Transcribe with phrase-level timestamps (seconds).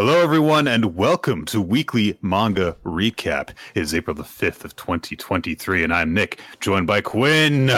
[0.00, 3.50] Hello, everyone, and welcome to Weekly Manga Recap.
[3.74, 7.68] It is April the 5th of 2023, and I'm Nick, joined by Quinn.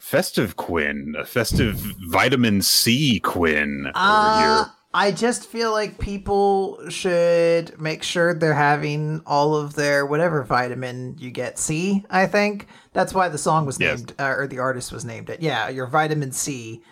[0.00, 1.74] Festive Quinn, a festive
[2.08, 4.64] vitamin C Quinn uh,
[4.94, 11.16] I just feel like people should make sure they're having all of their whatever vitamin
[11.18, 12.66] you get C, I think.
[12.94, 13.98] That's why the song was Yes.
[13.98, 15.42] named, uh, or the artist was named it.
[15.42, 16.82] Yeah, your vitamin C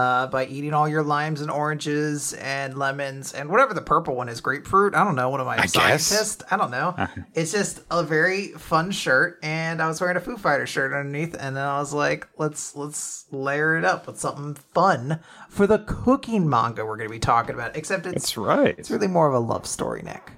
[0.00, 4.28] uh, by eating all your limes and oranges and lemons and whatever the purple one
[4.28, 4.94] is, grapefruit.
[4.94, 5.28] I don't know.
[5.28, 5.72] What am I, a I guess.
[6.06, 6.42] scientist?
[6.50, 6.94] I don't know.
[7.34, 11.34] it's just a very fun shirt, and I was wearing a Foo Fighter shirt underneath,
[11.38, 15.78] and then I was like, let's let's layer it up with something fun for the
[15.80, 17.76] cooking manga we're going to be talking about.
[17.76, 18.74] Except it's That's right.
[18.78, 20.32] it's really more of a love story, Nick.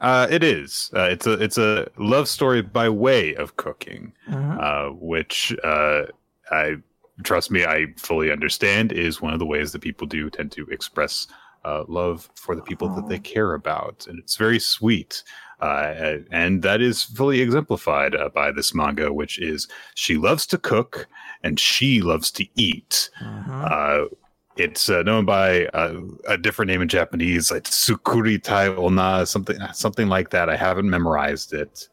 [0.00, 0.90] Uh, it is.
[0.94, 4.60] Uh, it's a it's a love story by way of cooking, Mhm.
[4.62, 6.02] uh, which uh,
[6.50, 6.76] I
[7.22, 10.66] trust me, I fully understand is one of the ways that people do tend to
[10.66, 11.26] express
[11.64, 15.22] uh, love for the people that they care about, and it's very sweet.
[15.60, 20.58] Uh, and that is fully exemplified uh, by this manga, which is she loves to
[20.58, 21.06] cook
[21.42, 23.08] and she loves to eat.
[23.22, 23.70] Mhm.
[23.70, 24.08] Uh,
[24.56, 29.56] it's uh, known by uh, a different name in Japanese, like Tsukuri Tai Ona, something
[29.72, 30.48] something like that.
[30.50, 31.88] I haven't memorized it,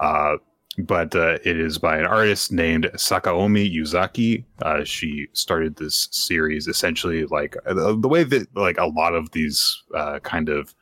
[0.00, 0.36] uh,
[0.78, 4.44] but uh, it is by an artist named Sakaomi Yuzaki.
[4.62, 9.14] Uh, she started this series essentially like uh, the, the way that like a lot
[9.14, 10.74] of these uh, kind of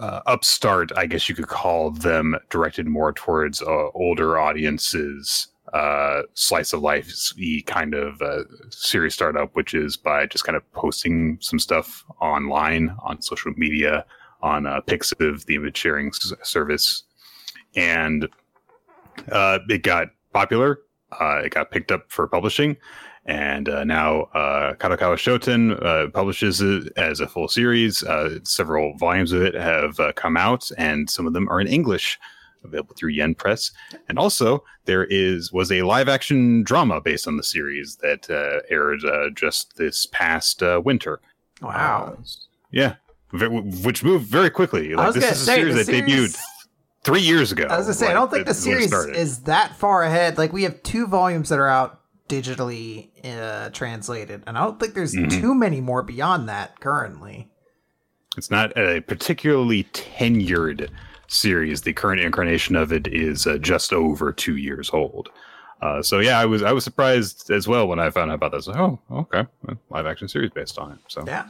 [0.00, 5.48] uh, upstart, I guess you could call them, directed more towards uh, older audiences.
[6.34, 7.08] Slice of life
[7.66, 8.20] kind of
[8.70, 14.04] series startup, which is by just kind of posting some stuff online on social media,
[14.42, 16.10] on Pixiv, the image sharing
[16.42, 17.04] service,
[17.76, 18.28] and
[19.30, 20.80] uh, it got popular.
[21.20, 22.76] Uh, it got picked up for publishing,
[23.26, 28.04] and uh, now uh, Kadokawa Shoten uh, publishes it as a full series.
[28.04, 31.66] Uh, several volumes of it have uh, come out, and some of them are in
[31.66, 32.16] English,
[32.62, 33.72] available through Yen Press.
[34.08, 38.60] And also, there is was a live action drama based on the series that uh,
[38.70, 41.20] aired uh, just this past uh, winter.
[41.60, 42.18] Wow.
[42.70, 42.94] Yeah,
[43.32, 44.94] which moved very quickly.
[44.94, 46.38] Like was this is a say, series that debuted series-
[47.04, 47.64] three years ago.
[47.68, 50.38] I was gonna say, I don't think the series is that far ahead.
[50.38, 54.94] Like we have two volumes that are out digitally uh, translated, and I don't think
[54.94, 55.30] there's Mhm.
[55.40, 57.48] too many more beyond that currently.
[58.36, 60.88] It's not a particularly tenured
[61.26, 61.82] series.
[61.82, 65.28] The current incarnation of it is uh, just over two years old.
[65.82, 68.52] Uh, so yeah, I was I was surprised as well when I found out about
[68.52, 68.66] this.
[68.66, 69.46] Like, Oh, okay,
[69.88, 70.98] live action series based on it.
[71.08, 71.46] So Yeah.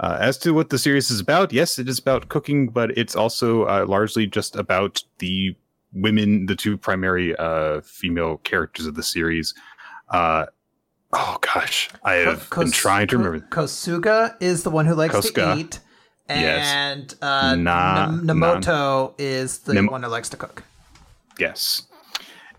[0.00, 3.16] Uh, as to what the series is about, yes, it is about cooking, but it's
[3.16, 5.56] also uh, largely just about the
[5.92, 9.54] women, the two primary uh, female characters of the series.
[10.10, 10.46] Uh,
[11.12, 13.46] oh gosh, I have Ko- been trying to remember.
[13.50, 15.54] Kosuga is the one who likes Kosuga.
[15.54, 15.80] to eat,
[16.28, 16.66] Yes.
[16.68, 20.62] and uh, Na- Nam- Namoto is the one who likes to cook.
[21.40, 21.82] Yes,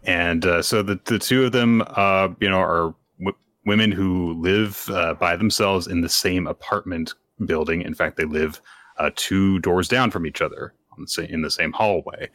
[0.03, 4.33] and uh, so the the two of them, uh, you know, are w- women who
[4.41, 7.13] live uh, by themselves in the same apartment
[7.45, 7.81] building.
[7.81, 8.61] In fact, they live
[8.97, 12.29] uh, two doors down from each other on the same, in the same hallway,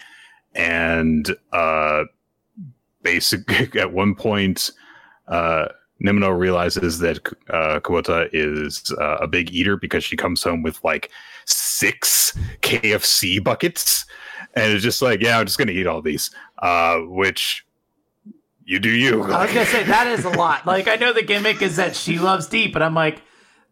[0.55, 2.05] and uh,
[3.03, 4.71] basic at one point.
[5.29, 5.67] Uh,
[6.05, 10.83] Nimino realizes that uh, Kubota is uh, a big eater because she comes home with
[10.83, 11.11] like
[11.47, 14.05] six KFC buckets,
[14.55, 16.31] and it's just like, yeah, I'm just gonna eat all these.
[16.59, 17.65] Uh, which
[18.65, 19.23] you do you.
[19.23, 20.67] I was gonna say that is a lot.
[20.67, 23.23] Like I know the gimmick is that she loves deep, but I'm like,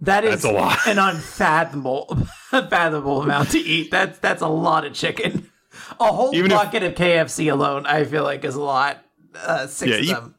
[0.02, 0.78] that is That's a lot.
[0.86, 2.16] an unfathomable,
[2.52, 3.90] unfathomable amount to eat.
[3.90, 5.50] That's that's a lot of chicken.
[5.98, 9.02] A whole Even if- bucket of KFC alone, I feel like, is a lot.
[9.34, 10.34] Uh, six Yeah, of you- them.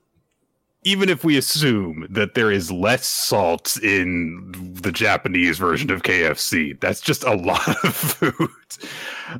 [0.84, 6.80] even if we assume that there is less salt in the Japanese version of KFC,
[6.80, 8.50] that's just a lot of food.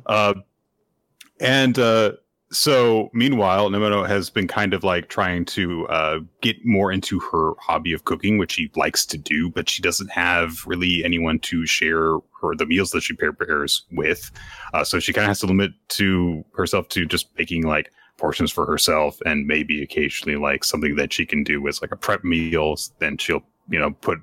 [0.06, 0.34] Uh,
[1.40, 2.12] and uh,
[2.54, 7.52] so, meanwhile, Nomoto has been kind of like trying to uh, get more into her
[7.58, 11.66] hobby of cooking, which she likes to do, but she doesn't have really anyone to
[11.66, 14.30] share her the meals that she prepares with.
[14.72, 18.52] Uh, so she kind of has to limit to herself to just making like portions
[18.52, 22.22] for herself and maybe occasionally like something that she can do as like a prep
[22.22, 22.76] meal.
[23.00, 24.18] then she'll you know put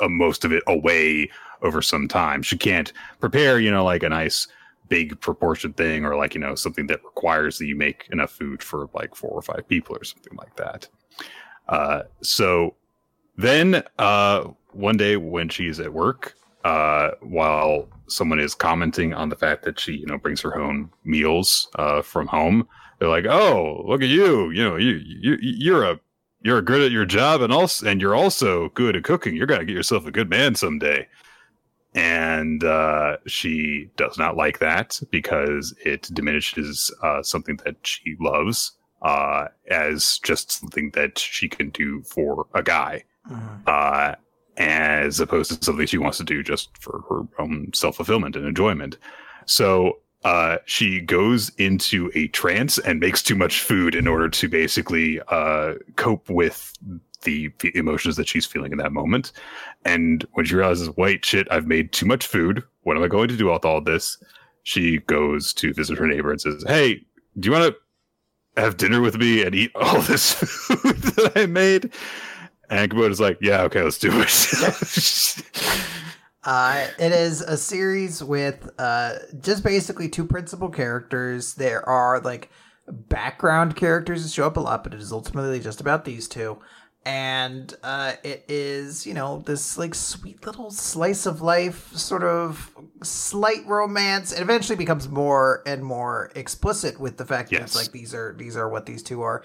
[0.00, 1.30] uh, most of it away
[1.62, 4.48] over some time she can't prepare you know like a nice
[4.90, 8.62] big proportion thing or like you know something that requires that you make enough food
[8.62, 10.86] for like four or five people or something like that
[11.68, 12.74] uh so
[13.38, 16.34] then uh one day when she's at work
[16.64, 20.90] uh while someone is commenting on the fact that she you know brings her own
[21.04, 22.68] meals uh from home
[23.00, 24.50] they're like, "Oh, look at you!
[24.50, 25.98] You know, you you you're a
[26.42, 29.34] you're good at your job, and also and you're also good at cooking.
[29.34, 31.08] You're gonna get yourself a good man someday."
[31.94, 38.72] And uh, she does not like that because it diminishes uh, something that she loves
[39.02, 43.02] uh, as just something that she can do for a guy,
[43.66, 44.14] uh,
[44.56, 48.46] as opposed to something she wants to do just for her own self fulfillment and
[48.46, 48.96] enjoyment.
[49.46, 54.48] So uh, she goes into a trance and makes too much food in order to
[54.48, 56.72] basically uh, cope with
[57.22, 59.32] the, emotions that she's feeling in that moment.
[59.84, 62.62] And when she realizes, wait, shit, I've made too much food.
[62.82, 64.22] What am I going to do with all this?
[64.62, 67.04] She goes to visit her neighbor and says, Hey,
[67.38, 71.46] do you want to have dinner with me and eat all this food that I
[71.46, 71.92] made?
[72.68, 75.86] And Kubota's like, Yeah, okay, let's do it.
[76.42, 81.54] Uh, it is a series with uh, just basically two principal characters.
[81.54, 82.50] There are like
[82.88, 86.58] background characters that show up a lot, but it is ultimately just about these two.
[87.04, 92.70] And uh, it is, you know, this like sweet little slice of life, sort of
[93.02, 94.32] slight romance.
[94.32, 98.34] It eventually becomes more and more explicit with the fact that it's like these are
[98.36, 99.42] these are what these two are.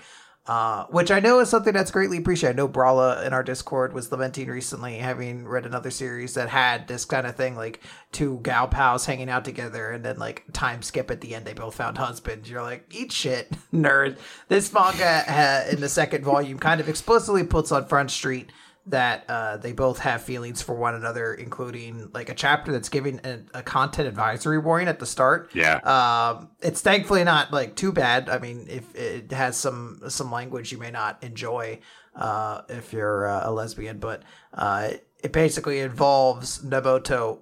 [0.48, 2.54] Uh, which I know is something that's greatly appreciated.
[2.54, 6.88] I know Brawla in our Discord was lamenting recently, having read another series that had
[6.88, 7.82] this kind of thing, like
[8.12, 11.54] two gal pals hanging out together, and then like time skip at the end, they
[11.54, 12.48] both found husbands.
[12.48, 14.20] You're like, eat shit, nerd.
[14.48, 18.52] This manga in the second volume kind of explicitly puts on Front Street
[18.88, 23.20] that uh, they both have feelings for one another, including like a chapter that's giving
[23.24, 25.50] a, a content advisory warning at the start.
[25.54, 25.78] yeah.
[25.78, 28.30] Um, it's thankfully not like too bad.
[28.30, 31.80] I mean, if it has some some language you may not enjoy
[32.16, 34.24] uh, if you're uh, a lesbian, but
[34.54, 34.92] uh,
[35.24, 37.40] it basically involves Nomoto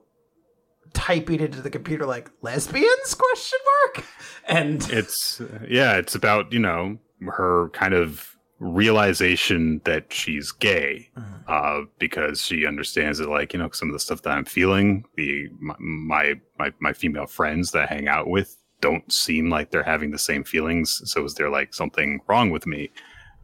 [0.93, 4.05] typing into the computer like lesbians question mark
[4.47, 11.09] and it's yeah it's about you know her kind of realization that she's gay
[11.47, 15.03] uh because she understands that like you know some of the stuff that i'm feeling
[15.15, 19.71] the my my my, my female friends that I hang out with don't seem like
[19.71, 21.01] they're having the same feelings.
[21.05, 22.91] So is there like something wrong with me?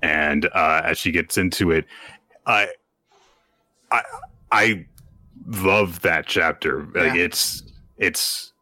[0.02, 1.86] And uh as she gets into it
[2.46, 2.68] i
[3.92, 4.02] i
[4.52, 4.86] i
[5.48, 6.88] love that chapter.
[6.94, 7.64] Like it's
[7.98, 8.54] it's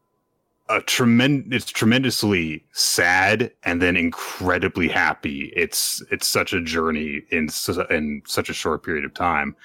[0.69, 5.51] a tremendous it's tremendously sad and then incredibly happy.
[5.55, 9.55] It's it's such a journey in su- in such a short period of time.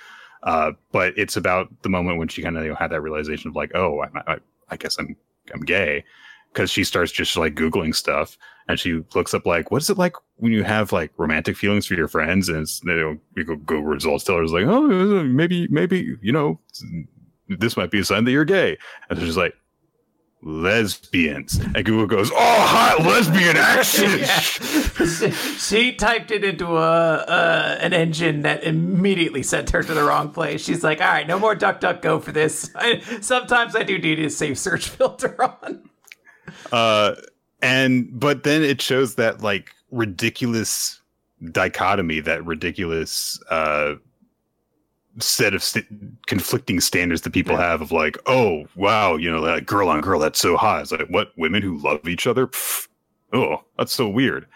[0.42, 3.48] Uh but it's about the moment when she kind of you know, had that realization
[3.48, 4.36] of like oh i, I,
[4.70, 5.16] I guess i'm
[5.52, 6.04] i'm gay.
[6.52, 8.36] Because she starts just like googling stuff
[8.68, 11.94] and she looks up like what's it like when you have like romantic feelings for
[11.94, 12.48] your friends?
[12.48, 16.16] And it's, you know you go google results tell her it's like oh maybe maybe
[16.20, 16.60] you know
[17.48, 18.78] this might be a sign that you're gay.
[19.08, 19.54] And she's like
[20.42, 24.18] lesbians and google goes oh hot lesbian action
[25.58, 30.30] she typed it into a uh, an engine that immediately sent her to the wrong
[30.30, 30.62] place.
[30.64, 33.98] She's like, "All right, no more duck duck go for this." I, sometimes I do
[33.98, 35.88] need a safe search filter on.
[36.70, 37.14] uh
[37.60, 41.00] and but then it shows that like ridiculous
[41.50, 43.94] dichotomy that ridiculous uh
[45.18, 45.86] set of st-
[46.26, 47.68] conflicting standards that people Yeah.
[47.68, 50.92] have of like oh wow you know like girl on girl that's so hot it's
[50.92, 52.88] like what women who love each other Pff,
[53.32, 54.46] oh that's so weird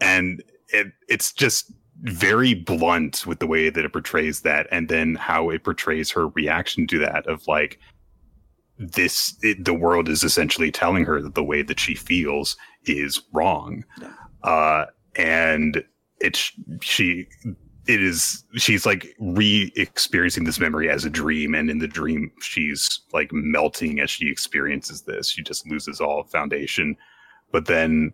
[0.00, 1.72] and it it's just
[2.02, 6.28] very blunt with the way that it portrays that and then how it portrays her
[6.28, 7.78] reaction to that of like
[8.78, 13.22] this it, the world is essentially telling her that the way that she feels is
[13.32, 14.12] wrong Yeah.
[14.42, 15.82] uh and
[16.20, 17.26] it's she
[17.86, 23.00] it is she's like re-experiencing this memory as a dream and in the dream she's
[23.12, 25.28] like melting as she experiences this.
[25.28, 26.96] She just loses all foundation.
[27.52, 28.12] But then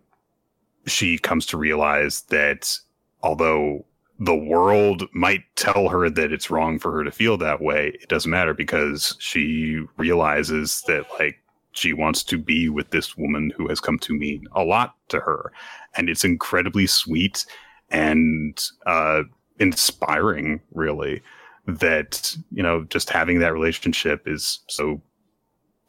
[0.87, 2.77] she comes to realize that
[3.23, 3.85] although
[4.19, 8.09] the world might tell her that it's wrong for her to feel that way it
[8.09, 11.37] doesn't matter because she realizes that like
[11.71, 15.21] she wants to be with this woman who has come to mean a lot to
[15.21, 15.53] her.
[15.95, 17.45] And it's incredibly sweet
[17.89, 19.23] and uh
[19.59, 21.21] inspiring really
[21.67, 25.01] that you know just having that relationship is so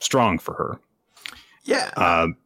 [0.00, 0.80] strong for her
[1.64, 1.90] Yeah.
[1.96, 2.36] um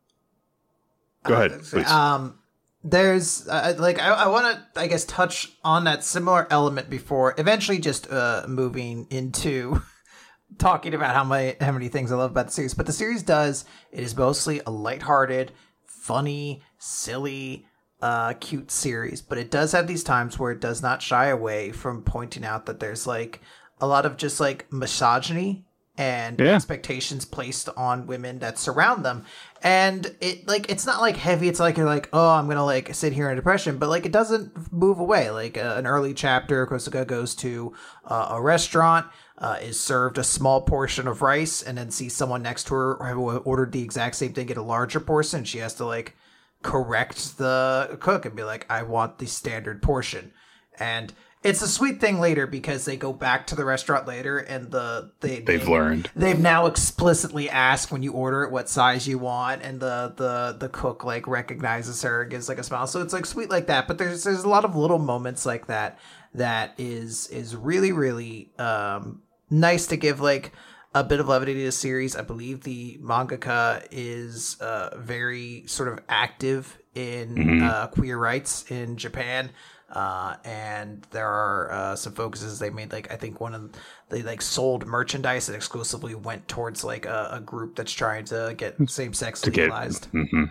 [1.25, 2.39] go ahead please Um,
[2.85, 7.35] there's uh, like I, I want to I guess touch on that similar element before
[7.37, 9.83] eventually just uh moving into
[10.59, 12.75] talking about how many how many things I love about the series.
[12.75, 15.51] But the series does it is mostly a lighthearted,
[15.85, 17.67] funny, silly,
[18.03, 19.23] uh, cute series.
[19.23, 22.67] But it does have these times where it does not shy away from pointing out
[22.67, 23.41] that there's like
[23.81, 25.65] a lot of just like misogyny
[25.99, 26.55] and Yeah.
[26.55, 29.25] expectations placed on women that surround them.
[29.63, 31.49] And it like it's not like heavy.
[31.49, 34.13] It's like you're like, oh, I'm gonna like sit here in depression, but like it
[34.13, 35.31] doesn't move away.
[35.31, 37.73] Like uh, an early chapter, Kosuga goes to
[38.05, 39.07] uh, a restaurant,
[39.39, 42.95] uh, is served a small portion of rice, and then sees someone next to her
[43.15, 45.45] who ordered the exact same thing get a larger portion.
[45.45, 46.15] She has to like
[46.63, 50.33] correct the cook and be like, I want the standard portion.
[50.79, 54.71] And it's a sweet thing later because they go back to the restaurant later and
[54.73, 56.11] the they They've they- learned.
[56.17, 60.57] they've now explicitly asked when you order it what size you want and the the
[60.59, 63.69] the cook like recognizes her and gives like a smile so it's like sweet like
[63.69, 65.99] that but there's there's a lot of little moments like that
[66.35, 70.51] that is is really really um nice to give like
[71.01, 75.89] a bit of levity to the series i believe the mangaka is uh very sort
[75.89, 79.51] of active in uh queer rights in japan
[79.91, 82.93] uh, and there are uh, some focuses they made.
[82.93, 83.71] Like I think one of
[84.09, 88.55] they like sold merchandise that exclusively went towards like a, a group that's trying to
[88.57, 90.07] get same sex get- legalized.
[90.07, 90.45] hmm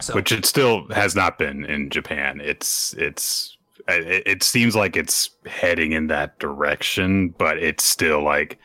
[0.00, 2.40] So Which it still has not been in Japan.
[2.40, 3.56] It's it's
[3.88, 8.58] it, it seems like it's heading in that direction, but it's still like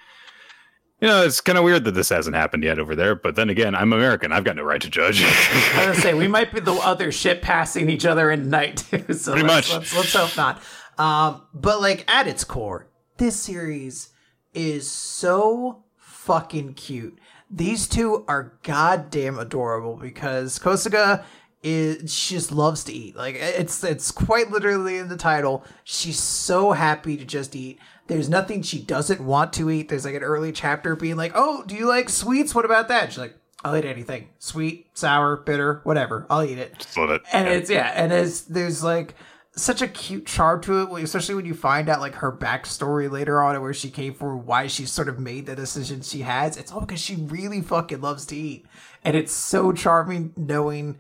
[1.04, 3.14] you know, it's kind of weird that this hasn't happened yet over there.
[3.14, 4.32] But then again, I'm American.
[4.32, 5.22] I've got no right to judge.
[5.26, 8.78] I was gonna say we might be the other ship passing each other in night
[8.78, 9.04] too.
[9.14, 9.94] So Pretty let's, much.
[9.94, 10.62] Let's, let's hope not.
[10.98, 14.12] Um, but like at its core, this series
[14.54, 17.20] is so fucking cute.
[17.52, 21.26] These two are goddamn adorable because Kosuga
[21.64, 23.18] is she just loves to eat.
[23.18, 25.66] Like it's it's quite literally in the title.
[25.84, 27.80] She's so happy to just eat.
[28.08, 29.90] There's nothing she doesn't want to eat.
[29.90, 32.54] There's like an early chapter being like, "Oh, do you like sweets?
[32.54, 34.30] What about that?" She's like, "I'll eat anything.
[34.40, 36.26] Sweet, sour, bitter, whatever.
[36.30, 37.22] I'll eat it." Just love it.
[37.32, 39.16] and it's yeah, and it's there's like
[39.56, 43.42] such a cute charm to it, especially when you find out like her backstory later
[43.42, 46.58] on and where she came from, why she sort of made the decision she has.
[46.58, 48.66] It's all because she really fucking loves to eat,
[49.06, 50.98] and it's so charming knowing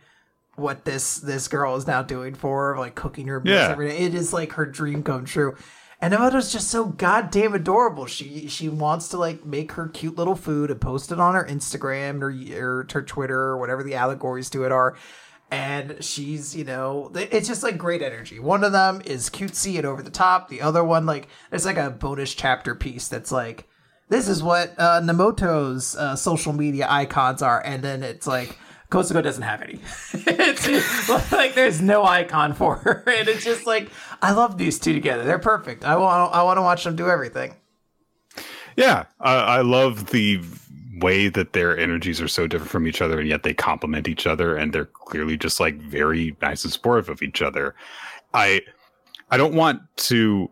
[0.55, 3.69] what this this girl is now doing for her, like cooking her meals Yeah.
[3.71, 3.97] every day.
[3.97, 5.55] It is like her dream come true.
[6.03, 8.07] And Emoto's just so goddamn adorable.
[8.07, 11.45] She she wants to like make her cute little food and post it on her
[11.45, 14.97] Instagram or, or her Twitter or whatever the allegories to it are.
[15.49, 18.37] And she's, you know, it's just like great energy.
[18.37, 20.49] One of them is cutesy and over the top.
[20.49, 23.65] The other one, like, it's like a bonus chapter piece that's like,
[24.09, 27.65] this is what uh, Namoto's uh, social media icons are.
[27.65, 28.57] And then it's like,
[28.93, 29.79] Kosugo doesn't have any.
[30.13, 33.89] it's like there's no icon for her, and it's just like
[34.21, 35.23] I love these two together.
[35.23, 35.83] They're perfect.
[35.83, 37.55] I want I want to watch them do everything.
[38.75, 40.41] Yeah, I, I love the
[40.99, 44.27] way that their energies are so different from each other, and yet they complement each
[44.27, 47.73] other, and they're clearly just like very nice and supportive of each other.
[48.35, 48.61] I
[49.31, 50.51] I don't want to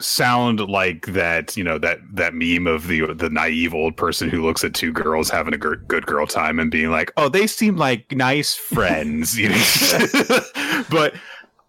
[0.00, 4.42] sound like that you know that that meme of the the naive old person who
[4.42, 7.46] looks at two girls having a gir- good girl time and being like oh they
[7.46, 11.14] seem like nice friends you know but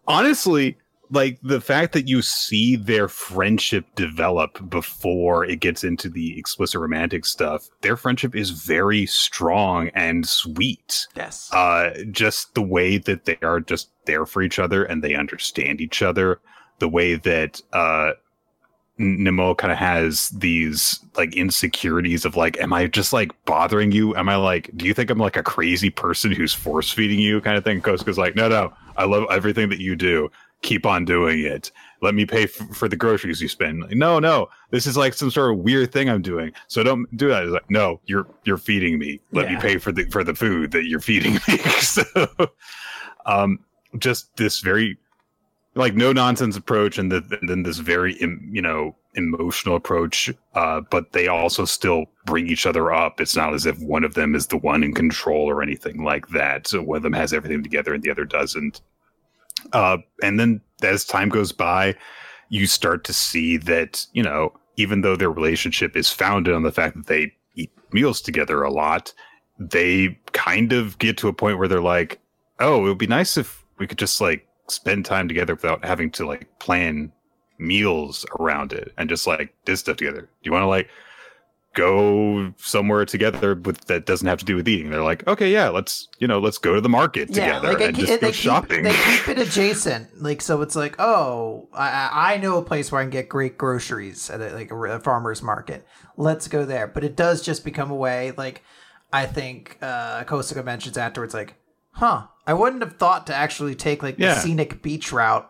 [0.07, 0.77] honestly
[1.13, 6.79] like the fact that you see their friendship develop before it gets into the explicit
[6.79, 11.51] romantic stuff their friendship is very strong and sweet Yes.
[11.53, 15.81] uh just the way that they are just there for each other and they understand
[15.81, 16.39] each other
[16.81, 18.11] the way that uh
[19.01, 24.15] Nemo kind of has these like insecurities of like, am I just like bothering you?
[24.15, 27.41] Am I like, do you think I'm like a crazy person who's force feeding you
[27.41, 27.81] kind of thing?
[27.81, 30.29] Kosuke's like, no, no, I love everything that you do.
[30.61, 31.71] Keep on doing it.
[32.03, 33.81] Let me pay f- for the groceries you spend.
[33.81, 36.51] Like, no, no, this is like some sort of weird thing I'm doing.
[36.67, 37.43] So don't do that.
[37.43, 39.19] It's like, no, you're you're feeding me.
[39.31, 41.57] Let me pay for the for the food that you're feeding me.
[41.79, 42.03] so,
[43.25, 43.59] um,
[43.97, 44.99] just this very
[45.75, 50.81] like no nonsense approach and, the, and then this very you know emotional approach uh
[50.89, 53.19] but they also still bring each other up.
[53.19, 56.29] It's not as if one of them is the one in control or anything like
[56.29, 56.67] that.
[56.67, 58.81] So one of them has everything together and the other doesn't.
[59.73, 61.95] Uh and then as time goes by
[62.49, 66.71] you start to see that you know even though their relationship is founded on the
[66.71, 69.13] fact that they eat meals together a lot
[69.59, 72.19] they kind of get to a point where they're like
[72.59, 76.09] oh it would be nice if we could just like spend time together without having
[76.11, 77.11] to like plan
[77.59, 80.21] meals around it and just like do stuff together.
[80.21, 80.89] Do you want to like
[81.73, 84.89] go somewhere together with that doesn't have to do with eating?
[84.91, 87.95] They're like, okay, yeah, let's you know, let's go to the market together they and
[87.95, 88.83] keep- just go keep- shopping.
[88.83, 90.61] they keep it adjacent, like so.
[90.61, 94.29] It's like, oh, I, I I know a place where I can get great groceries
[94.29, 95.85] at a, like a, a farmer's market.
[96.17, 96.87] Let's go there.
[96.87, 98.31] But it does just become a way.
[98.37, 98.63] Like
[99.13, 101.55] I think uh, Kosuga mentions afterwards, like,
[101.93, 104.33] huh, I wouldn't have thought to actually take like Yeah.
[104.35, 105.47] the scenic beach route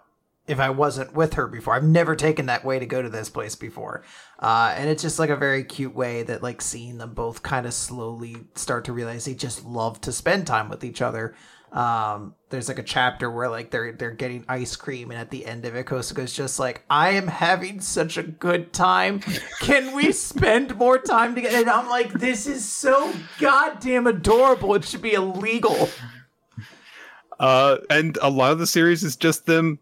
[0.48, 1.74] if I wasn't with her before.
[1.76, 4.04] I've never taken that way to go to this place before.
[4.40, 7.66] Uh, and it's just like a very cute way that like seeing them both kind
[7.66, 11.36] of slowly start to realize they just love to spend time with each other.
[11.72, 15.46] Um, there's like a chapter where like they're they're getting ice cream, and at the
[15.46, 19.22] end of it, Kosuke's just like, "I am having such a good time.
[19.62, 24.76] Can we spend more time together?" And I'm like, "This is so goddamn adorable.
[24.76, 25.88] It should be illegal."
[27.42, 29.80] Uh, and a lot of the series is just them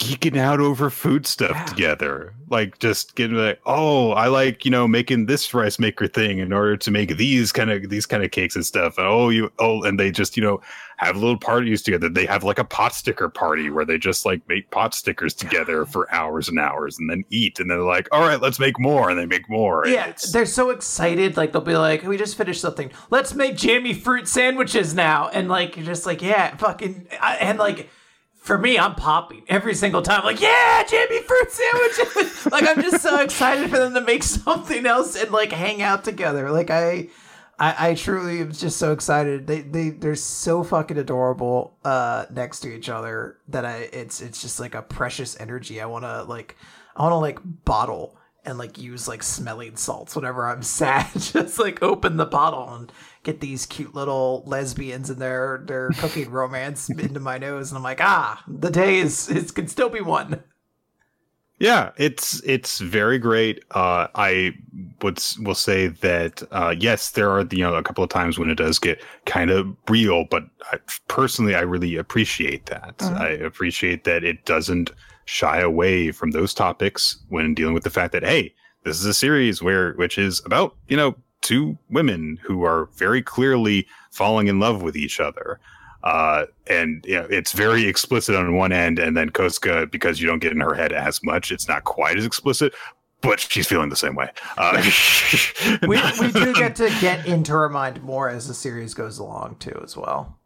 [0.00, 1.64] geeking out over food stuff Yeah.
[1.66, 2.34] together.
[2.48, 6.52] Like just getting like, oh, I like you know making this rice maker thing in
[6.52, 8.98] order to make these kind of these kind of cakes and stuff.
[8.98, 10.60] And oh, you oh, and they just you know
[10.96, 12.08] have little parties together.
[12.08, 15.84] They have like a pot sticker party where they just like make pot stickers together
[15.86, 17.60] for hours and hours, and then eat.
[17.60, 19.86] And they're like, all right, let's make more, and they make more.
[19.86, 21.36] Yeah, they're so excited.
[21.36, 22.90] Like they'll be like, "We just finished something.
[23.10, 27.88] Let's make jammy fruit sandwiches now." And like you're just like, "Yeah, fucking." And like
[28.50, 30.24] for me, I'm popping every single time.
[30.24, 34.86] Like, "Yeah, jammy fruit sandwiches!" like I'm just so excited for them to make something
[34.86, 36.50] else and like hang out together.
[36.50, 37.08] Like I.
[37.62, 39.46] I, I truly am just so excited.
[39.46, 44.40] They they they're so fucking adorable uh next to each other that I it's it's
[44.40, 45.78] just like a precious energy.
[45.78, 46.56] I want to like
[46.96, 48.16] I want to like bottle
[48.50, 51.08] and like use like smelling salts whenever I'm sad.
[51.14, 52.92] just like open the bottle and
[53.22, 57.82] get these cute little lesbians and their their cooking romance into my nose, and I'm
[57.84, 60.42] like, ah, the day is it can still be one.
[61.58, 63.62] Yeah, it's it's very great.
[63.72, 64.54] Uh, I
[65.02, 68.48] would will say that uh, yes, there are you know a couple of times when
[68.48, 70.78] it does get kind of real, but I,
[71.08, 72.96] personally, I really appreciate that.
[72.98, 73.20] Mhm.
[73.20, 74.90] I appreciate that it doesn't
[75.30, 78.52] shy away from those topics when dealing with the fact that hey,
[78.84, 83.22] this is a series where which is about you know two women who are very
[83.22, 85.60] clearly falling in love with each other
[86.02, 90.26] uh, and you know, it's very explicit on one end, and then Koska, because you
[90.26, 92.72] don't get in her head as much, it's not quite as explicit,
[93.20, 94.30] but she's feeling the same way.
[94.56, 94.82] Uh,
[95.82, 99.56] We we do get to get into her mind more as the series goes along
[99.60, 100.38] too, as well.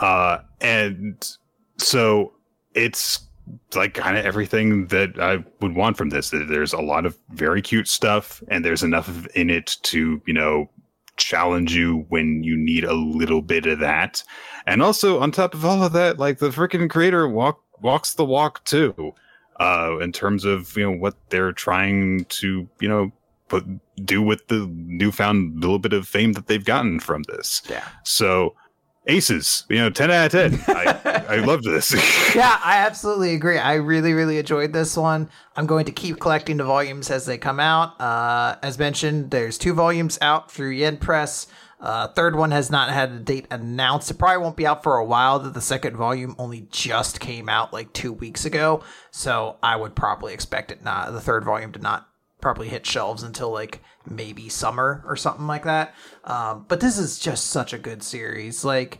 [0.00, 1.36] uh, and
[1.76, 2.32] so
[2.74, 3.27] it's
[3.74, 6.30] like kind of everything that I would want from this.
[6.30, 10.70] There's a lot of very cute stuff, and there's enough in it to you know
[11.16, 14.22] challenge you when you need a little bit of that.
[14.66, 18.24] And also on top of all of that, like the freaking creator walk walks the
[18.24, 19.14] walk too.
[19.60, 23.10] Uh, in terms of you know what they're trying to you know
[23.48, 23.64] put
[24.04, 27.62] do with the newfound little bit of fame that they've gotten from this.
[27.68, 27.84] Yeah.
[28.04, 28.54] So
[29.08, 30.60] aces, you know, ten out of ten.
[30.76, 31.92] I I loved this.
[32.34, 33.58] yeah, I absolutely agree.
[33.58, 35.28] I really, really enjoyed this one.
[35.56, 38.00] I'm going to keep collecting the volumes as they come out.
[38.00, 41.46] Uh, as mentioned, there's two volumes out through Yen Press.
[41.80, 44.10] Uh, third one has not had a date announced.
[44.10, 45.38] It probably won't be out for a while.
[45.38, 49.94] That the second volume only just came out like two weeks ago, so I would
[49.94, 52.08] probably expect it not the third volume to not
[52.40, 55.94] probably hit shelves until like maybe summer or something like that.
[56.24, 58.64] Um, but this is just such a good series.
[58.64, 58.98] Like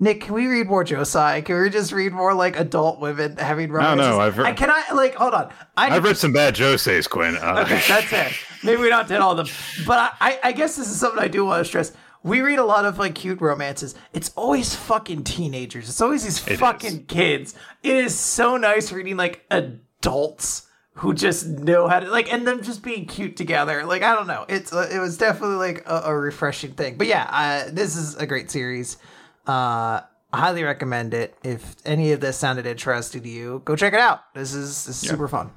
[0.00, 1.44] Nick, can we read more Josei?
[1.44, 3.98] Can we just read more like adult women having romances?
[4.08, 5.52] no, no, I've re- I can I like hold on.
[5.76, 7.36] I I've read some bad Josei's, Quinn.
[7.36, 8.32] Uh, okay, that's it.
[8.64, 9.54] Maybe we don't hit all of them,
[9.86, 11.92] but I, I, I guess this is something I do want to stress.
[12.24, 13.94] We read a lot of like cute romances.
[14.12, 15.88] It's always fucking teenagers.
[15.88, 17.04] It's always these It fucking is.
[17.08, 17.54] kids.
[17.82, 22.62] It is so nice reading like adults who just know how to like and them
[22.62, 23.84] just being cute together.
[23.84, 24.44] Like I don't know.
[24.48, 26.96] It's uh, it was definitely like a, a refreshing thing.
[26.96, 28.98] But yeah, uh, this is a great series.
[29.46, 30.02] Uh,
[30.32, 31.36] highly recommend it.
[31.42, 34.32] If any of this sounded interesting to you, go check it out.
[34.34, 35.50] This is, this is super fun.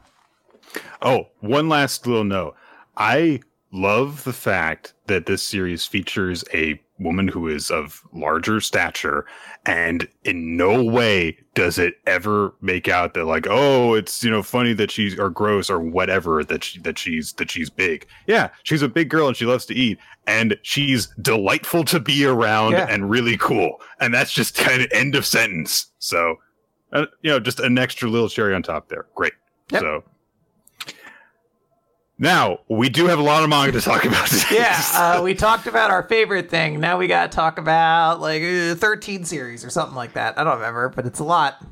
[1.02, 2.56] Oh, one last little note.
[2.98, 9.26] I love the fact that this series features a woman who is of larger stature,
[9.66, 14.42] and in no way does it ever make out that like, oh, it's you know
[14.42, 18.08] funny that she's or gross or whatever that she that she's that she's big.
[18.28, 22.26] Yeah, she's a big girl and she loves to eat, and she's delightful to be
[22.26, 22.88] around Yeah.
[22.90, 23.82] and really cool.
[24.00, 25.88] And that's just kind of end of sentence.
[26.00, 26.36] So,
[26.94, 29.06] uh, you know, just an extra little cherry on top there.
[29.16, 29.34] Great.
[29.72, 29.82] Yep.
[29.82, 30.04] So.
[32.18, 34.28] Now we do have a lot of manga to talk about.
[34.28, 34.46] today.
[34.56, 36.80] Yeah, uh, we talked about our favorite thing.
[36.80, 40.38] Now we got to talk about like uh, 13 series or something like that.
[40.40, 41.64] I don't remember, but it's a lot.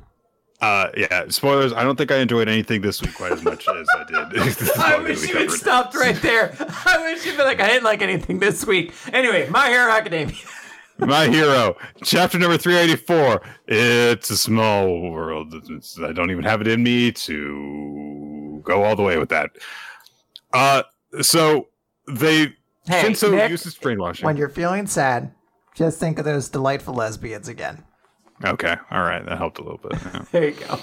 [0.59, 1.25] Uh, yeah.
[1.29, 1.73] Spoilers.
[1.73, 4.37] I don't think I enjoyed anything this week quite as much as I did.
[4.77, 6.55] I wish you had stopped right there.
[6.85, 8.93] I wish you'd been like, I didn't like anything this week.
[9.11, 10.35] Anyway, My Hero Academia.
[10.99, 13.41] My hero, chapter number three eighty four.
[13.67, 15.51] It's a small world.
[15.53, 19.49] It's- I don't even have it in me to go all the way with that.
[20.53, 20.83] Uh,
[21.21, 21.67] so
[22.07, 22.53] they
[22.85, 24.25] Hey, Shinso Nick, uses brainwashing.
[24.25, 25.31] when you're feeling sad,
[25.75, 27.83] just think of those delightful lesbians again.
[28.45, 29.93] okay, all right, that helped a little bit.
[29.93, 30.25] yeah.
[30.31, 30.79] There you go.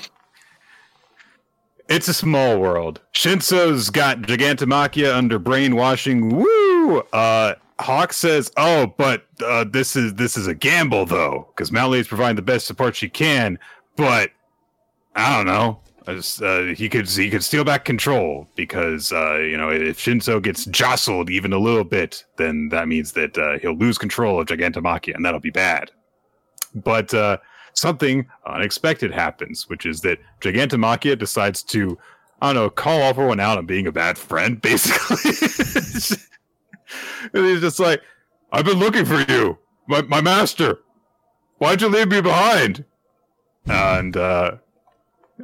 [1.89, 3.01] It's a small world.
[3.13, 6.29] Shinso's got Gigantomachia under brainwashing.
[6.37, 7.01] Woo!
[7.13, 12.07] Uh, Hawk says, "Oh, but uh, this is this is a gamble, though, because Mount
[12.07, 13.59] providing the best support she can.
[13.97, 14.31] But
[15.17, 15.81] I don't know.
[16.07, 20.43] Just, uh, he could he could steal back control because uh, you know if Shinso
[20.43, 24.47] gets jostled even a little bit, then that means that uh, he'll lose control of
[24.47, 25.91] Gigantomachia, and that'll be bad.
[26.75, 27.39] But uh,
[27.75, 31.99] something unexpected happens, which is that Gigantomachia decides to,
[32.41, 35.31] I don't know, call everyone out on being a bad friend, basically.
[37.35, 38.03] and he's just like,
[38.53, 40.79] I've been looking for you, my, my master.
[41.59, 42.85] Why'd you leave me behind?
[43.67, 44.57] And uh,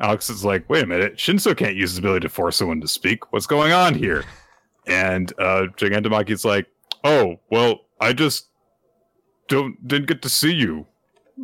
[0.00, 2.88] Alex is like, wait a minute, Shinso can't use his ability to force someone to
[2.88, 3.32] speak.
[3.32, 4.24] What's going on here?
[4.88, 6.68] And uh, Gigantomachia's like,
[7.02, 8.46] oh, well, I just
[9.48, 10.86] don't didn't get to see you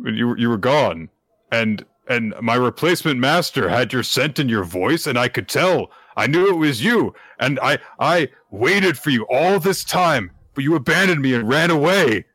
[0.03, 1.09] you you were gone,
[1.51, 5.91] and and my replacement master had your scent in your voice, and I could tell.
[6.15, 10.63] I knew it was you, and I I waited for you all this time, but
[10.63, 12.25] you abandoned me and ran away.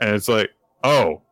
[0.00, 0.50] And it's like,
[0.82, 1.22] oh,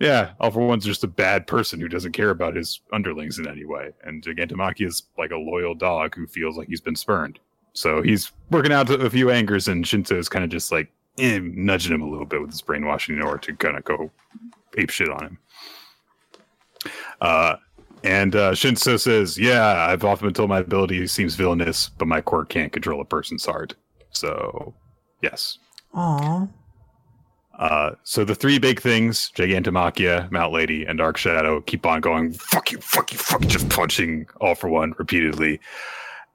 [0.00, 3.48] yeah, All for One's just a bad person who doesn't care about his underlings in
[3.48, 3.90] any way.
[4.04, 7.38] And Gigantomachia is like a loyal dog who feels like he's been spurned.
[7.72, 11.40] So he's working out a few angers, and Shinso is kind of just like eh,
[11.42, 14.10] nudging him a little bit with his brainwashing in order to kind of go
[14.76, 15.38] ape shit on him.
[17.20, 17.56] Uh,
[18.04, 22.20] and uh, Shinso says, "Yeah, I've often been told my ability seems villainous, but my
[22.20, 23.74] quirk can't control a person's heart."
[24.10, 24.74] So,
[25.22, 25.58] yes.
[25.94, 26.48] Aww.
[27.58, 32.32] Uh, so the three big things: Gigantomachia, Mount Lady, and Dark Shadow keep on going.
[32.32, 32.78] Fuck you!
[32.78, 33.18] Fuck you!
[33.18, 33.42] Fuck!
[33.42, 35.58] You, just punching all for one repeatedly,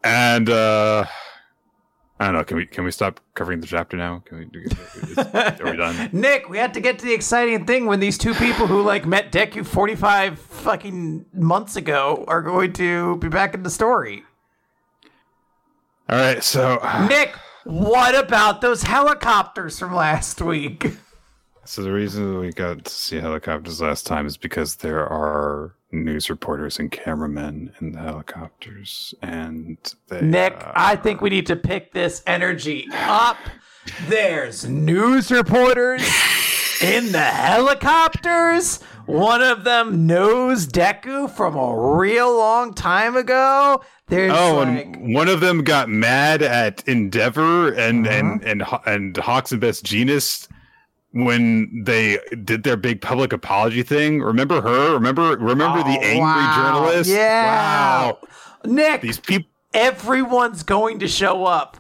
[0.04, 1.06] and uh,
[2.20, 2.44] I don't know.
[2.44, 4.22] Can we can we stop covering the chapter now?
[4.26, 4.66] Can we?
[4.66, 6.10] Is, are we done?
[6.14, 9.06] Nick, we had to get to the exciting thing when these two people who like
[9.06, 14.24] met Deku forty five fucking months ago are going to be back in the story.
[16.10, 17.34] All right, so Nick,
[17.64, 20.98] what about those helicopters from last week?
[21.66, 26.30] So the reason we got to see helicopters last time is because there are news
[26.30, 29.78] reporters and cameramen in the helicopters, and
[30.10, 33.38] they, Nick, uh, I think we need to pick this energy up.
[34.08, 36.02] There's news reporters
[36.82, 38.82] in the helicopters.
[39.06, 43.82] One of them knows Deku from a real long time ago.
[44.08, 44.86] There's oh, like...
[44.86, 48.18] and one of them got mad at Endeavor and uh-huh.
[48.18, 50.48] and and and Hawks and Best Jeanist
[51.14, 54.22] when they did their big public apology thing.
[54.22, 54.94] Remember her?
[54.94, 56.82] Remember remember oh, the angry wow.
[56.84, 57.10] journalist?
[57.10, 58.12] Yeah.
[58.12, 58.20] Wow.
[58.66, 61.78] Nick, these people everyone's going to show up.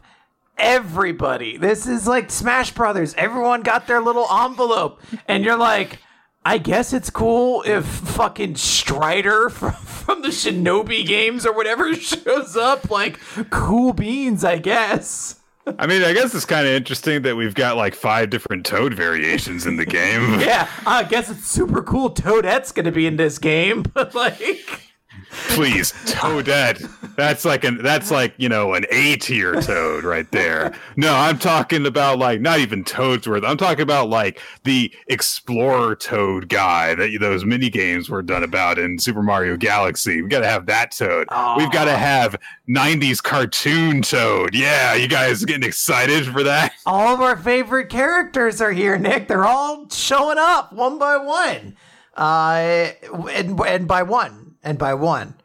[0.58, 1.58] Everybody.
[1.58, 3.16] This is like Smash Brothers.
[3.16, 6.00] Everyone got their little envelope and you're like
[6.46, 12.58] I guess it's cool if fucking Strider from, from the Shinobi games or whatever shows
[12.58, 12.90] up.
[12.90, 13.20] Like,
[13.50, 15.40] cool beans, I guess.
[15.66, 18.94] I mean, I guess it's kind of interesting that we've got like five different Toad
[18.94, 20.40] variations in the game.
[20.40, 22.10] yeah, I guess it's super cool.
[22.10, 24.93] Toadette's going to be in this game, but like.
[25.34, 26.90] Please, Toadette.
[27.16, 30.74] That's like an that's like you know an A tier Toad right there.
[30.96, 33.46] No, I'm talking about like not even Toadsworth.
[33.46, 38.80] I'm talking about like the Explorer Toad guy that those mini games were done about
[38.80, 40.22] in Super Mario Galaxy.
[40.22, 41.28] We got to have that Toad.
[41.28, 41.58] Aww.
[41.58, 42.36] We've got to have
[42.70, 44.56] '90s cartoon Toad.
[44.56, 46.74] Yeah, you guys getting excited for that?
[46.86, 49.28] All of our favorite characters are here, Nick.
[49.28, 51.76] They're all showing up one by one.
[52.16, 52.92] Uh,
[53.32, 55.36] and, and by one and by one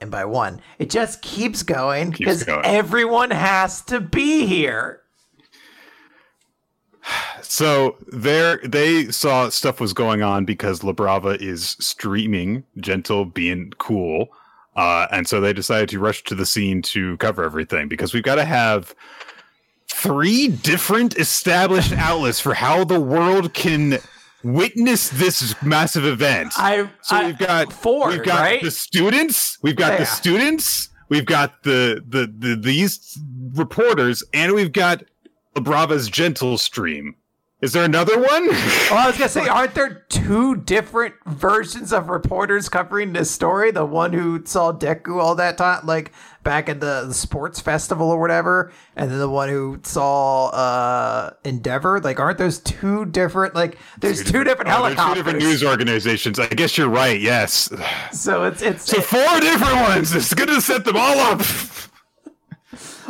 [0.00, 0.60] and by one.
[0.78, 5.00] It just keeps going because everyone has to be here.
[7.42, 13.74] So there they saw stuff was going on because La Brava is streaming gentle being
[13.76, 14.28] cool.
[14.74, 18.22] Uh, and so they decided to rush to the scene to cover everything because we've
[18.22, 18.94] got to have
[19.86, 23.98] three different established outlets for how the world can
[24.44, 26.52] witness this massive event.
[26.56, 28.08] I so I, we've got four.
[28.08, 28.62] We've got right?
[28.62, 29.58] the students.
[29.62, 29.98] We've got yeah.
[29.98, 30.88] the students.
[31.08, 33.18] We've got the, the the these
[33.54, 35.02] reporters, and we've got
[35.54, 37.16] Brava's gentle stream.
[37.62, 38.48] Is there another one?
[38.48, 43.70] well, I was gonna say, aren't there two different versions of reporters covering this story?
[43.70, 46.10] The one who saw Deku all that time, like
[46.42, 51.30] back at the, the sports festival or whatever, and then the one who saw uh,
[51.44, 52.00] Endeavor.
[52.00, 53.54] Like, aren't those two different?
[53.54, 55.04] Like, there's two, two different, different helicopters.
[55.04, 56.40] Oh, two different news organizations.
[56.40, 57.20] I guess you're right.
[57.20, 57.72] Yes.
[58.10, 60.12] So it's it's so four different ones.
[60.12, 61.42] It's gonna set them all up.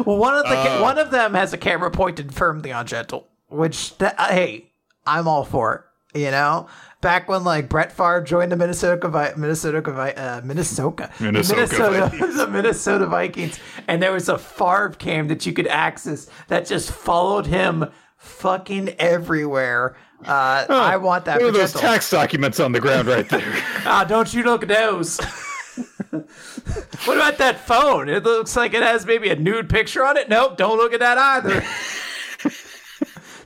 [0.04, 3.31] well, one of the uh, one of them has a camera pointed firmly on Gentle
[3.52, 4.70] which th- uh, hey,
[5.06, 5.74] I'm all for.
[5.74, 5.82] it.
[6.14, 6.66] You know,
[7.00, 12.26] back when like Brett Favre joined the Minnesota Vi- Minnesota Vi- uh, Minnesota Minnesota Minnesota
[12.36, 16.92] the Minnesota Vikings, and there was a Favre cam that you could access that just
[16.92, 17.86] followed him
[18.18, 19.96] fucking everywhere.
[20.26, 21.40] Uh, I want that.
[21.40, 23.40] Look for at those tax documents on the ground right there.
[23.86, 25.18] Ah, don't you look at those.
[26.10, 28.08] what about that phone?
[28.08, 30.28] It looks like it has maybe a nude picture on it.
[30.28, 31.64] Nope, don't look at that either.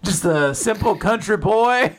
[0.06, 1.96] Just a simple country boy.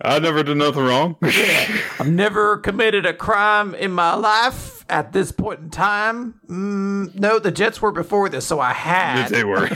[0.00, 1.16] I never did nothing wrong.
[1.22, 6.40] I've never committed a crime in my life at this point in time.
[6.46, 9.26] Mm, no, the Jets were before this, so I had.
[9.30, 9.68] they were.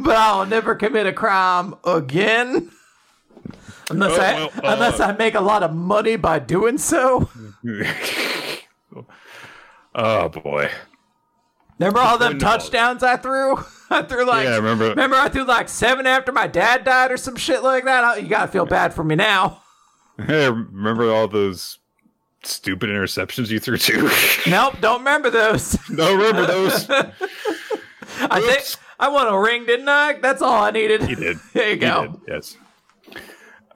[0.00, 2.72] but I'll never commit a crime again.
[3.88, 7.28] Unless Oh, I well, uh, unless I make a lot of money by doing so.
[9.94, 10.68] oh boy.
[11.78, 13.56] Remember all them touchdowns I threw?
[13.90, 14.90] I threw like Yeah, remember.
[14.90, 18.04] Remember I threw like seven after my dad died or some shit like that.
[18.04, 19.60] Oh, You gotta feel bad for me now.
[20.26, 21.78] Hey, remember all those
[22.44, 24.08] stupid interceptions you threw too?
[24.48, 25.72] Nope, don't remember those.
[25.94, 26.88] don't remember those?
[26.88, 28.64] I think
[29.00, 30.12] I won a ring, didn't I?
[30.20, 31.08] That's all I needed.
[31.08, 31.38] You did.
[31.52, 32.06] There you You go.
[32.06, 32.56] did, Yes.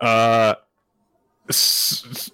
[0.00, 0.54] Uh,
[1.48, 2.30] s-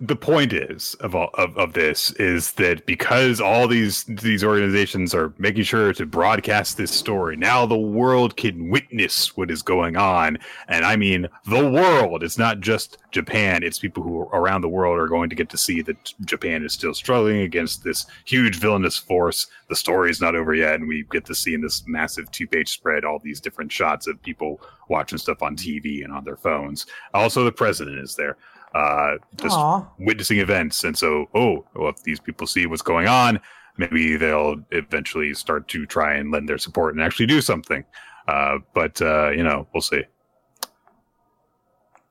[0.00, 5.14] the point is of all of, of this is that because all these these organizations
[5.14, 9.96] are making sure to broadcast this story, now the world can witness what is going
[9.96, 10.38] on.
[10.68, 12.22] And I mean the world.
[12.22, 13.62] It's not just Japan.
[13.62, 16.64] It's people who are around the world are going to get to see that Japan
[16.64, 19.48] is still struggling against this huge villainous force.
[19.68, 22.70] The story is not over yet, and we get to see in this massive two-page
[22.70, 26.86] spread all these different shots of people watching stuff on TV and on their phones.
[27.14, 28.36] Also, the president is there,
[28.74, 29.86] uh, just Aw.
[29.98, 30.84] witnessing events.
[30.84, 33.40] And so, oh, well, if these people see what's going on,
[33.76, 37.84] maybe they'll eventually start to try and lend their support and actually do something.
[38.28, 40.02] Uh, but uh, you know, we'll see.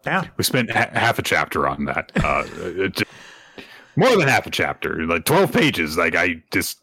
[0.05, 0.25] Yeah.
[0.37, 2.11] We spent ha- half a chapter on that.
[2.23, 2.43] Uh,
[2.89, 3.03] just-
[3.95, 5.97] more than half a chapter, like twelve pages.
[5.97, 6.79] Like I just,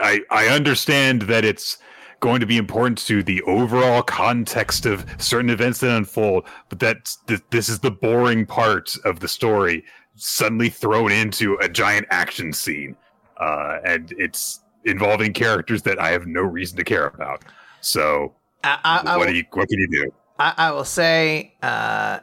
[0.00, 1.78] I I understand that it's
[2.24, 7.14] going to be important to the overall context of certain events that unfold, but that
[7.26, 9.84] th- this is the boring part of the story
[10.16, 12.96] suddenly thrown into a giant action scene,
[13.36, 17.44] uh, and it's involving characters that I have no reason to care about.
[17.82, 18.32] So,
[18.62, 20.10] I, I, I, what will, do you what can you do?
[20.38, 22.20] I, I will say uh,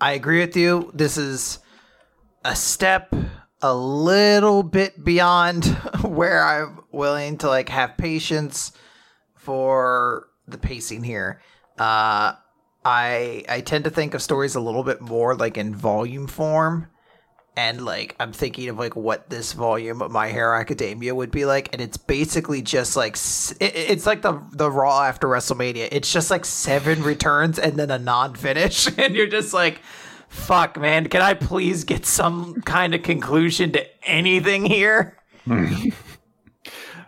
[0.00, 0.90] I agree with you.
[0.94, 1.58] This is
[2.42, 3.14] a step
[3.60, 5.66] a little bit beyond
[6.02, 8.72] where I'm willing to like have patience
[9.46, 11.40] for the pacing here.
[11.78, 12.32] Uh,
[12.84, 16.88] I I tend to think of stories a little bit more like in volume form.
[17.56, 21.46] And like I'm thinking of like what this volume of My Hero Academia would be
[21.46, 23.14] like, and it's basically just like
[23.60, 25.88] it, it's like the the Raw after WrestleMania.
[25.92, 29.80] It's just like seven returns and then a non-finish, and you're just like,
[30.28, 31.08] "Fuck, man!
[31.08, 35.16] Can I please get some kind of conclusion to anything here?"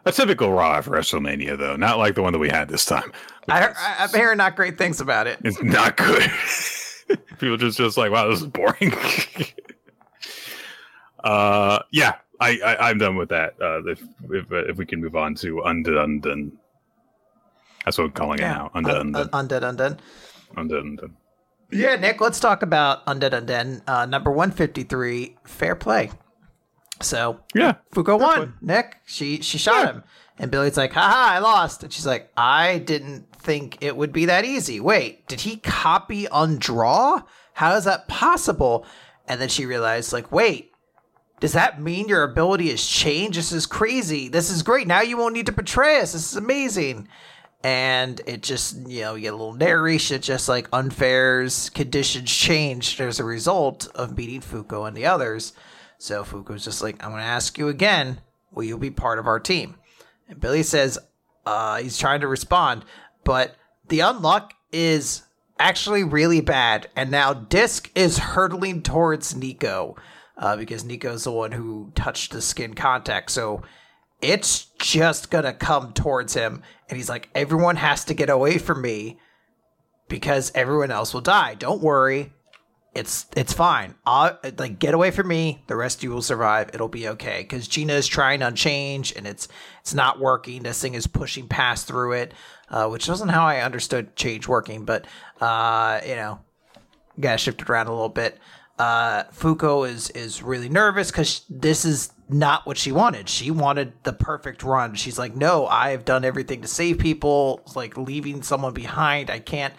[0.04, 3.12] A typical Raw after WrestleMania, though, not like the one that we had this time.
[3.48, 5.38] I, I, I'm hearing not great things about it.
[5.44, 6.22] It's not good.
[7.38, 8.92] People just just like, wow, this is boring.
[11.24, 13.54] uh, yeah, I, I I'm done with that.
[13.60, 16.52] Uh, if if if we can move on to Undead Undone,
[17.84, 18.70] that's what I'm calling it now.
[18.74, 19.28] Undead Un- Undone.
[19.32, 19.98] un- undead, undead.
[20.56, 21.16] Undead Undone.
[21.70, 23.82] Yeah, Nick, let's talk about Undead Undead.
[23.86, 26.10] Uh, number 153, Fair Play.
[27.00, 28.54] So, Yeah, Fuko won.
[28.60, 30.04] Nick, she she shot him.
[30.38, 31.82] And Billy's like, haha, I lost.
[31.82, 34.78] And she's like, I didn't think it would be that easy.
[34.78, 37.24] Wait, did he copy undraw?
[37.54, 38.86] How is that possible?
[39.26, 40.72] And then she realized, like, wait,
[41.40, 43.36] does that mean your ability has changed?
[43.36, 44.28] This is crazy.
[44.28, 44.86] This is great.
[44.86, 46.12] Now you won't need to betray us.
[46.12, 47.08] This is amazing.
[47.64, 53.00] And it just, you know, you get a little narration, just like unfair's conditions changed
[53.00, 55.52] as a result of meeting Fuko and the others.
[55.98, 58.20] So Fuko's just like, I'm going to ask you again,
[58.52, 59.76] will you be part of our team?
[60.28, 60.98] And Billy says,
[61.44, 62.84] uh, he's trying to respond,
[63.24, 63.56] but
[63.88, 65.22] the unluck is
[65.58, 66.88] actually really bad.
[66.94, 69.96] And now Disc is hurtling towards Nico
[70.36, 73.30] uh, because Nico's the one who touched the skin contact.
[73.30, 73.62] So
[74.20, 76.62] it's just going to come towards him.
[76.88, 79.18] And he's like, everyone has to get away from me
[80.08, 81.54] because everyone else will die.
[81.54, 82.32] Don't worry.
[82.98, 83.94] It's it's fine.
[84.04, 85.62] I'll, like get away from me.
[85.66, 86.70] The rest you will survive.
[86.74, 87.40] It'll be okay.
[87.42, 89.48] Because Gina is trying Unchange and it's
[89.80, 90.62] it's not working.
[90.62, 92.34] This thing is pushing past through it,
[92.68, 94.84] uh, which wasn't how I understood change working.
[94.84, 95.06] But
[95.40, 96.40] uh, you know,
[97.20, 98.38] got shifted around a little bit.
[98.78, 103.28] Uh, Fuko is is really nervous because this is not what she wanted.
[103.28, 104.94] She wanted the perfect run.
[104.94, 107.60] She's like, no, I've done everything to save people.
[107.64, 109.30] It's like leaving someone behind.
[109.30, 109.74] I can't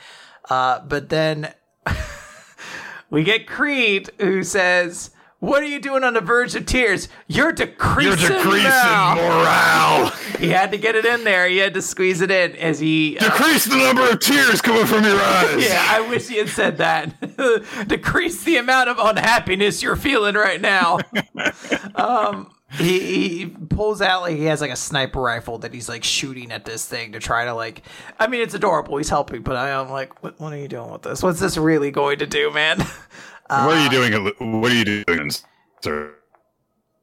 [0.49, 1.53] Uh, but then
[3.09, 7.07] we get Creed who says, "What are you doing on the verge of tears?
[7.27, 10.13] You're decreasing, You're decreasing now." morale.
[10.39, 11.49] He had to get it in there.
[11.49, 13.17] He had to squeeze it in as he.
[13.19, 15.65] uh, Decrease the number of tears coming from your eyes.
[15.67, 17.13] yeah, I wish he had said that.
[17.89, 20.99] Decrease the amount of unhappiness you're feeling right now.
[21.95, 26.03] um, he, he pulls out like he has like a sniper rifle that he's like
[26.03, 27.83] shooting at this thing to try to like.
[28.19, 28.97] I mean, it's adorable.
[28.97, 31.23] He's helping, but I am like, what, what are you doing with this?
[31.23, 32.79] What's this really going to do, man?
[33.47, 34.61] what are you doing?
[34.61, 35.31] What are you doing,
[35.81, 36.15] sir?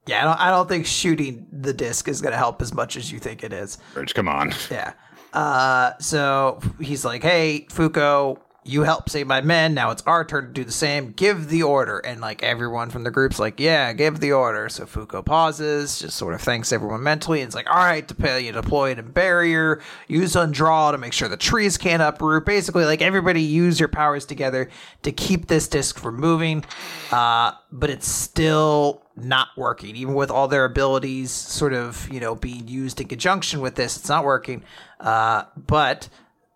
[0.07, 2.96] Yeah, I don't, I don't think shooting the disc is going to help as much
[2.96, 3.79] as you think it is.
[4.14, 4.52] Come on.
[4.70, 4.92] Yeah.
[5.33, 9.74] Uh, so he's like, "Hey, Fuko, you helped save my men.
[9.74, 11.12] Now it's our turn to do the same.
[11.12, 14.85] Give the order." And like everyone from the group's like, "Yeah, give the order." So
[14.85, 18.52] Fuko pauses, just sort of thanks everyone mentally, and it's like, "All right, deploy, you
[18.52, 19.81] deploy it in barrier.
[20.09, 22.44] Use undraw to make sure the trees can't uproot.
[22.44, 24.68] Basically, like everybody use your powers together
[25.02, 26.64] to keep this disc from moving."
[27.11, 32.35] Uh, but it's still not working even with all their abilities sort of you know
[32.35, 34.62] being used in conjunction with this it's not working
[35.00, 36.09] uh, but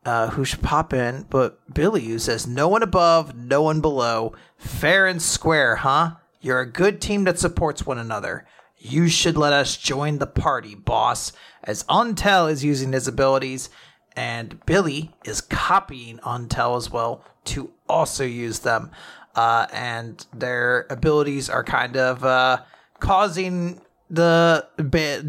[0.04, 4.32] uh, who should pop in but billy who says no one above no one below.
[4.56, 6.12] Fair and square huh?
[6.40, 8.46] You're a good team that supports one another.
[8.78, 11.32] You should let us join the party boss
[11.62, 13.68] as untel is using his abilities
[14.16, 18.90] and billy is copying untel as well to also use them.
[19.34, 22.62] Uh, and their abilities are kind of uh,
[22.98, 24.66] causing the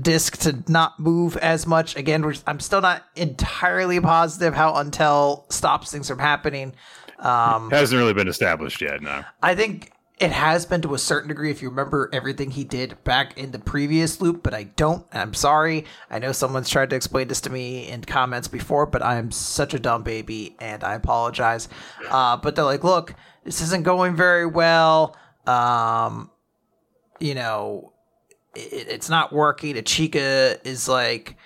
[0.01, 1.95] disc to not move as much.
[1.95, 6.73] Again, I'm still not entirely positive how Untel stops things from happening.
[7.19, 9.01] Um, Hasn't really been established yet.
[9.01, 9.23] No.
[9.43, 13.03] I think it has been to a certain degree if you remember everything he did
[13.03, 15.05] back in the previous loop, but I don't.
[15.11, 15.85] I'm sorry.
[16.09, 19.31] I know someone's tried to explain this to me in comments before, but I am
[19.31, 21.69] such a dumb baby and I apologize.
[22.09, 23.13] Uh, but they're like, look,
[23.43, 25.15] this isn't going very well.
[25.45, 26.29] Um,
[27.19, 27.93] you know,
[28.55, 29.75] it, it's not working.
[29.75, 31.37] Achika is like,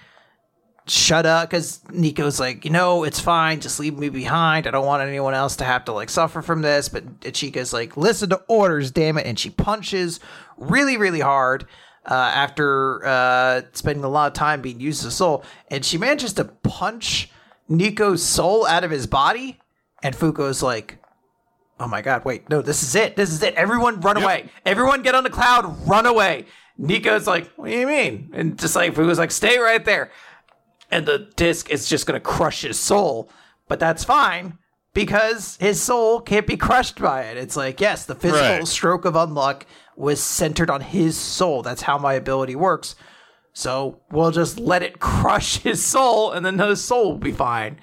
[0.88, 3.60] shut up because Nico's like, you know, it's fine.
[3.60, 4.68] Just leave me behind.
[4.68, 6.90] I don't want anyone else to have to like suffer from this.
[6.90, 9.26] But Achika's like, listen to orders, damn it.
[9.26, 10.20] And she punches
[10.58, 11.68] really, really hard
[12.10, 15.44] uh, after uh, spending a lot of time being used as a soul.
[15.70, 17.32] And she manages to punch
[17.68, 19.60] Nico's soul out of his body.
[20.04, 21.00] And Fuko's like,
[21.80, 23.16] oh my God, wait, no, this is it.
[23.16, 23.56] This is it.
[23.56, 24.50] Everyone run away.
[24.66, 26.46] Everyone get on the cloud, run away.
[26.78, 28.32] Nico's like, what do you mean?
[28.34, 30.12] And just like, Fuko's like, stay right there
[30.92, 33.30] and the disc is just going to crush his soul.
[33.68, 34.58] But that's fine
[34.94, 37.38] because his soul can't be crushed by it.
[37.38, 38.68] It's like, yes, the physical Right.
[38.68, 39.64] stroke of unluck
[39.96, 41.62] was centered on his soul.
[41.64, 42.96] That's how my ability works.
[43.54, 47.80] So we'll just let it crush his soul, and then his soul will be fine.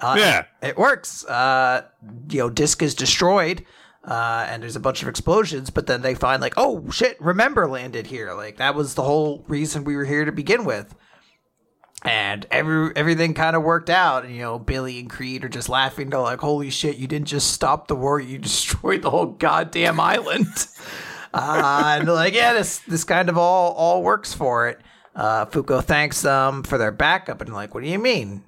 [0.00, 0.44] Uh, Yeah.
[0.60, 1.24] it works.
[1.24, 1.82] Uh,
[2.28, 3.64] you know, disc is destroyed,
[4.04, 5.70] uh, and there's a bunch of explosions.
[5.70, 8.32] But then they find like, oh shit, remember landed here.
[8.34, 10.94] Like that was the whole reason we were here to begin with.
[12.04, 14.24] And every everything kind of worked out.
[14.24, 16.10] And, you know, Billy and Creed are just laughing.
[16.10, 16.96] They're like, "Holy shit!
[16.96, 20.48] You didn't just stop the war; you destroyed the whole goddamn island."
[21.34, 24.80] uh, and they're like, "Yeah, this this kind of all all works for it."
[25.14, 28.42] Uh, Fuko thanks them for their backup, and like, "What do you mean?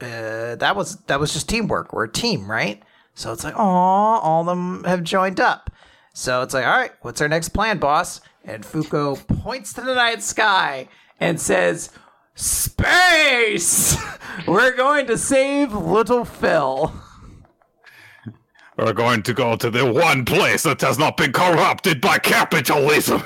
[0.00, 1.92] Uh, that was that was just teamwork.
[1.92, 2.82] We're a team, right?"
[3.16, 5.70] So it's like, "Oh, all of them have joined up."
[6.14, 9.94] So it's like, "All right, what's our next plan, boss?" And Fuko points to the
[9.94, 11.90] night sky and says.
[12.38, 13.96] Space!
[14.46, 16.92] We're going to save little Phil.
[18.76, 23.22] We're going to go to the one place that has not been corrupted by capitalism.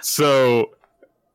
[0.00, 0.70] so,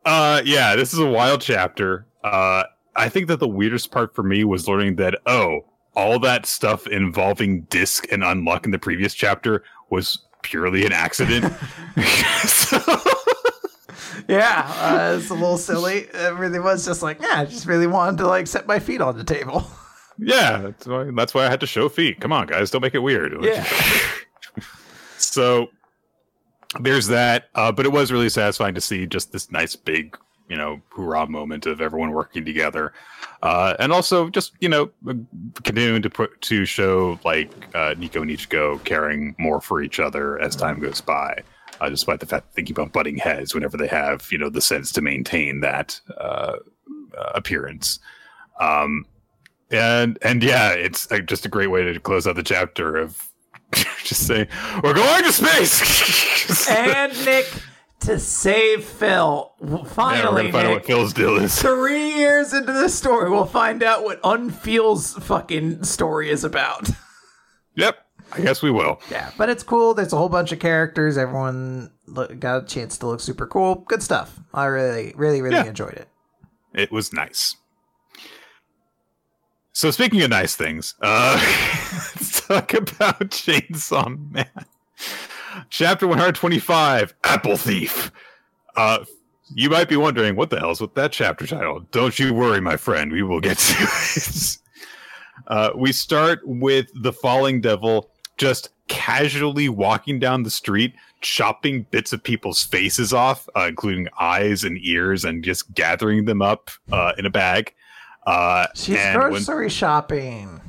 [0.05, 2.05] uh, yeah, this is a wild chapter.
[2.23, 2.63] Uh,
[2.95, 6.87] I think that the weirdest part for me was learning that, oh, all that stuff
[6.87, 11.53] involving disc and unlock in the previous chapter was purely an accident.
[12.45, 12.79] so,
[14.27, 16.07] Yeah, uh, it's a little silly.
[16.13, 19.01] It really was just like, yeah, I just really wanted to like set my feet
[19.01, 19.65] on the table.
[20.17, 22.19] yeah, that's why, that's why I had to show feet.
[22.19, 23.33] Come on, guys, don't make it weird.
[23.43, 23.67] Yeah.
[25.17, 25.67] so
[26.79, 30.17] there's that uh, but it was really satisfying to see just this nice big
[30.51, 32.91] you know hoorah moment of everyone working together.
[33.41, 34.91] Uh, and also just you know
[35.63, 40.37] continuing to put to show like uh, nico and Ichiko caring more for each other
[40.39, 41.41] as time goes by
[41.79, 44.49] uh, despite the fact that they keep on butting heads whenever they have you know
[44.49, 46.57] the sense to maintain that uh,
[47.17, 47.99] uh, appearance.
[48.59, 49.05] Um,
[49.71, 53.31] and and yeah it's uh, just a great way to close out the chapter of
[54.03, 54.47] just saying
[54.83, 56.67] we're going to space!
[56.69, 57.47] And Nick,
[58.01, 59.53] to save Phil.
[59.87, 61.55] Finally, yeah, find out what Phil's deal is.
[61.61, 66.89] Three years into the story, we'll find out what Unfeel's fucking story is about.
[67.73, 68.99] Yep, I guess we will.
[69.09, 69.93] Yeah, but it's cool.
[69.93, 71.17] There's a whole bunch of characters.
[71.17, 73.75] Everyone look, got a chance to look super cool.
[73.87, 74.41] Good stuff.
[74.53, 75.67] I really, really, really yeah.
[75.67, 76.09] enjoyed it.
[76.73, 77.55] It was nice.
[79.71, 81.37] So speaking of nice things, uh,
[82.15, 84.65] let's talk about Chainsaw Man.
[85.69, 88.11] Chapter 125, Apple Thief.
[88.75, 89.05] Uh,
[89.53, 91.81] you might be wondering, what the hell's with that chapter title?
[91.91, 93.11] Don't you worry, my friend.
[93.11, 94.57] We will get to it.
[95.47, 102.13] Uh, we start with the falling devil just casually walking down the street, chopping bits
[102.13, 107.13] of people's faces off, uh, including eyes and ears, and just gathering them up uh,
[107.17, 107.73] in a bag.
[108.25, 110.61] Uh, She's grocery when, shopping.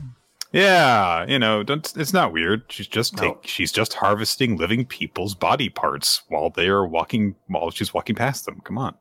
[0.53, 2.65] Yeah, you know, it's not weird.
[2.69, 3.41] She's just take, no.
[3.43, 8.45] she's just harvesting living people's body parts while they are walking while she's walking past
[8.45, 8.61] them.
[8.63, 8.95] Come on.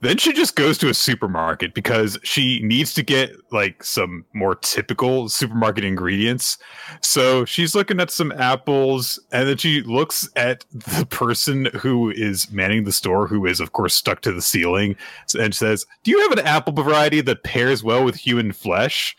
[0.00, 4.54] Then she just goes to a supermarket because she needs to get like some more
[4.54, 6.58] typical supermarket ingredients.
[7.00, 12.50] So she's looking at some apples and then she looks at the person who is
[12.50, 14.94] manning the store, who is, of course, stuck to the ceiling,
[15.38, 19.16] and says, Do you have an apple variety that pairs well with human flesh?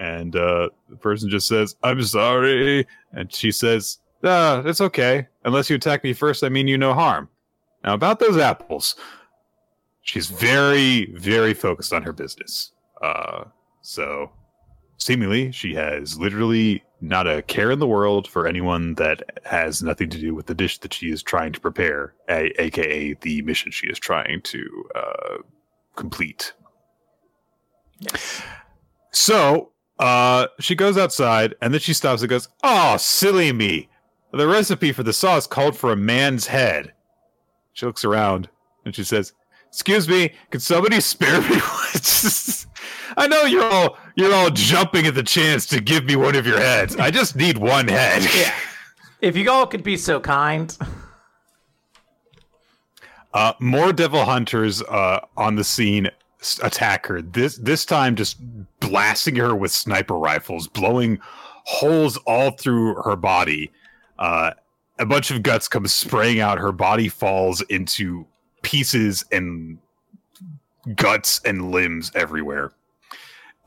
[0.00, 2.86] And uh, the person just says, I'm sorry.
[3.12, 5.28] And she says, Ah, it's okay.
[5.44, 7.28] Unless you attack me first, I mean you no harm.
[7.84, 8.96] Now, about those apples
[10.02, 12.72] she's very very focused on her business
[13.02, 13.44] uh,
[13.82, 14.30] so
[14.98, 20.10] seemingly she has literally not a care in the world for anyone that has nothing
[20.10, 23.70] to do with the dish that she is trying to prepare a- aka the mission
[23.70, 25.36] she is trying to uh,
[25.96, 26.52] complete
[28.00, 28.42] yes.
[29.12, 33.88] so uh, she goes outside and then she stops and goes oh silly me
[34.32, 36.92] the recipe for the sauce called for a man's head
[37.72, 38.48] she looks around
[38.84, 39.32] and she says
[39.70, 41.56] excuse me, can somebody spare me?
[41.56, 41.56] One?
[43.16, 46.46] I know you're all you're all jumping at the chance to give me one of
[46.46, 46.96] your heads.
[46.96, 48.22] I just need one head.
[48.34, 48.54] Yeah.
[49.20, 50.76] If you all could be so kind.
[53.32, 56.08] Uh, more devil hunters uh, on the scene
[56.62, 57.22] attack her.
[57.22, 58.38] This this time, just
[58.80, 61.18] blasting her with sniper rifles, blowing
[61.64, 63.70] holes all through her body.
[64.18, 64.52] Uh,
[64.98, 66.58] a bunch of guts come spraying out.
[66.58, 68.26] Her body falls into
[68.62, 69.78] pieces and
[70.94, 72.72] guts and limbs everywhere.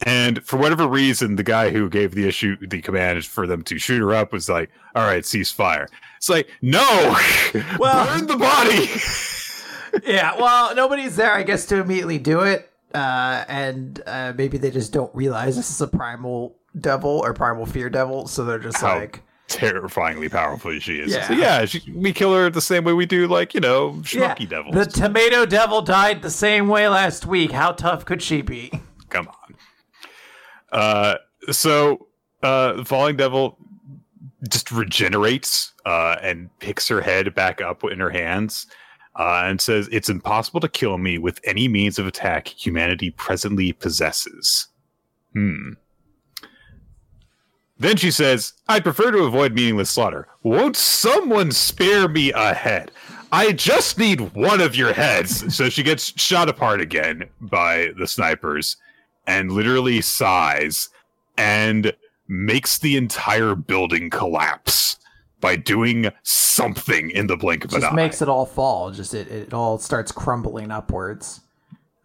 [0.05, 3.79] And for whatever reason, the guy who gave the issue the command for them to
[3.79, 5.87] shoot her up was like, "All right, cease fire."
[6.23, 7.17] It's like, no,
[7.79, 8.87] well, burn the body.
[10.05, 14.71] yeah, well, nobody's there, I guess, to immediately do it, uh, and uh, maybe they
[14.71, 18.81] just don't realize this is a primal devil or primal fear devil, so they're just
[18.81, 21.11] How like, terrifyingly powerful she is.
[21.11, 23.91] Yeah, so yeah she, we kill her the same way we do, like you know,
[24.01, 24.45] schmucky yeah.
[24.47, 24.75] devils.
[24.75, 27.51] The tomato devil died the same way last week.
[27.51, 28.71] How tough could she be?
[29.09, 29.55] Come on.
[30.71, 31.15] Uh,
[31.51, 32.07] so
[32.41, 33.57] uh, the falling devil
[34.49, 38.67] just regenerates uh, and picks her head back up in her hands.
[39.15, 43.71] Uh, and says, It's impossible to kill me with any means of attack humanity presently
[43.71, 44.67] possesses.
[45.33, 45.73] Hmm.
[47.77, 50.27] Then she says, I'd prefer to avoid meaningless slaughter.
[50.43, 52.91] Won't someone spare me a head?
[53.31, 55.55] I just need one of your heads.
[55.55, 58.77] so she gets shot apart again by the snipers
[59.27, 60.89] and literally sighs
[61.37, 61.93] and
[62.27, 64.97] makes the entire building collapse
[65.43, 67.87] by doing something in the blink of just an eye.
[67.87, 68.91] Just makes it all fall.
[68.91, 71.41] Just it, it all starts crumbling upwards.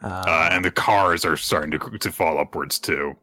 [0.02, 3.16] Um, uh, and the cars are starting to, to fall upwards too.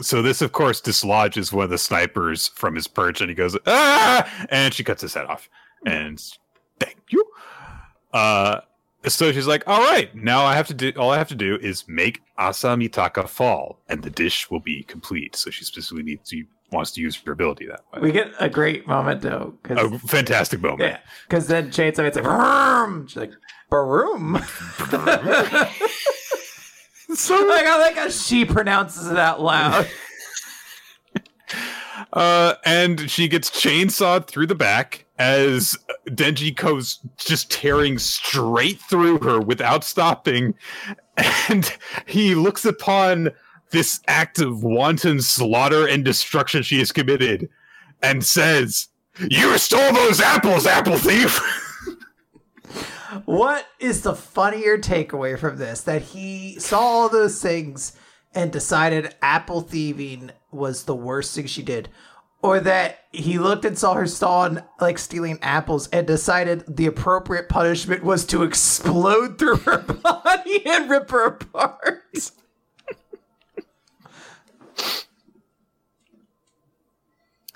[0.00, 3.54] So this, of course, dislodges one of the snipers from his perch, and he goes
[3.66, 5.50] ah, and she cuts his head off.
[5.84, 6.18] And
[6.80, 7.22] thank you.
[8.14, 8.60] Uh,
[9.06, 10.90] so she's like, "All right, now I have to do.
[10.96, 14.84] All I have to do is make Asa Mitaka fall, and the dish will be
[14.84, 16.44] complete." So she specifically needs to
[16.74, 18.00] wants to use her ability that way.
[18.00, 19.54] We get a great moment though.
[19.70, 20.82] A fantastic moment.
[20.82, 20.98] Yeah,
[21.28, 23.06] because then Chainsaw it's like, Vroom!
[23.06, 23.32] she's like,
[23.70, 24.38] "Baroom."
[27.14, 29.88] so like I like how she pronounces it out loud.
[32.12, 35.76] uh, and she gets chainsawed through the back as
[36.08, 40.54] Denji goes just tearing straight through her without stopping,
[41.48, 43.30] and he looks upon
[43.74, 47.48] this act of wanton slaughter and destruction she has committed,
[48.02, 51.40] and says, "You stole those apples, apple thief."
[53.24, 55.80] what is the funnier takeaway from this?
[55.82, 57.92] That he saw all those things
[58.32, 61.88] and decided apple thieving was the worst thing she did,
[62.42, 67.48] or that he looked and saw her stall like stealing apples and decided the appropriate
[67.48, 72.02] punishment was to explode through her body and rip her apart.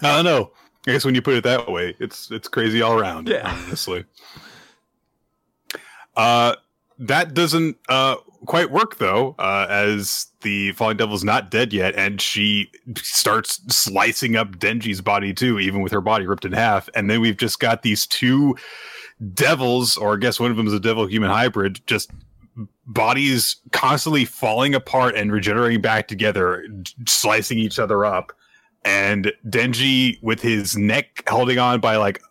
[0.02, 0.52] I don't know.
[0.86, 3.28] I guess when you put it that way, it's it's crazy all around.
[3.28, 3.54] Yeah.
[3.66, 4.04] honestly.
[6.16, 6.56] Uh,
[6.98, 12.20] that doesn't uh quite work though, uh, as the falling devil's not dead yet, and
[12.20, 16.88] she starts slicing up Denji's body too, even with her body ripped in half.
[16.94, 18.56] And then we've just got these two
[19.34, 22.10] devils, or I guess one of them is a devil human hybrid, just
[22.86, 26.64] bodies constantly falling apart and regenerating back together,
[27.06, 28.32] slicing each other up.
[28.88, 32.22] And Denji, with his neck holding on by like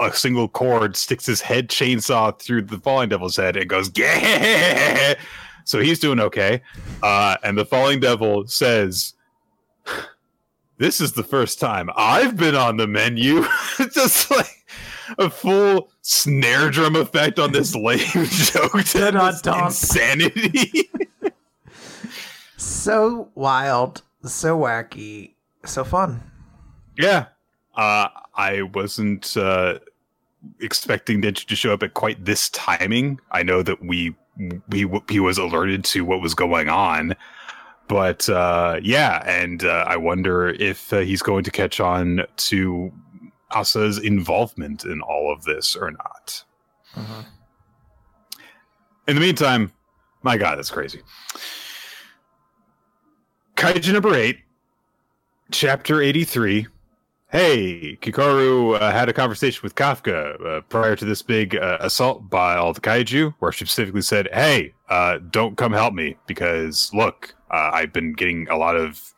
[0.00, 5.14] a single cord, sticks his head chainsaw through the falling devil's head and goes, yeah.
[5.64, 6.60] So he's doing okay.
[7.04, 9.14] Uh, and the falling devil says,
[10.78, 13.44] This is the first time I've been on the menu.
[13.92, 14.66] Just like
[15.18, 17.98] a full snare drum effect on this lame
[18.28, 18.84] joke.
[18.92, 19.66] Dun, dun, This.
[19.66, 20.90] Insanity.
[22.56, 25.34] So wild, so wacky,
[25.64, 26.22] so fun.
[26.98, 27.26] yeah.
[27.74, 29.78] Uh, I wasn't uh,
[30.60, 33.18] expecting Denji to show up at quite this timing.
[33.30, 34.14] I know that we
[34.68, 37.14] we he was alerted to what was going on,
[37.88, 42.92] but uh, yeah, and uh, I wonder if uh, he's going to catch on to
[43.50, 46.44] Asa's involvement in all of this or not.
[49.08, 49.72] In the meantime,
[50.22, 51.00] my God, that's crazy.
[53.56, 54.38] Kaiju number eight,
[55.50, 56.66] chapter 83.
[57.30, 62.28] Hey, Kikoru uh, had a conversation with Kafka uh, prior to this big uh, assault
[62.28, 66.92] by all the kaiju, where she specifically said, Hey, uh, don't come help me because
[66.92, 69.14] look, uh, I've been getting a lot of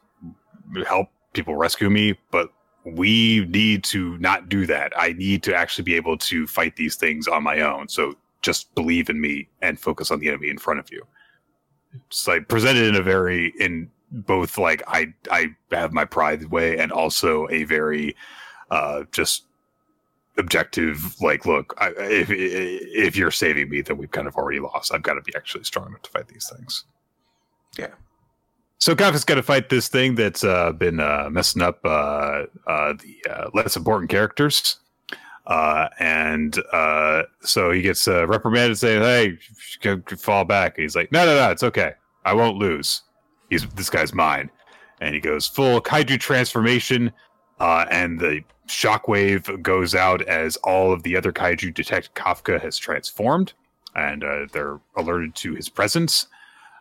[0.86, 2.50] help, people rescue me, but
[2.84, 4.92] we need to not do that.
[4.96, 7.88] I need to actually be able to fight these things on my own.
[7.88, 11.02] So just believe in me and focus on the enemy in front of you.
[12.08, 16.78] It's like presented in a very in both like I I have my pride way
[16.78, 18.16] and also a very
[18.70, 19.44] uh just
[20.36, 24.92] objective like look I, if if you're saving me then we've kind of already lost.
[24.94, 26.84] I've got to be actually strong enough to fight these things.
[27.78, 27.88] Yeah.
[28.78, 32.94] so Kafka's got to fight this thing that's uh, been uh, messing up uh, uh,
[32.94, 34.78] the uh, less important characters.
[35.46, 39.38] Uh, and uh, so he gets uh, reprimanded saying hey
[40.16, 40.78] fall back.
[40.78, 41.94] And he's like no no no it's okay.
[42.24, 43.02] I won't lose
[43.54, 44.50] he's this guy's mine.
[45.00, 47.12] And he goes full kaiju transformation.
[47.60, 52.76] Uh, and the shockwave goes out as all of the other kaiju detect kafka has
[52.78, 53.52] transformed
[53.94, 56.26] and uh, they're alerted to his presence.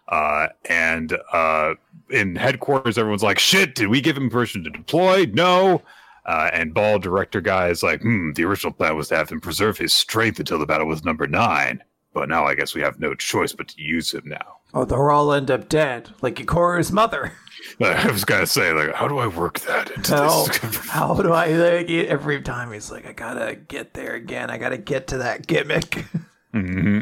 [0.07, 1.75] Uh, and uh,
[2.09, 5.25] in headquarters everyone's like shit did we give him permission to deploy?
[5.33, 5.81] No.
[6.25, 9.41] Uh, and ball director guy is like hmm the original plan was to have him
[9.41, 11.83] preserve his strength until the battle with number nine
[12.13, 15.01] but now i guess we have no choice but to use him now Oh, they'll
[15.01, 17.33] all end up dead, like Kikoru's mother.
[17.79, 20.77] I was gonna say, like, how do I work that into How, this?
[20.89, 24.49] how do I like every time he's like, I gotta get there again.
[24.49, 26.05] I gotta get to that gimmick.
[26.53, 26.99] Mm-hmm.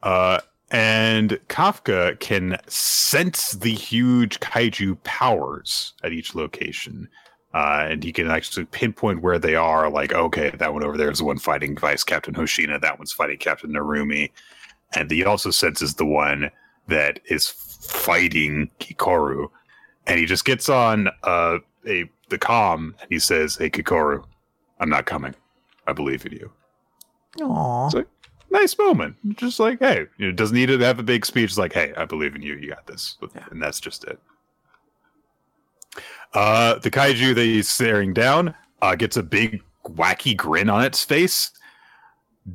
[0.00, 0.38] Uh,
[0.70, 7.08] and Kafka can sense the huge kaiju powers at each location.
[7.54, 9.90] Uh, and he can actually pinpoint where they are.
[9.90, 12.80] Like, okay, that one over there is the one fighting Vice Captain Hoshina.
[12.80, 14.30] That one's fighting Captain Narumi.
[14.94, 16.50] And he also senses the one
[16.88, 19.48] that is fighting Kikoru.
[20.06, 24.24] And he just gets on uh, a the comm and he says, "Hey, Kikoru,
[24.80, 25.34] I'm not coming.
[25.86, 26.50] I believe in you."
[27.38, 27.86] Aww.
[27.86, 28.08] It's like
[28.50, 29.16] nice moment.
[29.36, 31.50] Just like, hey, it doesn't need to have a big speech.
[31.50, 32.54] It's like, hey, I believe in you.
[32.56, 33.46] You got this, Yeah.
[33.50, 34.18] and that's just it.
[36.34, 41.04] Uh, the kaiju that he's staring down uh, gets a big wacky grin on its
[41.04, 41.50] face,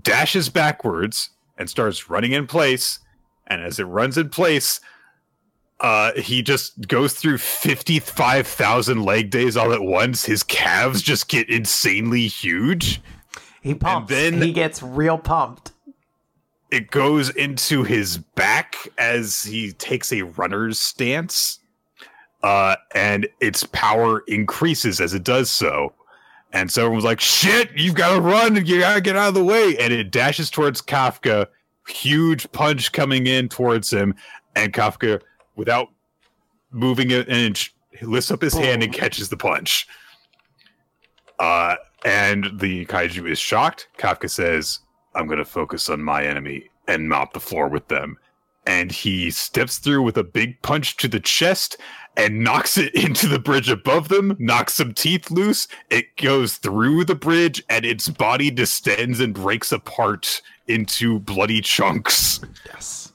[0.02, 3.00] dashes backwards, and starts running in place.
[3.48, 4.80] And as it runs in place,
[5.80, 10.26] uh, he just goes through 55,000 leg days all at once.
[10.26, 13.00] His calves just get insanely huge.
[13.62, 14.12] He pumps.
[14.12, 15.72] And then- he gets real pumped.
[16.70, 21.60] it goes into his back as he takes a runner's stance
[22.48, 25.93] uh and its power increases as it does so.
[26.54, 29.43] And so everyone's like shit you've got to run you gotta get out of the
[29.43, 29.76] way.
[29.78, 31.48] And it dashes towards kafka
[31.89, 34.16] huge punch coming in towards him.
[34.56, 35.20] And kafka
[35.58, 35.89] without
[36.72, 39.86] moving an inch lifts up his hand and catches the punch.
[41.39, 41.76] Uh
[42.06, 43.89] and the kaiju is shocked.
[43.98, 44.80] Kafka says
[45.16, 48.18] I'm going to focus on my enemy and mop the floor with them.
[48.68, 51.78] And he steps through with a big punch to the chest
[52.18, 55.68] and knocks it into the bridge above them, knocks some teeth loose.
[55.89, 62.41] It goes through the bridge and its body distends and breaks apart into bloody chunks.
[62.65, 63.13] Yes.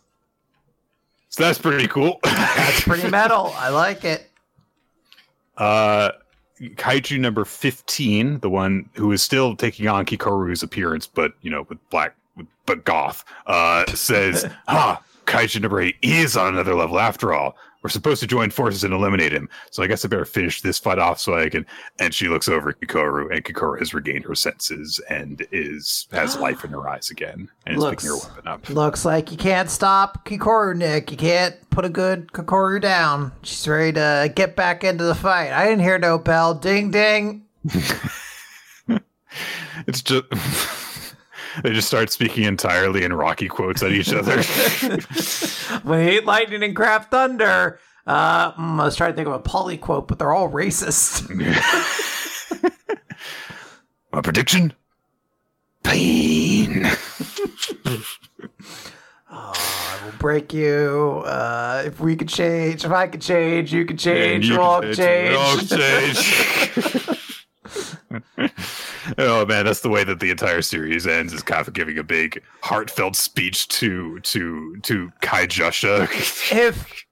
[1.28, 2.18] So that's pretty cool.
[2.24, 3.52] That's pretty metal.
[3.56, 4.28] I like it.
[5.58, 6.12] Uh,
[6.60, 11.66] kaiju number 15, the one who is still taking on Kikoru's appearance, but, you know,
[11.68, 12.16] with black,
[12.64, 17.90] but goth, uh, says, ah, kaiju number 8 is on another level after all we're
[17.90, 19.48] supposed to join forces and eliminate him.
[19.70, 21.66] So I guess I better finish this fight off so I can.
[21.98, 26.36] And she looks over at Kikoru, and Kikoru has regained her senses and is has
[26.38, 28.70] life in her eyes again, and looks, is picking her weapon up.
[28.70, 31.10] Looks like you can't stop Kikoru, Nick.
[31.10, 33.32] You can't put a good Kikoru down.
[33.42, 35.52] She's ready to get back into the fight.
[35.52, 36.54] I didn't hear no bell.
[36.54, 37.46] Ding ding.
[39.86, 40.24] it's just.
[41.62, 44.36] they just start speaking entirely in Rocky quotes at each other.
[45.84, 47.78] we hate lightning and craft thunder.
[48.06, 51.28] Uh, mm, I was trying to think of a Paulie quote, but they're all racist.
[54.12, 54.72] My prediction:
[55.82, 56.86] pain.
[59.34, 61.22] Oh, I will break you.
[61.24, 64.48] Uh, if we could change, if I could change, you could change.
[64.48, 65.30] You we'll all change.
[65.30, 67.18] We'll change.
[69.18, 71.32] oh man, that's the way that the entire series ends.
[71.32, 76.08] Is Kafka giving a big heartfelt speech to to to Kai Jusha.
[76.52, 77.04] if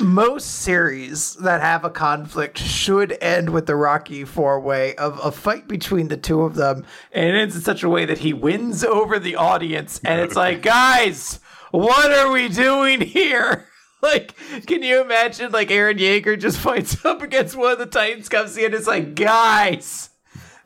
[0.00, 5.32] most series that have a conflict should end with the Rocky four way of a
[5.32, 8.32] fight between the two of them, and it ends in such a way that he
[8.32, 11.40] wins over the audience, and it's like, guys,
[11.70, 13.66] what are we doing here?
[14.00, 14.36] Like,
[14.66, 18.56] can you imagine like Eren Yeager just fights up against one of the Titans, comes
[18.56, 20.10] in, and it's like, guys,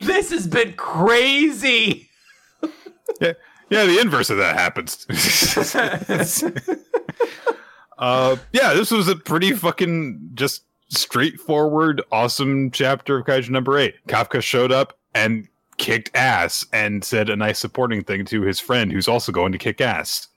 [0.01, 2.11] this has been crazy.
[3.21, 3.33] Yeah,
[3.71, 3.87] yeah.
[3.87, 5.07] The inverse of that happens.
[7.99, 13.95] uh, yeah, this was a pretty fucking just straightforward, awesome chapter of Kaiju number eight.
[14.09, 18.93] Kafka showed up and kicked ass and said a nice supporting thing to his friend
[18.93, 20.29] who's also going to kick ass.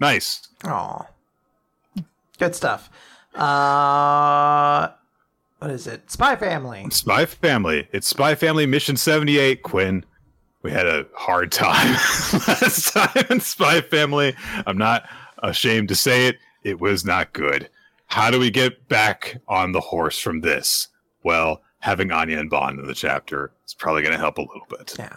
[0.00, 0.46] Nice.
[0.64, 1.06] Oh,
[2.38, 2.90] good stuff.
[3.34, 4.88] Uh
[5.58, 6.10] what is it?
[6.10, 6.86] Spy Family.
[6.90, 7.88] Spy Family.
[7.92, 10.04] It's Spy Family Mission 78, Quinn.
[10.62, 11.92] We had a hard time
[12.48, 14.34] last time in Spy Family.
[14.66, 15.08] I'm not
[15.42, 16.36] ashamed to say it.
[16.64, 17.68] It was not good.
[18.06, 20.88] How do we get back on the horse from this?
[21.22, 24.66] Well, having Anya and Bond in the chapter is probably going to help a little
[24.70, 24.94] bit.
[24.98, 25.16] Yeah.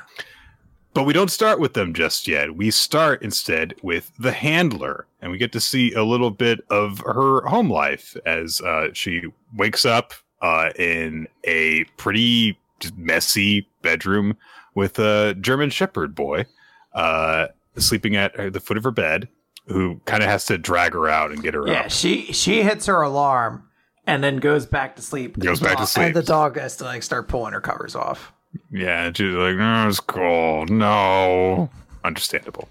[0.94, 2.56] But we don't start with them just yet.
[2.56, 7.00] We start instead with the handler, and we get to see a little bit of
[7.00, 9.24] her home life as uh, she
[9.56, 12.58] wakes up uh, in a pretty
[12.96, 14.38] messy bedroom
[14.76, 16.46] with a German Shepherd boy
[16.94, 17.48] uh,
[17.78, 19.28] sleeping at the foot of her bed,
[19.66, 21.72] who kind of has to drag her out and get her out.
[21.72, 21.92] yeah, up.
[21.92, 23.68] she she hits her alarm
[24.06, 25.38] and then goes back to sleep.
[25.38, 28.34] Goes back to sleep, and the dog has to like start pulling her covers off.
[28.72, 30.70] Yeah, and she's like, "No, it's cold.
[30.70, 31.70] No,
[32.04, 32.70] understandable."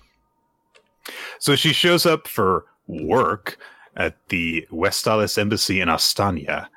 [1.38, 3.58] So she shows up for work
[3.96, 6.68] at the Westalis embassy in Ostania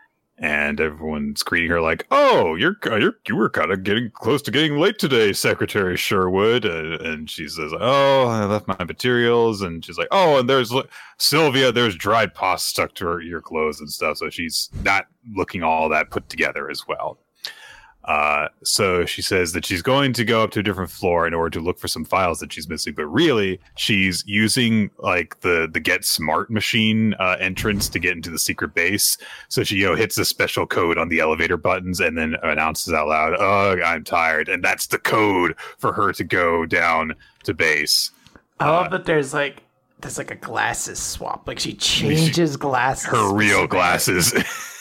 [0.42, 4.52] and everyone's greeting her like, "Oh, you're you're you were kind of getting close to
[4.52, 9.84] getting late today, Secretary Sherwood." Uh, and she says, "Oh, I left my materials." And
[9.84, 10.74] she's like, "Oh, and there's
[11.18, 11.72] Sylvia.
[11.72, 15.90] There's dried pasta stuck to her, your clothes and stuff." So she's not looking all
[15.90, 17.20] that put together as well.
[18.06, 21.34] Uh, so she says that she's going to go up to a different floor in
[21.34, 25.70] order to look for some files that she's missing, but really she's using like the
[25.72, 29.18] the Get Smart machine uh, entrance to get into the secret base.
[29.50, 32.94] So she you know hits a special code on the elevator buttons and then announces
[32.94, 37.54] out loud, "Oh, I'm tired," and that's the code for her to go down to
[37.54, 38.12] base.
[38.60, 39.64] I love uh, that there's like
[40.00, 41.48] there's like a glasses swap.
[41.48, 43.10] Like she changes glasses.
[43.10, 44.34] Her real glasses.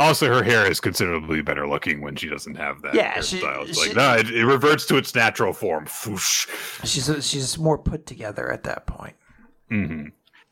[0.00, 3.64] Also, her hair is considerably better looking when she doesn't have that yeah, hairstyle.
[3.64, 5.84] She, it's like she, no, it, it, reverts to its natural form.
[5.84, 6.48] Foosh.
[6.86, 9.14] She's she's more put together at that point.
[9.70, 10.08] Mm-hmm.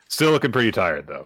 [0.07, 1.25] Still looking pretty tired though.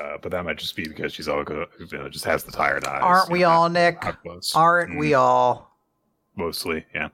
[0.00, 2.84] Uh, but that might just be because she's all you know, just has the tired
[2.84, 3.00] eyes.
[3.00, 4.04] Aren't we know, all, Nick?
[4.56, 4.98] Aren't mm-hmm.
[4.98, 5.78] we all?
[6.34, 7.10] Mostly, yeah.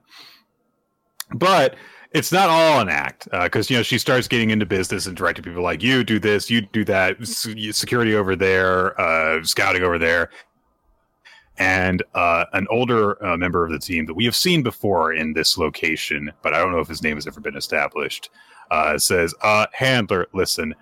[1.35, 1.77] But
[2.13, 5.17] it's not all an act because uh, you know she starts getting into business and
[5.17, 9.99] directing people like you do this, you do that, security over there, uh, scouting over
[9.99, 10.31] there,
[11.59, 15.33] and uh, an older uh, member of the team that we have seen before in
[15.35, 18.31] this location, but I don't know if his name has ever been established.
[18.71, 20.75] Uh, says, uh, "Handler, listen."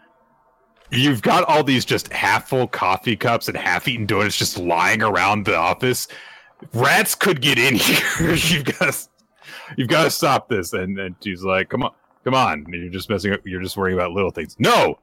[0.91, 5.03] You've got all these just half full coffee cups and half eaten donuts just lying
[5.03, 6.09] around the office.
[6.73, 8.35] Rats could get in here.
[8.35, 9.07] You've got
[9.77, 10.73] you've got to stop this.
[10.73, 11.93] And, and she's like, come on,
[12.29, 13.41] Come on, you're just messing up.
[13.47, 14.55] You're just worrying about little things.
[14.59, 14.99] No,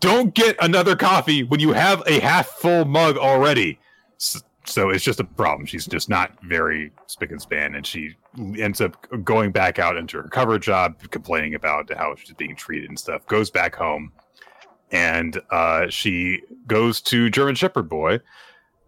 [0.00, 3.78] don't get another coffee when you have a half full mug already.
[4.18, 5.64] So, so it's just a problem.
[5.64, 8.16] She's just not very spick and span, and she
[8.58, 12.90] ends up going back out into her cover job, complaining about how she's being treated
[12.90, 13.26] and stuff.
[13.28, 14.12] Goes back home,
[14.90, 18.20] and uh, she goes to German Shepherd Boy,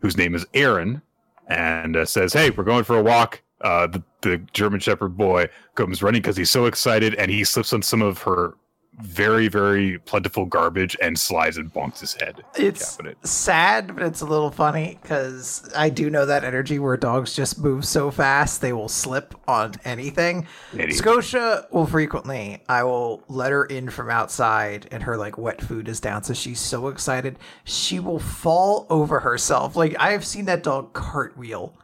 [0.01, 1.01] whose name is Aaron,
[1.47, 5.49] and uh, says, "Hey, we're going for a walk." Uh, the, the German Shepherd boy
[5.75, 8.55] comes running because he's so excited, and he slips on some of her
[9.03, 12.43] very very plentiful garbage and slides and bonks his head.
[12.57, 17.35] It's sad, but it's a little funny because I do know that energy where dogs
[17.35, 20.47] just move so fast they will slip on anything.
[20.73, 20.95] Idiot.
[20.95, 22.63] Scotia will frequently.
[22.69, 26.35] I will let her in from outside, and her like wet food is down, so
[26.35, 29.77] she's so excited she will fall over herself.
[29.77, 31.75] Like I have seen that dog cartwheel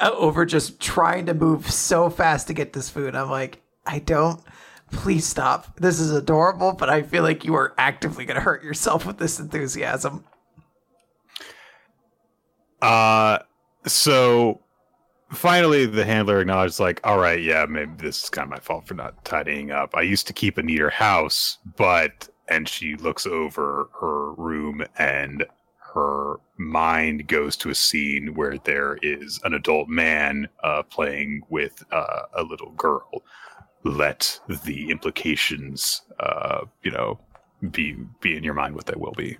[0.00, 3.14] over just trying to move so fast to get this food.
[3.14, 4.40] I'm like, I don't
[4.94, 5.76] please stop.
[5.80, 9.18] This is adorable, but I feel like you are actively going to hurt yourself with
[9.18, 10.24] this enthusiasm.
[12.80, 13.38] Uh,
[13.86, 14.60] so
[15.30, 18.86] finally the handler acknowledges like all right yeah maybe this is kind of my fault
[18.86, 23.26] for not tidying up i used to keep a neater house but and she looks
[23.26, 25.44] over her room and
[25.94, 31.84] her mind goes to a scene where there is an adult man uh, playing with
[31.92, 33.22] uh, a little girl
[33.84, 37.20] let the implications, uh, you know,
[37.70, 39.38] be be in your mind what they will be.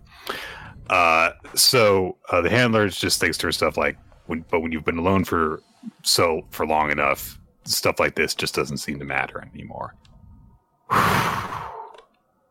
[0.90, 3.96] Uh, so uh, the handler just thinks to herself like,
[4.26, 5.62] when, but when you've been alone for
[6.02, 9.94] so for long enough, stuff like this just doesn't seem to matter anymore.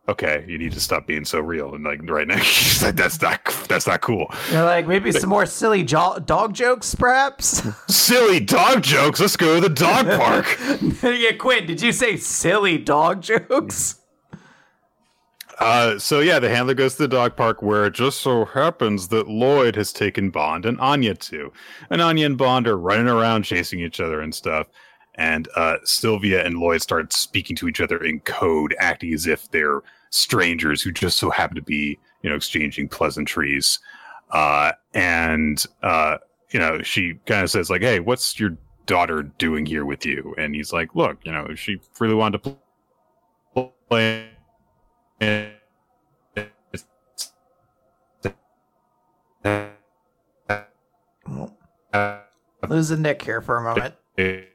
[0.07, 2.35] okay, you need to stop being so real and like right now,
[2.81, 4.33] like, that's not that's not cool.
[4.51, 7.61] You're like maybe some more silly jo- dog jokes, perhaps.
[7.87, 9.19] silly dog jokes.
[9.19, 10.57] Let's go to the dog park.
[11.03, 13.99] yeah, Quinn, did you say silly dog jokes?
[15.59, 19.07] Uh, so yeah, the handler goes to the dog park where it just so happens
[19.09, 21.53] that Lloyd has taken Bond and Anya to,
[21.89, 24.67] and Anya and Bond are running around chasing each other and stuff
[25.15, 29.49] and uh, Sylvia and Lloyd start speaking to each other in code, acting as if
[29.51, 33.79] they're strangers who just so happen to be, you know, exchanging pleasantries.
[34.31, 36.17] Uh, and uh,
[36.51, 40.33] you know, she kind of says like, "Hey, what's your daughter doing here with you?"
[40.37, 42.57] And he's like, "Look, you know, she really wanted to
[43.89, 44.29] play."
[52.67, 53.95] Losing Nick here for a moment.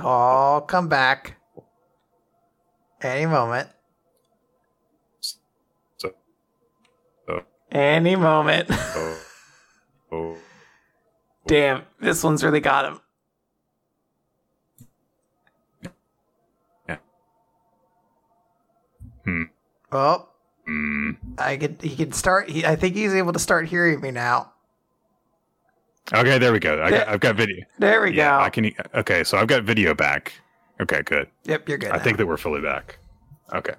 [0.00, 1.38] Oh, come back
[3.02, 3.68] any moment.
[5.96, 6.12] So,
[7.70, 8.68] any moment.
[10.12, 10.36] Oh,
[11.46, 13.00] Damn, this one's really got him.
[16.88, 16.96] Yeah.
[19.24, 19.42] Hmm.
[19.92, 20.27] Oh.
[20.68, 21.16] Mm.
[21.38, 21.80] I could.
[21.80, 22.50] He can start.
[22.50, 24.52] He, I think he's able to start hearing me now.
[26.12, 26.82] Okay, there we go.
[26.82, 27.64] I got, I've got video.
[27.78, 28.44] There we yeah, go.
[28.44, 28.72] I can.
[28.94, 30.32] Okay, so I've got video back.
[30.80, 31.28] Okay, good.
[31.44, 31.90] Yep, you're good.
[31.90, 32.02] I now.
[32.02, 32.98] think that we're fully back.
[33.52, 33.74] Okay.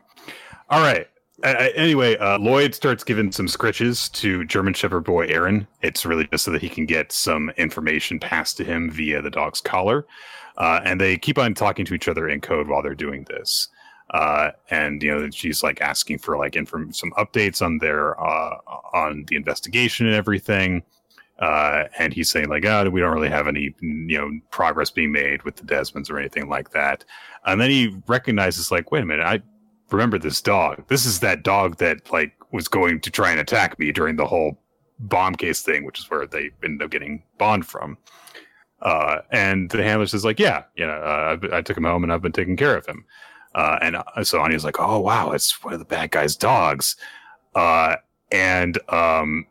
[0.70, 1.08] All right.
[1.44, 5.68] Uh, anyway, uh, Lloyd starts giving some scritches to German Shepherd boy Aaron.
[5.82, 9.30] It's really just so that he can get some information passed to him via the
[9.30, 10.06] dog's collar.
[10.58, 13.70] Uh, and they keep on talking to each other in code while they're doing this
[14.12, 18.58] uh, and you know she's like asking for like inform some updates on their uh,
[18.94, 20.84] on the investigation and everything.
[21.40, 25.12] Uh, and he's saying like, "Oh, we don't really have any you know progress being
[25.12, 27.06] made with the Desmonds or anything like that."
[27.46, 29.42] And then he recognizes like, "Wait a minute, I
[29.92, 30.84] remember this dog.
[30.88, 34.26] This is that dog that like was going to try and attack me during the
[34.26, 34.60] whole
[34.98, 37.98] bomb case thing, which is where they ended up getting Bond from."
[38.82, 42.04] Uh, and the handler says like, "Yeah, you know, uh, I, I took him home
[42.04, 43.06] and I've been taking care of him."
[43.56, 46.96] Uh, and uh, so Anya's like, oh, wow, it's one of the bad guy's dogs.
[47.56, 47.96] Uh,
[48.32, 49.48] and um,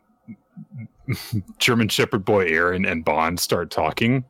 [1.59, 4.23] German Shepherd boy Aaron and Bond start talking.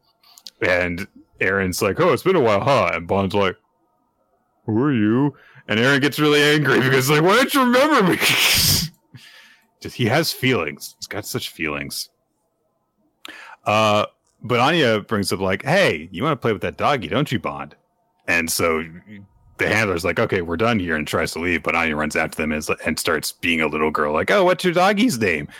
[0.61, 1.07] And
[1.39, 2.91] Aaron's like, oh, it's been a while, huh?
[2.93, 3.55] And Bond's like,
[4.65, 5.35] who are you?
[5.67, 8.17] And Aaron gets really angry because, like, why don't you remember me?
[9.81, 10.95] He has feelings.
[10.99, 12.09] He's got such feelings.
[13.65, 14.07] Uh,
[14.41, 17.39] but Anya brings up, like, hey, you want to play with that doggy, don't you,
[17.39, 17.75] Bond?
[18.27, 18.83] And so
[19.59, 22.37] the handler's like, okay, we're done here, and tries to leave, but Anya runs after
[22.37, 25.47] them and, and starts being a little girl, like, oh, what's your doggy's name?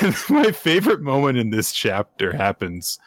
[0.00, 2.98] And my favorite moment in this chapter happens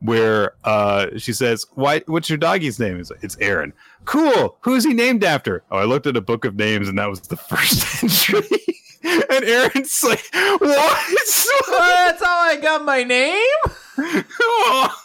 [0.00, 2.02] where uh, she says, "Why?
[2.06, 3.72] What's your doggy's name?" It's, it's Aaron.
[4.04, 4.56] Cool.
[4.60, 5.62] Who's he named after?
[5.70, 8.46] Oh, I looked at a book of names, and that was the first entry.
[9.02, 10.60] and Aaron's like, "What?
[11.66, 13.56] That's how I got my name."
[14.40, 15.02] oh.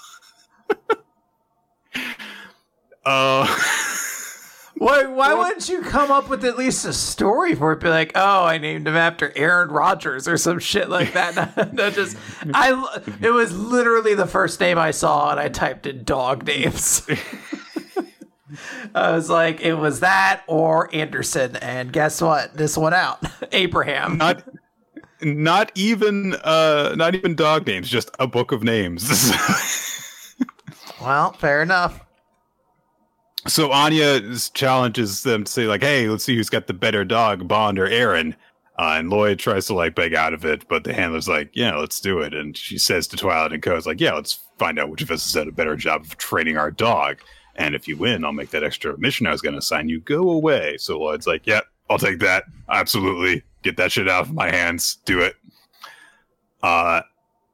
[3.05, 3.57] uh,
[4.81, 7.81] why why wouldn't you come up with at least a story for it?
[7.81, 11.73] Be like, oh, I named him after Aaron Rodgers or some shit like that.
[11.73, 12.17] Not just
[12.51, 12.71] I.
[13.21, 17.07] It was literally the first name I saw, and I typed in dog names.
[18.95, 22.55] I was like, it was that or Anderson, and guess what?
[22.55, 24.17] This one out, Abraham.
[24.17, 24.43] Not,
[25.21, 29.31] not even, uh, not even dog names, just a book of names.
[30.99, 32.03] well, fair enough.
[33.47, 34.21] So Anya
[34.53, 37.87] challenges them to say like, "Hey, let's see who's got the better dog, Bond or
[37.87, 38.35] Aaron."
[38.77, 41.75] Uh, and Lloyd tries to like beg out of it, but the handler's like, "Yeah,
[41.75, 44.79] let's do it." And she says to Twilight and Co, "It's like, yeah, let's find
[44.79, 47.21] out which of us has done a better job of training our dog."
[47.55, 49.99] And if you win, I'll make that extra mission I was going to assign you
[49.99, 50.77] go away.
[50.77, 52.45] So Lloyd's like, yeah, I'll take that.
[52.69, 53.43] Absolutely.
[53.61, 54.97] Get that shit out of my hands.
[55.05, 55.35] Do it.
[56.63, 57.01] Uh,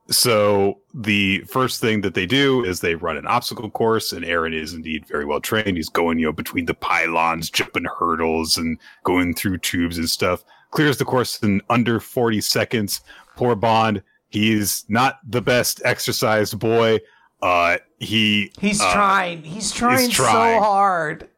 [0.10, 4.54] so the first thing that they do is they run an obstacle course, and Aaron
[4.54, 5.78] is indeed very well trained.
[5.78, 10.44] He's going, you know, between the pylons, jumping hurdles, and going through tubes and stuff.
[10.72, 13.02] Clears the course in under 40 seconds.
[13.36, 14.02] Poor Bond.
[14.30, 17.00] He's not the best exercised boy,
[17.42, 19.44] uh, he he's uh, trying.
[19.44, 21.30] He's trying, trying, so hard.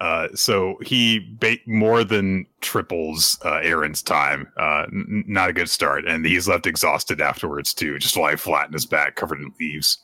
[0.00, 4.50] Uh, so he ba- more than triples uh, Aaron's time.
[4.56, 8.66] Uh, n- not a good start, and he's left exhausted afterwards too, just lying flat
[8.66, 9.98] in his back, covered in leaves.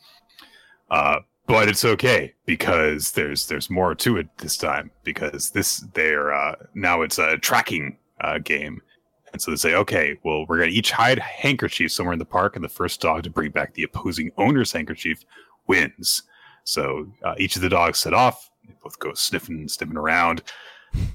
[0.91, 6.35] Uh, but it's okay because there's there's more to it this time because this they're
[6.35, 8.83] uh, now it's a tracking uh, game
[9.37, 12.57] and so they say, okay, well, we're to each hide handkerchief somewhere in the park,
[12.57, 15.25] and the first dog to bring back the opposing owner's handkerchief
[15.67, 16.23] wins.
[16.65, 18.51] So uh, each of the dogs set off.
[18.67, 20.43] They both go sniffing, sniffing around.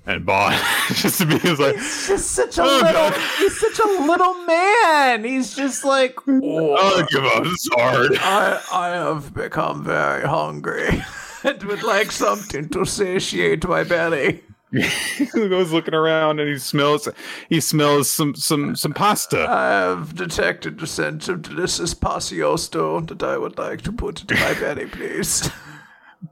[0.06, 0.56] And Bond
[0.94, 3.22] just to be is like he's just such a oh, little God.
[3.38, 5.24] he's such a little man.
[5.24, 7.44] He's just like oh, oh give up.
[7.46, 8.18] It's hard.
[8.20, 11.04] I I have become very hungry
[11.44, 14.44] and would like something to satiate my belly.
[14.72, 17.08] he goes looking around and he smells
[17.50, 19.48] he smells some some some pasta.
[19.50, 24.36] I have detected the scent of delicious pasiosto that I would like to put into
[24.36, 25.50] my belly, please.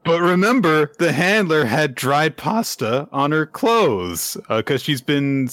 [0.04, 5.50] But remember, the handler had dried pasta on her clothes because uh, she's been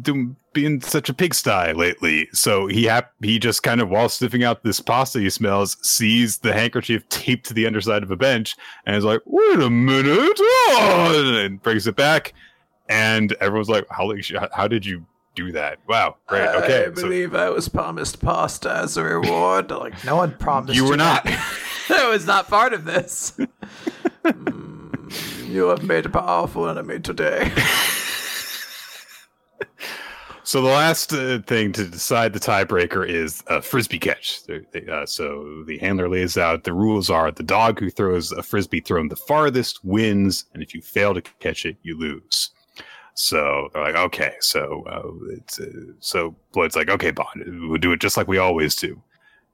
[0.00, 2.28] doing, being such a pigsty lately.
[2.32, 2.88] So he
[3.20, 7.46] he just kind of while sniffing out this pasta he smells, sees the handkerchief taped
[7.46, 11.42] to the underside of a bench, and is like, "Wait a minute!" Oh!
[11.44, 12.32] and brings it back,
[12.88, 14.12] and everyone's like, "How
[14.52, 15.04] how did you
[15.34, 15.78] do that.
[15.88, 16.48] Wow, great.
[16.48, 19.70] Okay, I believe so, I was promised pasta as a reward.
[19.70, 20.74] like no one promised.
[20.74, 21.24] You were not.
[21.88, 23.32] that was not part of this.
[24.24, 27.50] mm, you have made a powerful enemy today.
[30.42, 34.40] so the last uh, thing to decide the tiebreaker is a frisbee catch.
[34.90, 38.80] Uh, so the handler lays out the rules are the dog who throws a frisbee
[38.80, 42.50] thrown the farthest wins, and if you fail to catch it, you lose.
[43.14, 45.66] So they're like, okay, so uh, it's uh,
[45.98, 49.02] so Lloyd's like, okay, Bond, we'll do it just like we always do.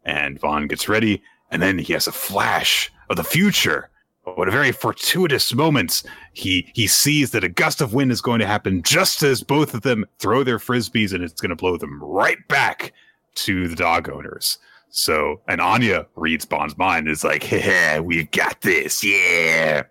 [0.05, 3.91] And Bond gets ready, and then he has a flash of the future.
[4.35, 6.03] What a very fortuitous moment.
[6.33, 9.75] He he sees that a gust of wind is going to happen just as both
[9.75, 12.93] of them throw their frisbees, and it's going to blow them right back
[13.37, 14.59] to the dog owners.
[14.91, 19.83] So, and Anya reads Bond's mind is like, hey, we've got this, yeah.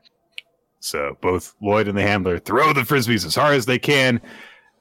[0.85, 4.21] So both Lloyd and the handler throw the frisbees as hard as they can,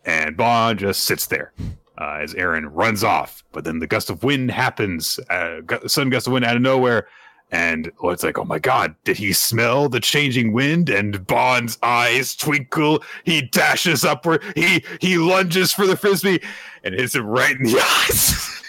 [0.05, 1.55] and Bond just sits there
[1.97, 3.43] uh, as Aaron runs off.
[3.53, 7.09] But then the gust of wind happens, uh, sudden gust of wind out of nowhere,
[7.51, 8.95] and Lloyd's like, "Oh my God!
[9.05, 13.03] Did he smell the changing wind?" And Bond's eyes twinkle.
[13.25, 14.43] He dashes upward.
[14.55, 16.43] He he lunges for the frisbee
[16.83, 18.61] and hits him right in the eyes.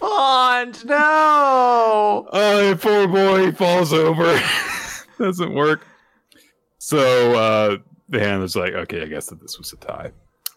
[0.00, 2.28] Bond, no!
[2.32, 4.42] Oh, poor boy, he falls over.
[5.20, 5.86] Doesn't work.
[6.84, 7.78] So uh,
[8.10, 10.12] the handler's like, okay, I guess that this was a tie.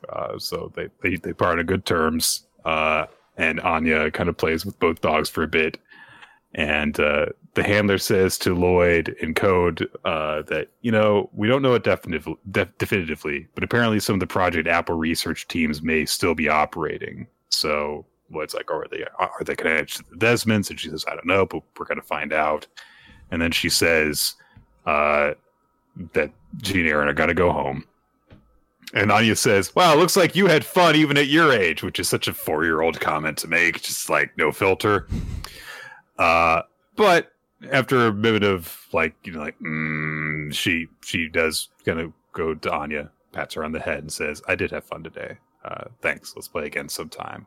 [0.10, 2.48] Uh, so they, they, they part on good terms.
[2.66, 3.06] Uh,
[3.38, 5.78] and Anya kind of plays with both dogs for a bit.
[6.54, 11.62] And uh, the handler says to Lloyd in code uh, that, you know, we don't
[11.62, 16.06] know it definitively, def- definitively, but apparently some of the Project Apple research teams may
[16.06, 17.26] still be operating.
[17.48, 20.70] So Lloyd's like, oh, are they, are they connected to the Desmonds?
[20.70, 22.68] And she says, I don't know, but we're going to find out.
[23.32, 24.36] And then she says,
[24.86, 25.32] uh,
[26.14, 27.86] that Gene and Aaron are going to go home.
[28.94, 32.08] And Anya says, Wow, looks like you had fun even at your age, which is
[32.08, 35.08] such a four year old comment to make, just like no filter.
[36.18, 36.62] Uh,
[36.96, 37.34] but
[37.72, 42.54] after a minute of like, you know, like, mm, she she does kind of go
[42.54, 45.38] to Anya, pats her on the head, and says, I did have fun today.
[45.66, 46.34] Uh, thanks.
[46.36, 47.46] Let's play again sometime.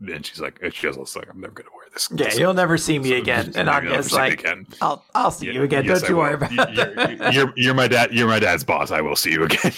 [0.00, 2.08] And she's like, she goes, like, I'm never gonna wear this.
[2.10, 3.52] Yeah, this, you'll never see me again.
[3.56, 4.46] And I'm just like,
[4.80, 5.84] I'll, I'll see you again.
[5.84, 6.74] Yes, Don't you worry about it.
[6.74, 8.12] You're, you're, you're, my dad.
[8.12, 8.90] You're my dad's boss.
[8.90, 9.72] I will see you again.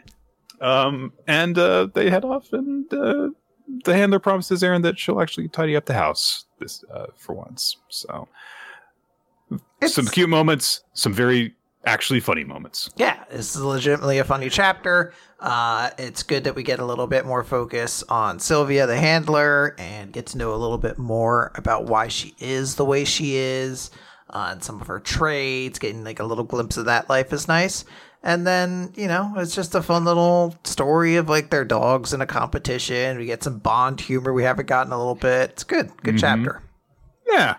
[0.60, 3.28] um, and uh, they head off, and uh,
[3.84, 7.76] the handler promises Aaron that she'll actually tidy up the house this uh, for once.
[7.88, 8.28] So,
[9.80, 11.54] it's, some cute moments, some very
[11.84, 12.90] actually funny moments.
[12.96, 15.12] Yeah, this is legitimately a funny chapter.
[15.38, 19.74] Uh, it's good that we get a little bit more focus on Sylvia, the handler,
[19.78, 23.36] and get to know a little bit more about why she is the way she
[23.36, 23.90] is,
[24.28, 25.78] uh, and some of her traits.
[25.78, 27.84] Getting like a little glimpse of that life is nice.
[28.22, 32.20] And then, you know, it's just a fun little story of like their dogs in
[32.20, 33.16] a competition.
[33.16, 35.50] We get some Bond humor we haven't gotten a little bit.
[35.50, 35.90] It's good.
[36.02, 36.18] Good mm-hmm.
[36.18, 36.62] chapter.
[37.26, 37.56] Yeah.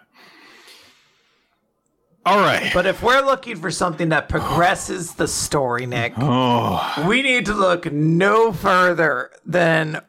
[2.26, 2.72] All right.
[2.74, 7.06] But if we're looking for something that progresses the story, Nick, oh.
[7.08, 10.02] we need to look no further than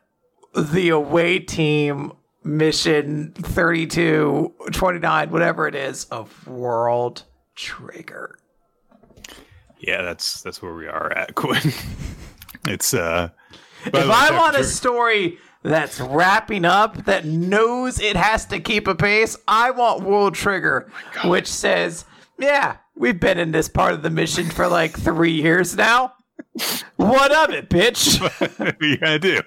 [0.54, 2.12] the away team
[2.44, 7.22] mission 32, 29, whatever it is, of World
[7.54, 8.38] Trigger.
[9.78, 11.72] Yeah, that's that's where we are at, Quinn.
[12.66, 13.30] it's uh
[13.86, 18.94] if I want a story that's wrapping up that knows it has to keep a
[18.94, 19.36] pace.
[19.46, 20.90] I want World Trigger,
[21.22, 22.04] oh which says,
[22.38, 26.14] yeah, we've been in this part of the mission for like three years now.
[26.96, 28.20] what of it, bitch?
[28.58, 29.40] what are you gonna do?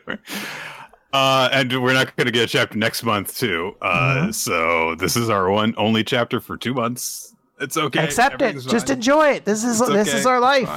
[1.16, 3.74] Uh, and we're not going to get a chapter next month too.
[3.82, 4.32] Uh, mm-hmm.
[4.32, 7.34] So this is our one only chapter for two months.
[7.62, 8.04] It's okay.
[8.04, 8.60] Accept it.
[8.60, 9.46] Just enjoy it.
[9.46, 10.18] This is it's this okay.
[10.18, 10.68] is our life.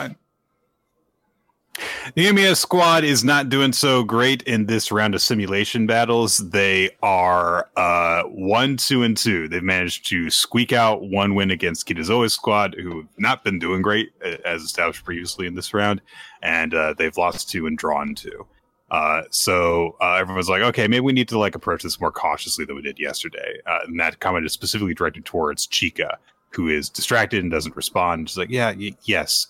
[2.15, 6.39] The Ninomiya squad is not doing so great in this round of simulation battles.
[6.51, 9.49] They are uh, one, two, and two.
[9.49, 13.83] They've managed to squeak out one win against Kitazoe's squad, who have not been doing
[13.83, 14.11] great
[14.45, 16.01] as established previously in this round,
[16.43, 18.47] and uh, they've lost two and drawn two.
[18.91, 22.65] Uh, so uh, everyone's like, okay, maybe we need to like approach this more cautiously
[22.65, 23.59] than we did yesterday.
[23.67, 26.17] Uh, and that comment is specifically directed towards Chika,
[26.51, 28.31] who is distracted and doesn't respond.
[28.31, 29.49] She's like, yeah, y- yes.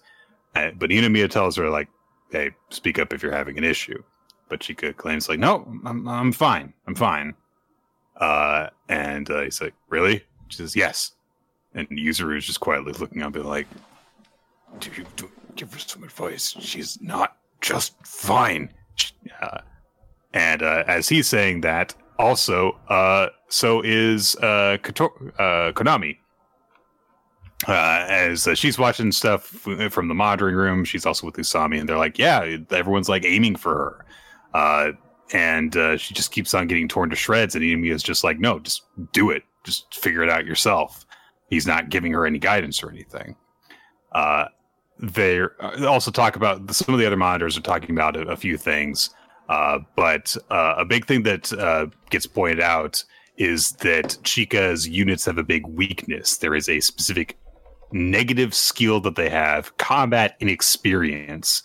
[0.57, 1.89] Uh, but Ninomiya tells her like,
[2.31, 4.03] hey, speak up if you're having an issue.
[4.49, 6.73] But Chika claims like, no, I'm, I'm fine.
[6.87, 7.35] I'm fine.
[8.17, 10.25] Uh, and uh, he's like, really?
[10.49, 11.13] She says, yes.
[11.75, 13.67] And Yuzuru is just quietly looking up and like,
[14.81, 16.57] do you do, give her some advice?
[16.59, 18.73] She's not just fine.
[19.41, 19.59] Uh,
[20.33, 24.79] and uh, as he's saying that, also, uh, so is uh, uh,
[25.73, 26.19] Konami
[27.67, 30.85] uh, as uh, she's watching stuff from the monitoring room.
[30.85, 34.05] She's also with Usami, and they're like, "Yeah, everyone's like aiming for her,"
[34.55, 34.93] uh,
[35.33, 37.57] and uh, she just keeps on getting torn to shreds.
[37.57, 38.83] And Amy is just like, "No, just
[39.13, 39.43] do it.
[39.65, 41.05] Just figure it out yourself."
[41.51, 43.35] He's not giving her any guidance or anything.
[44.13, 44.45] Uh,
[45.01, 45.41] they
[45.85, 49.11] also talk about some of the other monitors are talking about a, a few things,
[49.49, 53.03] but a big thing that gets pointed out
[53.37, 56.37] is that Chika's units have a big weakness.
[56.39, 57.39] There is a specific
[57.93, 61.63] negative skill that they have, combat inexperience.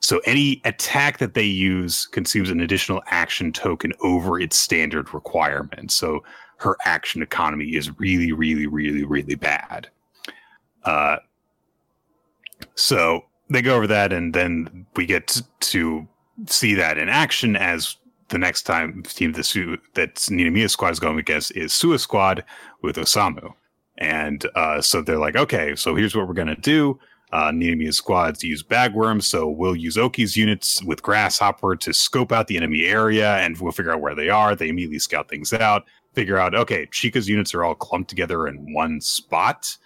[0.00, 5.92] So any attack that they use consumes an additional action token over its standard requirement.
[5.92, 6.24] So
[6.58, 9.88] her action economy is really, really, really, really bad.
[10.84, 11.16] Uh,
[12.74, 16.08] so they go over that, and then we get to
[16.46, 17.96] see that in action as
[18.28, 22.44] the next time team that Ninomiya squad is going against is Suwa Squad
[22.82, 23.52] with Osamu.
[23.98, 26.98] And uh, so they're like, okay, so here's what we're going to do.
[27.32, 32.46] Uh, Ninomiya's squads use bagworms, so we'll use Oki's units with Grasshopper to scope out
[32.46, 34.54] the enemy area and we'll figure out where they are.
[34.54, 38.74] They immediately scout things out, figure out, okay, Chika's units are all clumped together in
[38.74, 39.76] one spot.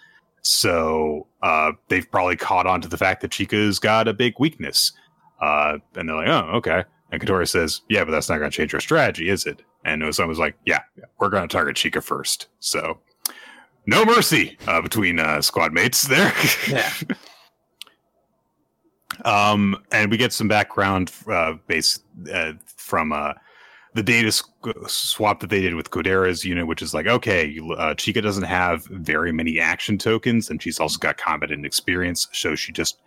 [0.41, 4.91] So uh, they've probably caught on to the fact that Chika's got a big weakness.
[5.39, 6.83] Uh, and they're like, oh, okay.
[7.11, 9.61] And Katori says, yeah, but that's not going to change our strategy, is it?
[9.85, 10.81] And Osamu's like, yeah,
[11.19, 12.47] we're going to target Chika first.
[12.59, 12.99] So
[13.87, 16.33] no mercy uh, between uh, squad mates there.
[16.69, 16.93] yeah.
[19.25, 21.99] Um, and we get some background uh, base
[22.31, 23.33] uh, from uh,
[23.95, 24.31] the data
[24.87, 28.85] swap that they did with Kodera's unit, which is like, okay, uh, Chika doesn't have
[28.85, 32.99] very many action tokens, and she's also got combat inexperience, so she just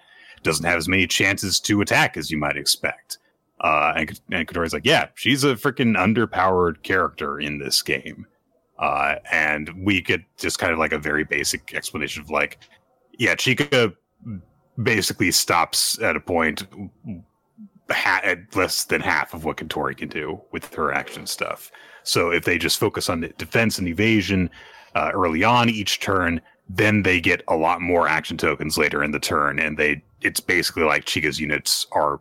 [0.42, 3.18] doesn't have as many chances to attack as you might expect.
[3.60, 8.26] Uh, and, and Kodera's like, yeah, she's a freaking underpowered character in this game.
[8.80, 12.58] Uh, and we get just kind of like a very basic explanation of like,
[13.18, 13.94] yeah, Chika
[14.82, 16.66] basically stops at a point
[17.90, 21.70] ha- at less than half of what Katori can do with her action stuff.
[22.02, 24.50] So if they just focus on defense and evasion
[24.94, 29.10] uh, early on each turn, then they get a lot more action tokens later in
[29.10, 32.20] the turn, and they it's basically like Chika's units are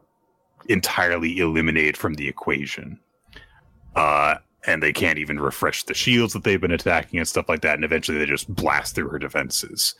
[0.67, 2.99] entirely eliminated from the equation.
[3.95, 4.35] Uh,
[4.65, 7.75] and they can't even refresh the shields that they've been attacking and stuff like that.
[7.75, 9.95] And eventually they just blast through her defenses.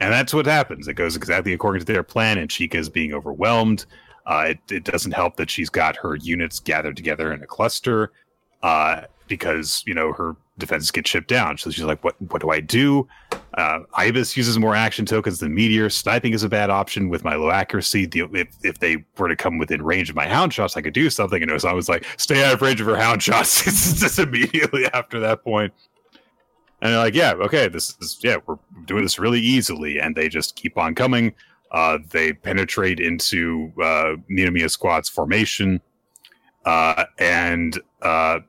[0.00, 0.88] And that's what happens.
[0.88, 3.86] It goes exactly according to their plan, and Chika is being overwhelmed.
[4.26, 8.12] Uh, it, it, doesn't help that she's got her units gathered together in a cluster
[8.62, 11.56] uh, because, you know, her defenses get chipped down.
[11.56, 13.06] So she's like, what What do I do?
[13.56, 15.88] Uh, Ibis uses more action tokens than Meteor.
[15.88, 18.04] Sniping is a bad option with my low accuracy.
[18.04, 20.92] The, if, if they were to come within range of my hound shots, I could
[20.92, 21.40] do something.
[21.40, 23.64] And it was always like, stay out of range of her hound shots.
[24.00, 25.72] just immediately after that point.
[26.82, 29.98] And they're like, yeah, okay, this is, yeah, we're doing this really easily.
[29.98, 31.34] And they just keep on coming.
[31.70, 35.80] Uh, they penetrate into uh, Ninomiya Squad's formation.
[36.66, 38.40] Uh, and uh,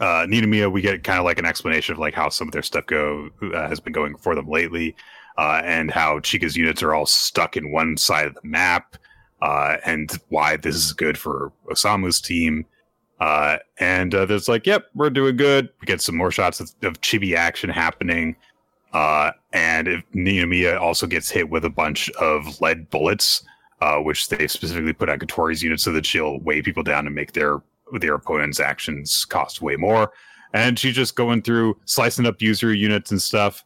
[0.00, 2.62] uh, Ninomiya, we get kind of like an explanation of like how some of their
[2.62, 4.96] stuff go uh, has been going for them lately,
[5.36, 8.96] uh, and how Chika's units are all stuck in one side of the map,
[9.42, 12.64] uh, and why this is good for Osamu's team.
[13.20, 15.68] Uh, and uh, there's like, yep, we're doing good.
[15.80, 18.34] We get some more shots of, of chibi action happening.
[18.94, 23.44] Uh, and if Ninomiya also gets hit with a bunch of lead bullets,
[23.82, 27.14] uh, which they specifically put on Katori's unit so that she'll weigh people down and
[27.14, 27.60] make their
[27.98, 30.12] their opponent's actions cost way more.
[30.52, 33.64] And she's just going through slicing up user units and stuff.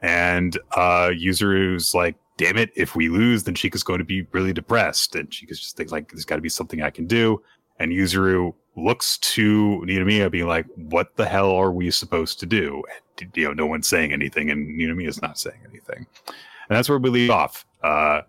[0.00, 4.52] And uh Yuzuru's like, damn it, if we lose, then Chika's going to be really
[4.52, 5.16] depressed.
[5.16, 7.42] And Chika's just thinks like there's gotta be something I can do.
[7.78, 12.82] And Yuzuru looks to Ninomiya being like, What the hell are we supposed to do?
[13.18, 16.06] And, you know, no one's saying anything, and Ninomiya's not saying anything.
[16.26, 17.64] And that's where we leave off.
[17.82, 18.22] Uh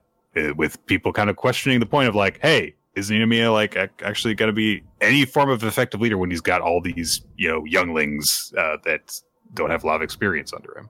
[0.56, 4.48] with people kind of questioning the point of like, hey, is Ninomiya like actually going
[4.48, 8.52] to be any form of effective leader when he's got all these you know younglings
[8.58, 9.22] uh, that
[9.54, 10.89] don't have a lot of experience under him?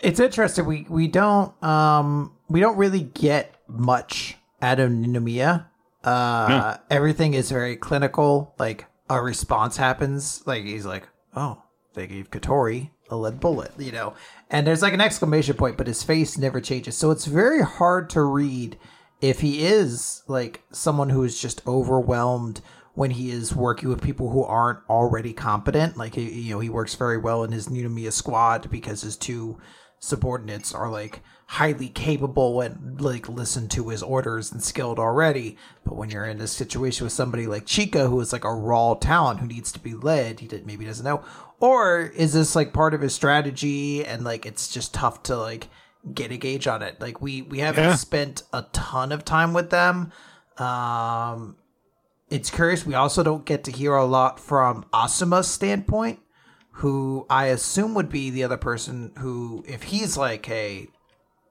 [0.00, 0.64] It's interesting.
[0.64, 5.66] We we don't um we don't really get much out of Ninomiya.
[6.02, 6.76] Uh, no.
[6.90, 8.54] Everything is very clinical.
[8.58, 10.42] Like a response happens.
[10.46, 11.62] Like he's like, oh,
[11.94, 14.14] they gave Katori a lead bullet, you know.
[14.50, 16.96] And there's like an exclamation point, but his face never changes.
[16.96, 18.78] So it's very hard to read
[19.20, 22.60] if he is like someone who is just overwhelmed
[22.94, 26.94] when he is working with people who aren't already competent, like you know, he works
[26.94, 29.58] very well in his Ninomiya squad because his two
[30.00, 35.56] subordinates are like highly capable and like listen to his orders and skilled already.
[35.84, 38.94] But when you're in a situation with somebody like Chika, who is like a raw
[38.94, 41.24] talent who needs to be led, he did, maybe doesn't know,
[41.58, 45.68] or is this like part of his strategy and like it's just tough to like
[46.14, 47.00] get a gauge on it.
[47.00, 47.94] Like we we haven't yeah.
[47.94, 50.12] spent a ton of time with them.
[50.58, 51.56] Um,
[52.30, 52.84] it's curious.
[52.84, 56.20] We also don't get to hear a lot from Azuma's standpoint,
[56.72, 60.88] who I assume would be the other person who, if he's like, "Hey,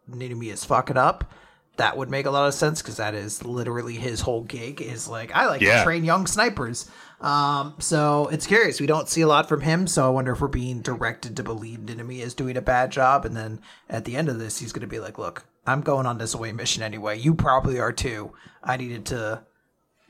[0.09, 1.31] Ninomiya is fucking up,"
[1.77, 4.81] that would make a lot of sense because that is literally his whole gig.
[4.81, 5.79] Is like, I like yeah.
[5.79, 6.89] to train young snipers.
[7.19, 8.79] Um, so it's curious.
[8.79, 11.43] We don't see a lot from him, so I wonder if we're being directed to
[11.43, 13.59] believe Ninomiya is doing a bad job, and then
[13.89, 16.35] at the end of this, he's going to be like, "Look, I'm going on this
[16.35, 17.17] away mission anyway.
[17.17, 18.33] You probably are too.
[18.63, 19.41] I needed to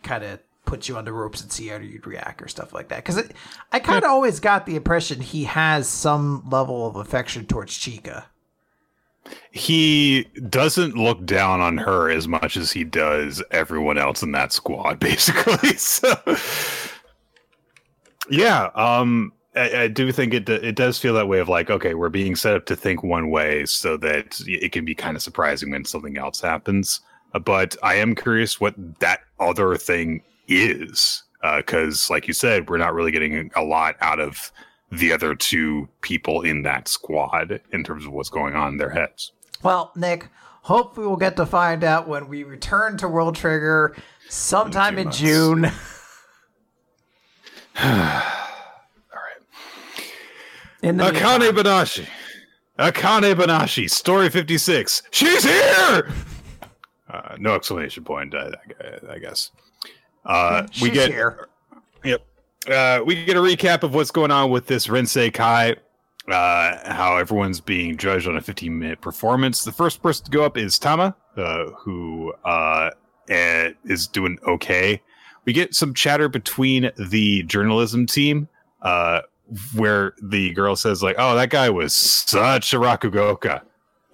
[0.03, 2.89] kind of put you on the ropes and see how you'd react or stuff like
[2.89, 3.23] that." Because
[3.71, 8.25] I kind of always got the impression he has some level of affection towards Chika.
[9.51, 14.53] He doesn't look down on her as much as he does everyone else in that
[14.53, 15.75] squad, basically.
[15.77, 16.15] so
[18.29, 21.93] yeah, um, I, I, do think it it does feel that way of like, okay,
[21.93, 25.23] we're being set up to think one way, so that it can be kind of
[25.23, 27.01] surprising when something else happens.
[27.33, 31.23] Uh, but I am curious what that other thing is,
[31.55, 34.51] because, uh, like you said, we're not really getting a lot out of
[34.91, 38.89] the other two people in that squad in terms of what's going on in their
[38.89, 39.33] heads.
[39.63, 40.29] Well, Nick,
[40.61, 43.95] hope we'll get to find out when we return to World Trigger
[44.29, 45.71] sometime in, in June.
[47.79, 49.41] All right.
[50.81, 51.51] Akane.
[51.51, 52.07] Banashi.
[52.79, 55.03] Akane Banashi, story 56.
[55.09, 56.11] She's here!
[57.09, 58.51] Uh, no exclamation point, I,
[59.09, 59.51] I guess.
[60.25, 61.47] Uh, we get here.
[62.03, 62.21] Yep.
[62.69, 65.75] Uh, we get a recap of what's going on with this Rensei Kai.
[66.27, 69.63] Uh, how everyone's being judged on a 15 minute performance.
[69.63, 72.91] The first person to go up is Tama, uh, who uh,
[73.29, 75.01] eh, is doing okay
[75.47, 78.49] we get some chatter between the journalism team
[78.81, 79.21] uh,
[79.73, 83.61] where the girl says like oh that guy was such a rakugoka.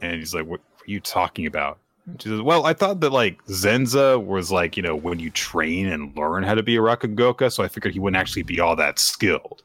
[0.02, 1.80] And he's like what are you talking about?
[2.20, 5.88] She says well i thought that like zenza was like you know when you train
[5.88, 8.76] and learn how to be a rakugoka so i figured he wouldn't actually be all
[8.78, 9.64] that skilled.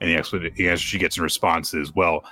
[0.00, 2.24] And the, the answer she gets in response is well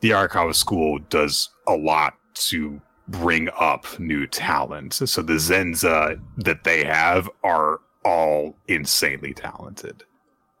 [0.00, 4.92] the arakawa school does a lot to bring up new talent.
[4.92, 10.04] So the zenza that they have are all insanely talented.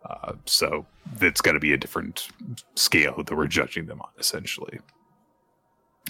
[0.04, 0.84] Uh, so
[1.20, 2.28] it's going to be a different
[2.74, 4.80] scale that we're judging them on, essentially.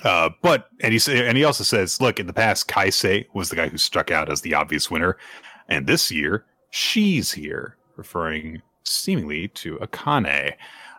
[0.02, 3.56] Uh, but and he and he also says, look, in the past, Kaisei was the
[3.56, 5.16] guy who struck out as the obvious winner,
[5.68, 10.52] and this year she's here, referring seemingly to Akane,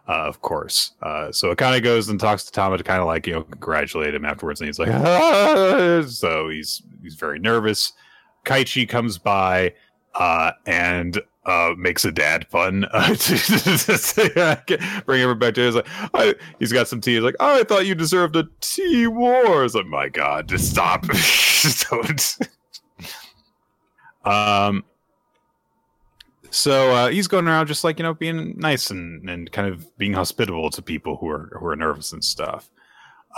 [0.07, 0.93] uh, of course.
[1.03, 4.15] Uh, so Akane goes and talks to Tama to kind of like you know congratulate
[4.15, 6.03] him afterwards, and he's like, ah!
[6.07, 7.93] so he's he's very nervous.
[8.45, 9.73] Kaichi comes by
[10.18, 13.15] uh, and uh, makes a dad fun uh,
[15.06, 17.15] bring everyone back to his like I, he's got some tea.
[17.15, 19.64] He's like, oh, I thought you deserved a tea war.
[19.64, 21.06] It's like, my God, just stop.
[21.89, 22.38] Don't.
[24.26, 24.84] um.
[26.49, 29.95] So uh, he's going around just like you know being nice and, and kind of
[29.98, 32.69] being hospitable to people who are who are nervous and stuff.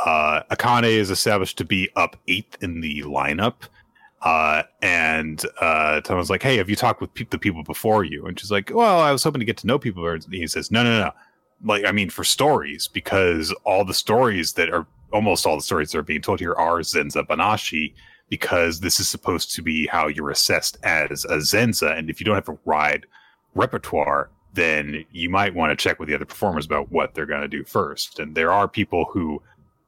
[0.06, 3.64] Uh, Akane is established to be up eighth in the lineup
[4.22, 8.04] uh, and uh, Tom was like, "Hey, have you talked with pe- the people before
[8.04, 10.48] you?" And she's like, "Well, I was hoping to get to know people." And he
[10.48, 11.12] says, "No, no, no.
[11.64, 15.91] Like, I mean, for stories, because all the stories that are almost all the stories
[15.91, 17.94] that are being told here are Zenza Banashi,
[18.30, 21.98] because this is supposed to be how you're assessed as a Zenza.
[21.98, 23.06] And if you don't have a wide
[23.56, 27.41] repertoire, then you might want to check with the other performers about what they're going
[27.41, 28.20] to do first.
[28.20, 29.41] And there are people who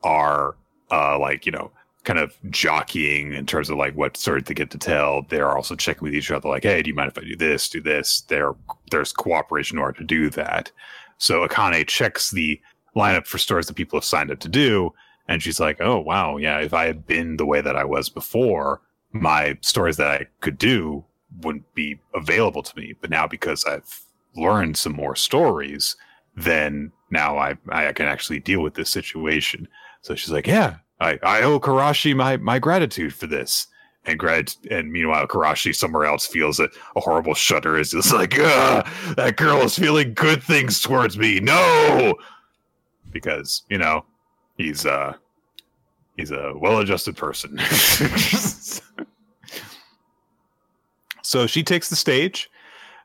[0.03, 0.56] are
[0.90, 1.72] uh, like, you know."
[2.03, 5.23] Kind of jockeying in terms of like what story to get to tell.
[5.30, 7.69] They're also checking with each other, like, "Hey, do you mind if I do this?
[7.69, 8.56] Do this?" There,
[8.90, 10.72] there's cooperation in order to do that.
[11.18, 12.60] So Akane checks the
[12.95, 14.94] lineup for stories that people have signed up to do,
[15.28, 16.60] and she's like, "Oh wow, yeah.
[16.60, 20.57] If I had been the way that I was before, my stories that I could
[20.57, 21.06] do
[21.41, 22.95] wouldn't be available to me.
[22.99, 24.02] But now because I've
[24.36, 25.95] learned some more stories,
[26.36, 29.68] then now I I can actually deal with this situation."
[30.02, 33.68] So she's like, "Yeah, I, I owe Karashi my, my gratitude for this.
[34.06, 37.78] And grad, and meanwhile, Karashi somewhere else feels a, a horrible shudder.
[37.78, 41.40] Is just like, that girl is feeling good things towards me.
[41.40, 42.15] No,
[43.11, 44.03] because you know
[44.57, 45.14] he's uh
[46.18, 47.60] he's a well-adjusted person.
[51.22, 52.49] so she takes the stage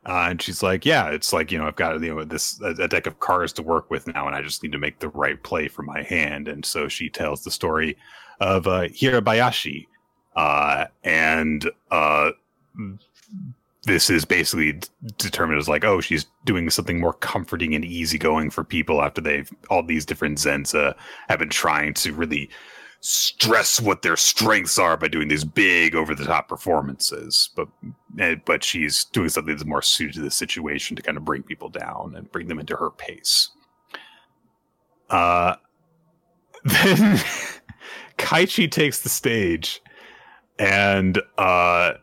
[0.07, 2.71] uh, and she's like, "Yeah, it's like you know, I've got you know this a,
[2.71, 5.09] a, deck of cards to work with now, and I just need to make the
[5.09, 7.97] right play for my hand." And so she tells the story
[8.41, 9.87] of uh, Hirabayashi,
[10.37, 12.31] uh, and uh,
[13.87, 14.81] this is basically
[15.19, 19.51] determined as like, oh, she's doing something more comforting and easygoing for people after they've
[19.71, 20.95] all these different Zenza
[21.29, 22.49] have been trying to really
[23.01, 27.69] stress what their strengths are by doing these big over the top performances but
[28.19, 31.43] eh, but she's doing something that's more suited to the situation to kind of bring
[31.43, 33.51] people down and bring them into her pace.
[35.11, 35.57] Uh
[36.65, 37.19] then
[38.19, 39.81] Kaichi takes the stage
[40.59, 41.95] and uh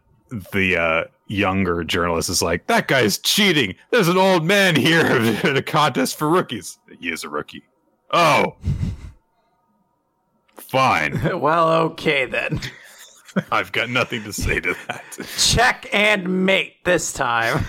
[0.53, 3.75] the uh younger journalist is like that guy's cheating.
[3.91, 5.05] There's an old man here
[5.43, 6.77] in a contest for rookies.
[6.99, 7.63] He is a rookie.
[8.11, 8.55] Oh
[10.73, 11.19] Fine.
[11.39, 12.59] well, okay then.
[13.51, 15.03] I've got nothing to say to that.
[15.37, 17.63] Check and mate this time.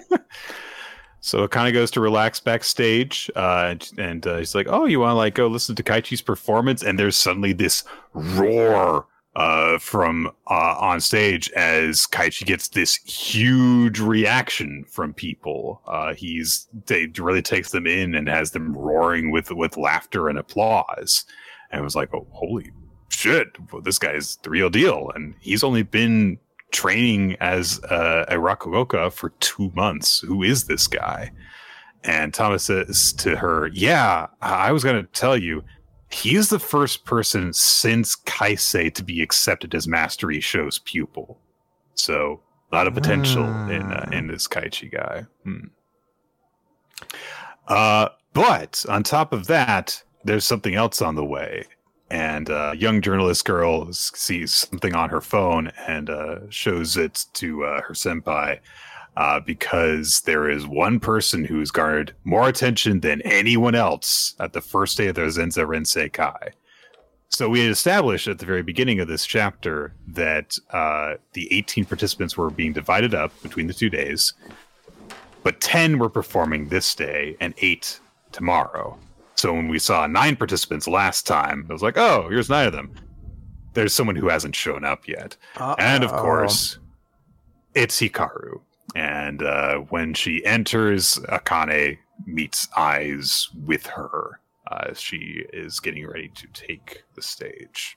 [1.20, 5.00] so it kind of goes to relax backstage, uh, and uh, he's like, "Oh, you
[5.00, 7.82] want to like go listen to Kaichi's performance?" And there's suddenly this
[8.14, 15.82] roar uh, from uh, on stage as Kaichi gets this huge reaction from people.
[15.84, 20.38] Uh, he's they really takes them in and has them roaring with with laughter and
[20.38, 21.24] applause
[21.70, 22.70] and was like, oh, holy
[23.08, 25.10] shit, well, this guy's the real deal.
[25.14, 26.38] And he's only been
[26.70, 30.20] training as uh, a Rakugoka for two months.
[30.20, 31.32] Who is this guy?
[32.04, 35.62] And Thomas says to her, Yeah, I was going to tell you,
[36.10, 41.38] he's the first person since Kaisei to be accepted as Master Issho's pupil.
[41.94, 42.40] So
[42.72, 45.26] a lot of potential in uh, in this Kaichi guy.
[45.44, 45.66] Hmm.
[47.68, 51.64] Uh, but on top of that, there's something else on the way.
[52.10, 57.64] And a young journalist girl sees something on her phone and uh, shows it to
[57.64, 58.58] uh, her senpai
[59.16, 64.60] uh, because there is one person who's garnered more attention than anyone else at the
[64.60, 66.50] first day of the Zenza Rensei Kai.
[67.28, 71.84] So we had established at the very beginning of this chapter that uh, the 18
[71.84, 74.34] participants were being divided up between the two days,
[75.44, 78.00] but 10 were performing this day and 8
[78.32, 78.98] tomorrow.
[79.34, 82.72] So when we saw nine participants last time, it was like, oh, here's nine of
[82.72, 82.92] them.
[83.72, 85.36] There's someone who hasn't shown up yet.
[85.56, 85.76] Uh-oh.
[85.78, 86.78] And of course,
[87.74, 88.60] it's Hikaru.
[88.96, 94.40] And uh, when she enters, Akane meets eyes with her.
[94.70, 97.96] Uh, she is getting ready to take the stage.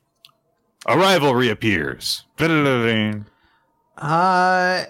[0.85, 2.25] A rival reappears.
[3.97, 4.85] Uh,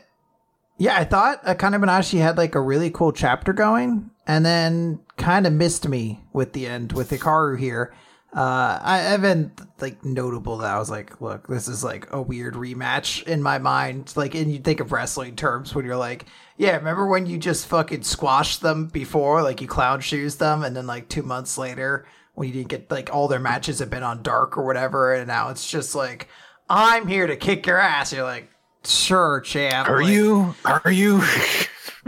[0.77, 5.47] Yeah, I thought Akane Banashi had like a really cool chapter going, and then kind
[5.47, 7.93] of missed me with the end with Hikaru here.
[8.35, 12.21] Uh, I have been like notable that I was like, look, this is like a
[12.21, 14.11] weird rematch in my mind.
[14.17, 16.25] Like, and you think of wrestling terms when you're like,
[16.57, 20.75] yeah, remember when you just fucking squashed them before, like you clown shoes them, and
[20.75, 24.03] then like two months later, when you didn't get like all their matches have been
[24.03, 26.27] on dark or whatever, and now it's just like,
[26.69, 28.11] I'm here to kick your ass.
[28.11, 28.49] You're like,
[28.85, 29.89] sure, champ.
[29.89, 30.55] Are Like, you?
[30.65, 31.21] Are you?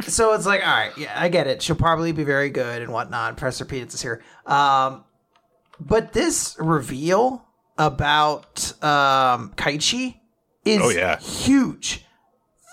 [0.02, 1.62] so it's like, all right, yeah, I get it.
[1.62, 3.38] She'll probably be very good and whatnot.
[3.38, 4.22] Professor Peanuts is here.
[4.46, 5.04] Um,
[5.80, 7.46] but this reveal
[7.78, 10.16] about um Kaichi
[10.64, 11.18] is Oh, yeah.
[11.20, 12.06] huge.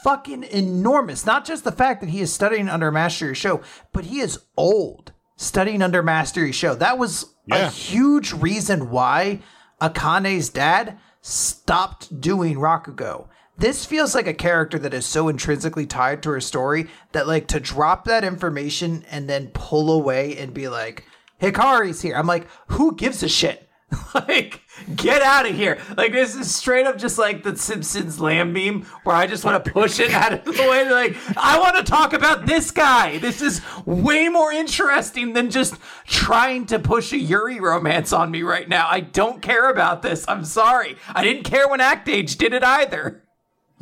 [0.05, 1.25] Fucking enormous.
[1.27, 3.61] Not just the fact that he is studying under Master Show,
[3.93, 6.75] but he is old studying under Master Show.
[6.75, 9.41] That was a huge reason why
[9.81, 13.29] Akane's dad stopped doing Rakugo.
[13.59, 17.47] This feels like a character that is so intrinsically tied to her story that like
[17.49, 21.05] to drop that information and then pull away and be like,
[21.41, 22.17] Hikaru's here.
[22.17, 23.69] I'm like, who gives a shit?
[24.15, 24.63] like,
[24.97, 25.79] get out of here.
[25.97, 29.63] Like, this is straight up just like the Simpsons lamb meme where I just want
[29.63, 30.91] to push it out of the way.
[30.91, 33.19] Like, I want to talk about this guy.
[33.19, 35.75] This is way more interesting than just
[36.07, 38.89] trying to push a Yuri romance on me right now.
[38.89, 40.25] I don't care about this.
[40.27, 40.97] I'm sorry.
[41.15, 43.23] I didn't care when Act Age did it either.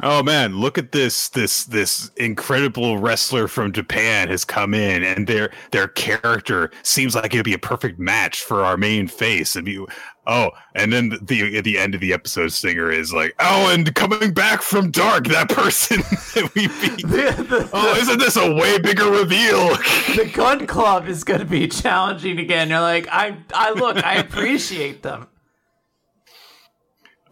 [0.03, 5.27] Oh man, look at this this this incredible wrestler from Japan has come in and
[5.27, 9.67] their their character seems like it'd be a perfect match for our main face and
[9.67, 9.87] you
[10.27, 13.95] oh and then the at the end of the episode singer is like oh and
[13.95, 15.99] coming back from dark that person
[16.35, 19.71] that we beat The, the, oh isn't this a way bigger reveal
[20.17, 22.71] the gun club is going to be challenging again.
[22.71, 25.29] You're like, I, I look, I appreciate them.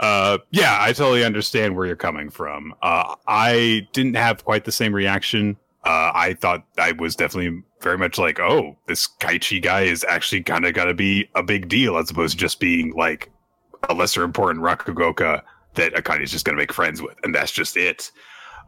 [0.01, 2.75] Uh, yeah, I totally understand where you're coming from.
[2.83, 5.57] Uh, I didn't have quite the same reaction.
[5.85, 10.43] Uh, I thought I was definitely very much like, oh, this Kaichi guy is actually
[10.43, 13.31] kind of going to be a big deal as opposed to just being like
[13.89, 15.43] a lesser important Rakugoka
[15.75, 18.11] that Akane is just going to make friends with, and that's just it.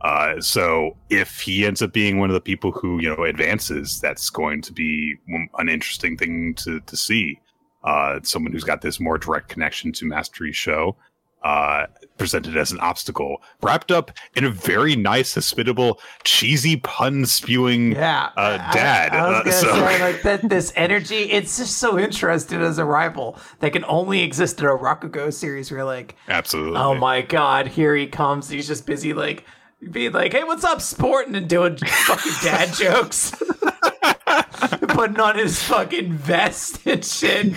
[0.03, 4.01] Uh, so if he ends up being one of the people who you know advances,
[4.01, 5.17] that's going to be
[5.59, 7.39] an interesting thing to to see.
[7.83, 10.95] Uh, someone who's got this more direct connection to Master Issho
[11.43, 11.87] uh,
[12.19, 18.29] presented as an obstacle, wrapped up in a very nice, hospitable, cheesy pun spewing Yeah,
[18.37, 19.13] uh, dad.
[19.13, 20.49] I, was Uh, so- say like that.
[20.49, 24.71] This energy, it's just so interesting as a rival that can only exist in a
[24.71, 25.71] Rakugo series.
[25.71, 26.77] Where like, Absolutely.
[26.79, 28.49] oh my god, here he comes.
[28.51, 29.45] He's just busy like
[29.91, 33.31] being like, hey, what's up, sporting, and doing fucking dad jokes,
[34.89, 37.55] putting on his fucking vest and shit.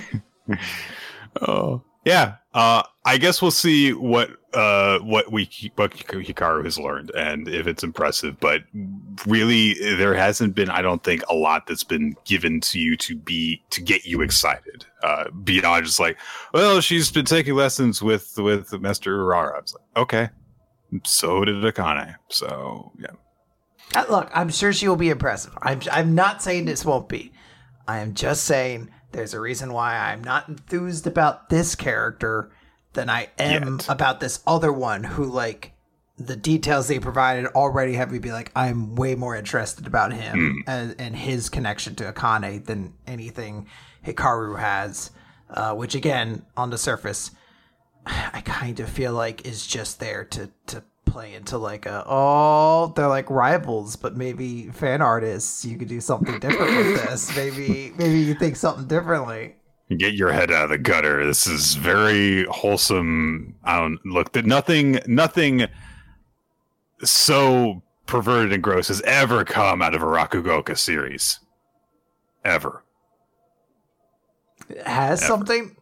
[1.41, 2.35] Oh, yeah.
[2.53, 7.65] Uh, I guess we'll see what uh what we what Hikaru has learned and if
[7.65, 8.39] it's impressive.
[8.39, 8.61] But
[9.25, 13.15] really, there hasn't been, I don't think, a lot that's been given to you to
[13.15, 14.85] be to get you excited.
[15.01, 16.17] Uh, beyond just like,
[16.53, 19.55] well, she's been taking lessons with with Master Urara.
[19.55, 20.29] I was like, okay.
[21.03, 22.15] So did Akane.
[22.29, 23.07] So yeah.
[23.95, 25.57] Uh, Look, I'm sure she will be impressive.
[25.61, 27.33] I'm I'm not saying this won't be.
[27.87, 32.51] I am just saying there's a reason why I'm not enthused about this character
[32.93, 33.89] than I am Yet.
[33.89, 35.73] about this other one who like
[36.17, 40.63] the details they provided already have me be like I'm way more interested about him
[40.67, 43.67] and, and his connection to Akane than anything
[44.05, 45.11] Hikaru has.
[45.49, 47.31] Uh, which again, on the surface,
[48.05, 52.93] I kind of feel like is just there to to play into like a oh
[52.95, 57.35] they're like rivals, but maybe fan artists you could do something different with this.
[57.35, 59.55] Maybe maybe you think something differently.
[59.97, 61.25] Get your head out of the gutter.
[61.25, 63.55] This is very wholesome.
[63.63, 65.67] I don't look that nothing nothing
[67.03, 71.39] so perverted and gross has ever come out of a Rakugoka series.
[72.45, 72.83] Ever.
[74.69, 75.27] It has Ever.
[75.27, 75.75] something.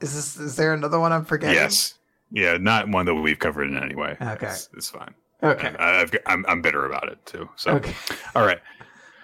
[0.00, 1.54] Is this is there another one I'm forgetting?
[1.56, 1.94] Yes.
[2.32, 4.16] Yeah, not one that we've covered in any way.
[4.20, 4.46] Okay.
[4.46, 5.14] It's, it's fine.
[5.42, 5.74] Okay.
[5.78, 7.48] I, I've, got- I'm, I'm bitter about it too.
[7.56, 7.94] So, Okay.
[8.34, 8.58] all right.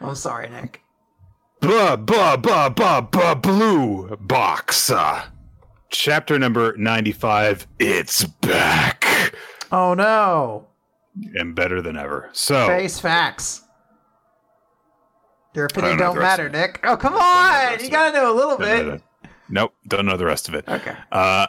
[0.00, 0.82] I'm sorry, Nick.
[1.60, 4.90] Blah, blah, blah, blah, blah, blue box.
[4.90, 5.24] Uh,
[5.90, 7.66] chapter number 95.
[7.78, 9.34] It's back.
[9.70, 10.68] Oh no.
[11.34, 12.30] And better than ever.
[12.32, 13.62] So, Face facts.
[15.54, 16.48] Your don't opinion don't matter.
[16.48, 16.80] Nick.
[16.84, 17.78] Oh come on.
[17.80, 19.02] You gotta know a little Don't bit.
[19.48, 20.66] Nope, don't know the rest of it.
[20.68, 20.96] Okay.
[21.10, 21.46] Uh,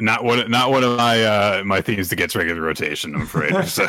[0.00, 3.14] not one, not one of my uh, my themes that gets regular rotation.
[3.14, 3.64] I'm afraid.
[3.66, 3.86] so,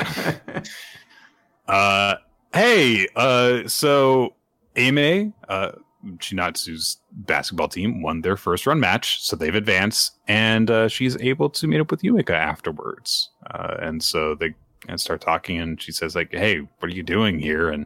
[1.67, 2.15] uh,
[2.53, 4.35] hey, uh, so
[4.75, 5.71] Ame, uh,
[6.17, 11.49] Chinatsu's basketball team won their first run match, so they've advanced, and uh, she's able
[11.49, 13.29] to meet up with Yumika afterwards.
[13.51, 14.53] Uh, and so they
[14.87, 15.59] and start talking.
[15.59, 17.69] And she says, like, hey, what are you doing here?
[17.69, 17.85] And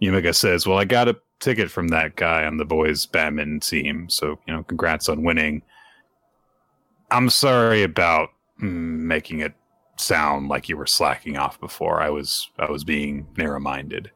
[0.00, 4.08] Yumika says, well, I got a ticket from that guy on the boys' badminton team.
[4.08, 5.62] So, you know, congrats on winning.
[7.12, 9.52] I'm sorry about making it
[9.96, 12.00] sound like you were slacking off before.
[12.00, 14.10] I was I was being narrow minded.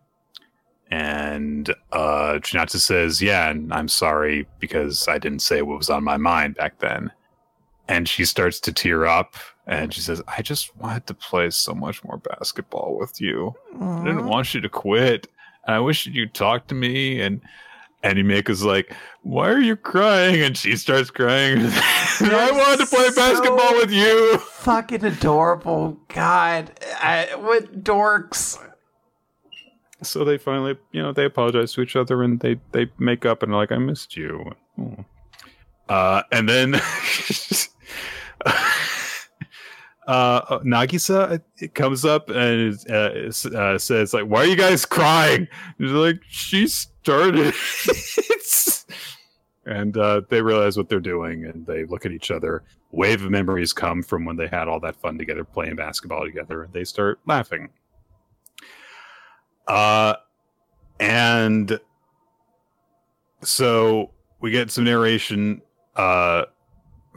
[0.90, 6.04] And uh Chinatsu says, Yeah, and I'm sorry because I didn't say what was on
[6.04, 7.12] my mind back then.
[7.88, 9.34] And she starts to tear up
[9.66, 13.54] and she says, I just wanted to play so much more basketball with you.
[13.74, 14.00] Aww.
[14.00, 15.28] I didn't want you to quit.
[15.66, 17.40] And I wish you'd talk to me and
[18.10, 21.58] and Yumika's like, "Why are you crying?" And she starts crying.
[21.60, 24.38] I wanted to play so basketball with you.
[24.38, 25.98] Fucking adorable.
[26.08, 28.58] God, I, what dorks.
[30.02, 33.42] So they finally, you know, they apologize to each other and they they make up
[33.42, 35.04] and are like, "I missed you." Oh.
[35.88, 36.74] Uh, and then
[40.06, 45.48] uh, Nagisa it comes up and uh, uh, says like, "Why are you guys crying?"
[45.78, 47.54] And like, "She started."
[49.66, 52.62] and uh, they realize what they're doing, and they look at each other.
[52.92, 56.62] Wave of memories come from when they had all that fun together, playing basketball together,
[56.62, 57.68] and they start laughing.
[59.66, 60.14] Uh,
[61.00, 61.80] and
[63.42, 65.60] so we get some narration
[65.96, 66.44] uh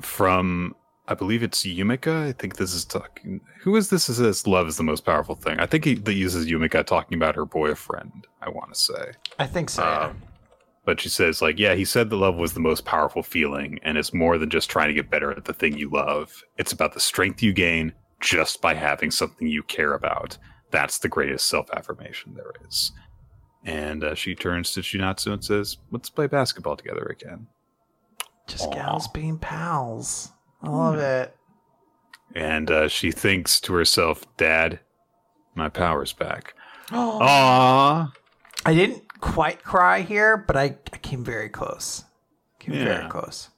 [0.02, 0.76] from
[1.10, 2.27] I believe it's Yumika.
[2.27, 3.41] I think this is talking.
[3.61, 4.10] Who is this?
[4.10, 5.60] Is this love is the most powerful thing?
[5.60, 8.27] I think he that uses Yumika talking about her boyfriend.
[8.44, 9.14] I want to say.
[9.40, 9.81] I think so.
[9.81, 9.99] yeah.
[10.06, 10.22] Um,
[10.86, 13.98] but she says like, yeah, he said that love was the most powerful feeling, and
[13.98, 16.44] it's more than just trying to get better at the thing you love.
[16.57, 20.38] It's about the strength you gain just by having something you care about.
[20.69, 22.91] That's the greatest self affirmation there is.
[23.65, 27.48] And uh, she turns to Chinatsu and says, "Let's play basketball together again."
[28.45, 28.76] Just Aww.
[28.76, 30.34] gals being pals.
[30.61, 31.02] I love hmm.
[31.02, 31.36] it.
[32.36, 34.80] And uh, she thinks to herself, Dad,
[35.56, 36.53] my power's back.
[36.90, 38.11] Aww.
[38.65, 42.03] I didn't quite cry here, but I, I came very close.
[42.60, 42.84] Came yeah.
[42.84, 43.49] very close.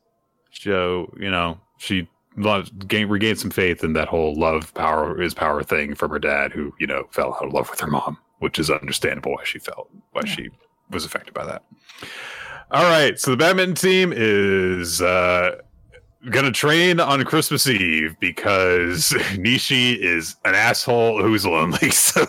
[0.52, 2.08] So, you know, she
[2.38, 6.20] loved, gain, regained some faith in that whole love power is power thing from her
[6.20, 9.44] dad, who, you know, fell out of love with her mom, which is understandable why
[9.44, 10.32] she felt, why yeah.
[10.32, 10.50] she
[10.92, 11.64] was affected by that.
[12.70, 13.20] All right.
[13.20, 15.02] So the badminton team is.
[15.02, 15.62] Uh,
[16.30, 21.92] gonna train on Christmas Eve because Nishi is an asshole who's lonely.
[22.02, 22.26] So,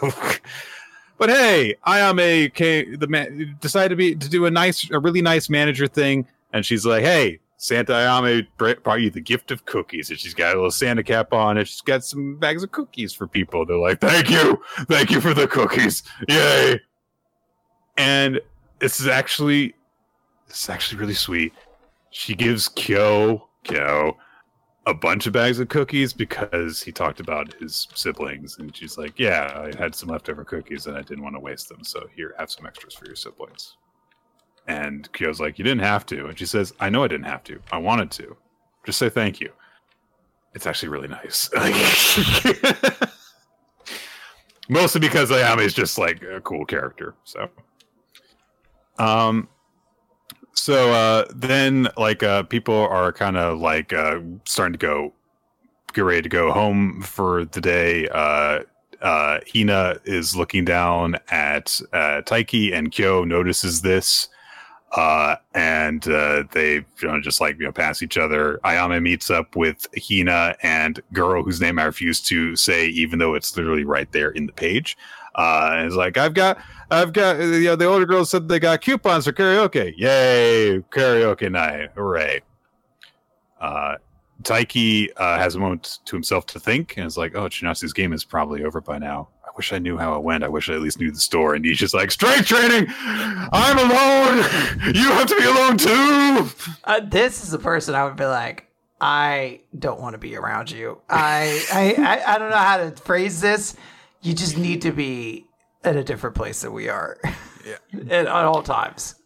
[1.19, 5.23] but hey, Ayame came the man decided to be to do a nice, a really
[5.23, 10.11] nice manager thing, and she's like, "Hey, Santa Ayame brought you the gift of cookies,"
[10.11, 13.13] and she's got a little Santa cap on, and she's got some bags of cookies
[13.13, 13.65] for people.
[13.67, 16.81] They're like, "Thank you, thank you for the cookies, yay!"
[17.97, 18.41] And
[18.79, 19.75] this is actually,
[20.49, 21.53] this is actually really sweet.
[22.11, 24.17] She gives Kyo Kyo
[24.87, 29.17] a bunch of bags of cookies because he talked about his siblings and she's like
[29.19, 32.35] yeah i had some leftover cookies and i didn't want to waste them so here
[32.39, 33.77] have some extras for your siblings.
[34.69, 36.27] And kyo's like you didn't have to.
[36.27, 37.61] And she says i know i didn't have to.
[37.71, 38.37] I wanted to.
[38.85, 39.53] Just say thank you.
[40.55, 41.49] It's actually really nice.
[44.69, 47.49] Mostly because ayame is just like a cool character so.
[48.99, 49.49] Um
[50.55, 55.13] so uh, then, like, uh, people are kind of like uh, starting to go,
[55.93, 58.09] get ready to go home for the day.
[58.09, 58.61] Uh,
[59.03, 64.29] uh, Hina is looking down at uh, Taiki, and Kyo notices this,
[64.93, 68.61] uh, and uh, they you know, just like you know pass each other.
[68.65, 73.35] Ayame meets up with Hina and girl whose name I refuse to say, even though
[73.35, 74.97] it's literally right there in the page.
[75.35, 76.59] Uh, and it's like I've got,
[76.93, 79.95] I've got, you know, the older girls said they got coupons for karaoke.
[79.97, 82.43] Yay, karaoke night, hooray!
[83.59, 83.97] Uh,
[84.43, 88.13] Taiki uh, has a moment to himself to think, and it's like, oh, Chinatsu's game
[88.13, 89.29] is probably over by now.
[89.43, 90.45] I wish I knew how it went.
[90.45, 91.55] I wish I at least knew the store.
[91.55, 92.87] And he's just like, strength training.
[92.91, 94.37] I'm alone.
[94.95, 96.49] You have to be alone too.
[96.85, 98.67] Uh, this is the person I would be like,
[99.01, 101.01] I don't want to be around you.
[101.09, 103.77] I, I, I, I don't know how to phrase this
[104.23, 105.47] you just need to be
[105.85, 107.19] at a different place than we are.
[107.65, 107.77] Yeah.
[108.11, 109.17] at, at all times.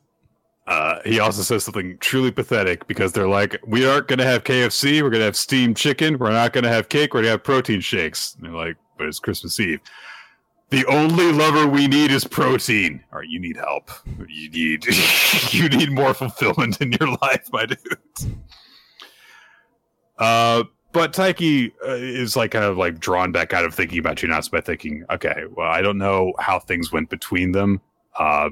[0.67, 4.43] Uh, he also says something truly pathetic because they're like, we aren't going to have
[4.43, 5.01] KFC.
[5.01, 6.19] We're going to have steamed chicken.
[6.19, 7.15] We're not going to have cake.
[7.15, 8.35] We're going to have protein shakes.
[8.35, 9.81] And they're like, but it's Christmas Eve.
[10.71, 13.05] The only lover we need is protein.
[13.13, 13.91] All right, you need help.
[14.29, 14.85] You need
[15.53, 17.79] you need more fulfillment in your life, my dude.
[20.19, 20.65] Uh,
[20.97, 24.51] but Taiki uh, is like kind of like drawn back out of thinking about Chinatsu
[24.51, 27.83] by thinking, okay, well, I don't know how things went between them.
[28.19, 28.49] Uh,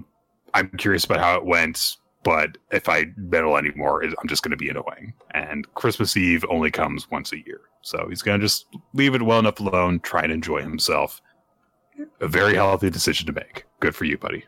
[0.53, 4.59] I'm curious about how it went, but if I meddle anymore, I'm just going to
[4.59, 5.15] be annoying.
[5.31, 9.23] And Christmas Eve only comes once a year, so he's going to just leave it
[9.23, 11.23] well enough alone, try and enjoy himself,
[12.21, 13.65] a very healthy decision to make.
[13.81, 14.45] Good for you, buddy.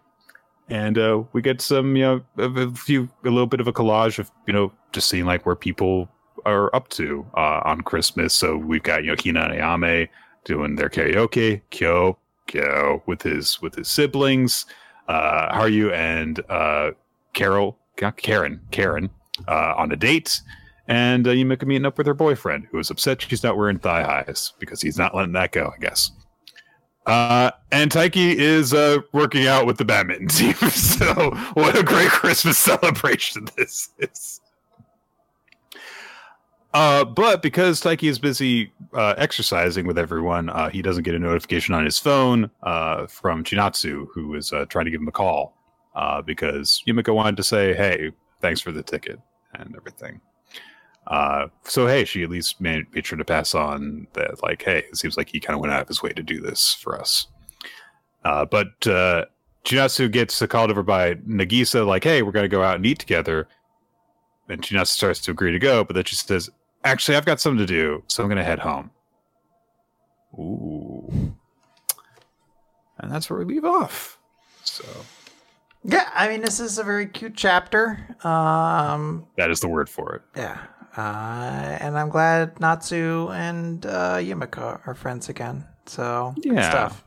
[0.69, 3.73] And uh, we get some, you know, a, a few, a little bit of a
[3.73, 6.11] collage of, you know, just seeing like where people
[6.47, 8.33] are up to uh, on Christmas.
[8.33, 10.09] So we've got, you know, Hina and Ayame
[10.45, 12.17] doing their karaoke, Kyo,
[12.47, 14.67] Kyo with his with his siblings,
[15.09, 16.93] uh, Haru and uh,
[17.35, 17.79] Carol,
[18.17, 19.11] Karen, Karen
[19.49, 20.41] uh, on a date,
[20.89, 24.03] and uh, Yumika meeting up with her boyfriend, who is upset she's not wearing thigh
[24.03, 26.13] highs because he's not letting that go, I guess.
[27.07, 30.55] Uh, and Taiki is uh, working out with the badminton team.
[30.71, 34.41] so, what a great Christmas celebration this is.
[36.77, 41.19] Uh, but because Taiki is busy uh, exercising with everyone, uh, he doesn't get a
[41.19, 45.13] notification on his phone uh, from Chinatsu, who is uh, trying to give him a
[45.13, 45.57] call
[45.95, 48.11] uh, because Yumika wanted to say, "Hey,
[48.43, 49.19] thanks for the ticket
[49.55, 50.21] and everything."
[51.65, 54.99] So hey, she at least made, made sure to pass on that, like, hey, it
[54.99, 57.27] seems like he kind of went out of his way to do this for us.
[58.23, 58.79] But
[59.65, 62.99] Chinatsu gets called over by Nagisa, like, hey, we're going to go out and eat
[62.99, 63.49] together.
[64.51, 66.51] And Chinatsu starts to agree to go, but then she says,
[66.87, 68.91] actually, I've got something to do, so I'm going to head home.
[70.39, 71.35] Ooh.
[72.99, 74.19] And that's where we leave off.
[74.63, 74.85] So.
[75.85, 78.17] Yeah, I mean, this is a very cute chapter.
[78.25, 80.23] Um, that is the word for it.
[80.37, 80.61] Yeah.
[80.97, 85.65] Uh, and I'm glad Natsu and uh, Yumika are friends again.
[85.85, 86.71] So, yeah.
[86.71, 87.05] stuff.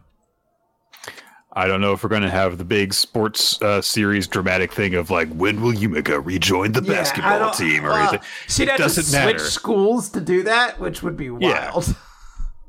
[1.53, 4.93] I don't know if we're going to have the big sports uh, series dramatic thing
[4.93, 8.19] of like when will Yumika rejoin the yeah, basketball team or anything.
[8.47, 11.95] She'd it have to switch schools to do that, which would be wild.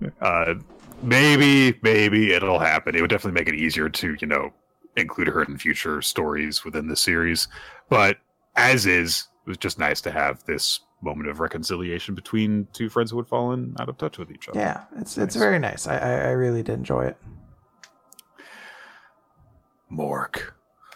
[0.00, 0.08] Yeah.
[0.22, 0.54] uh,
[1.02, 2.96] maybe, maybe it'll happen.
[2.96, 4.50] It would definitely make it easier to you know
[4.96, 7.48] include her in future stories within the series.
[7.90, 8.16] But
[8.56, 13.10] as is, it was just nice to have this moment of reconciliation between two friends
[13.10, 14.58] who had fallen out of touch with each other.
[14.58, 15.86] Yeah, it's it's very nice.
[15.86, 17.18] I, I really did enjoy it.
[19.90, 20.52] Mork.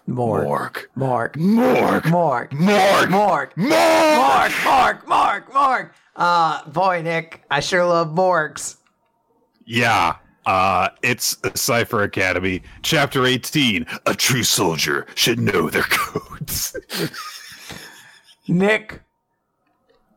[0.08, 0.86] Mork.
[0.96, 1.32] Mork.
[1.32, 1.32] Mork.
[1.34, 2.02] Mork.
[2.02, 2.50] Mork.
[2.50, 2.50] Mork.
[2.50, 3.52] Mork.
[3.54, 4.50] Mork.
[4.50, 5.04] Mork.
[5.04, 5.50] Mork.
[5.50, 5.90] Mork.
[6.14, 8.76] Uh, boy, Nick, I sure love Morks.
[9.64, 10.16] Yeah.
[10.46, 13.86] Uh, it's a Cipher Academy, Chapter 18.
[14.06, 16.76] A true soldier should know their codes.
[18.46, 19.00] Nick,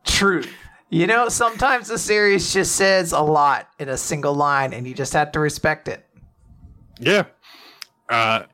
[0.04, 0.52] truth.
[0.90, 4.94] You know, sometimes the series just says a lot in a single line, and you
[4.94, 6.06] just have to respect it.
[7.00, 7.24] Yeah.
[8.08, 8.44] Uh,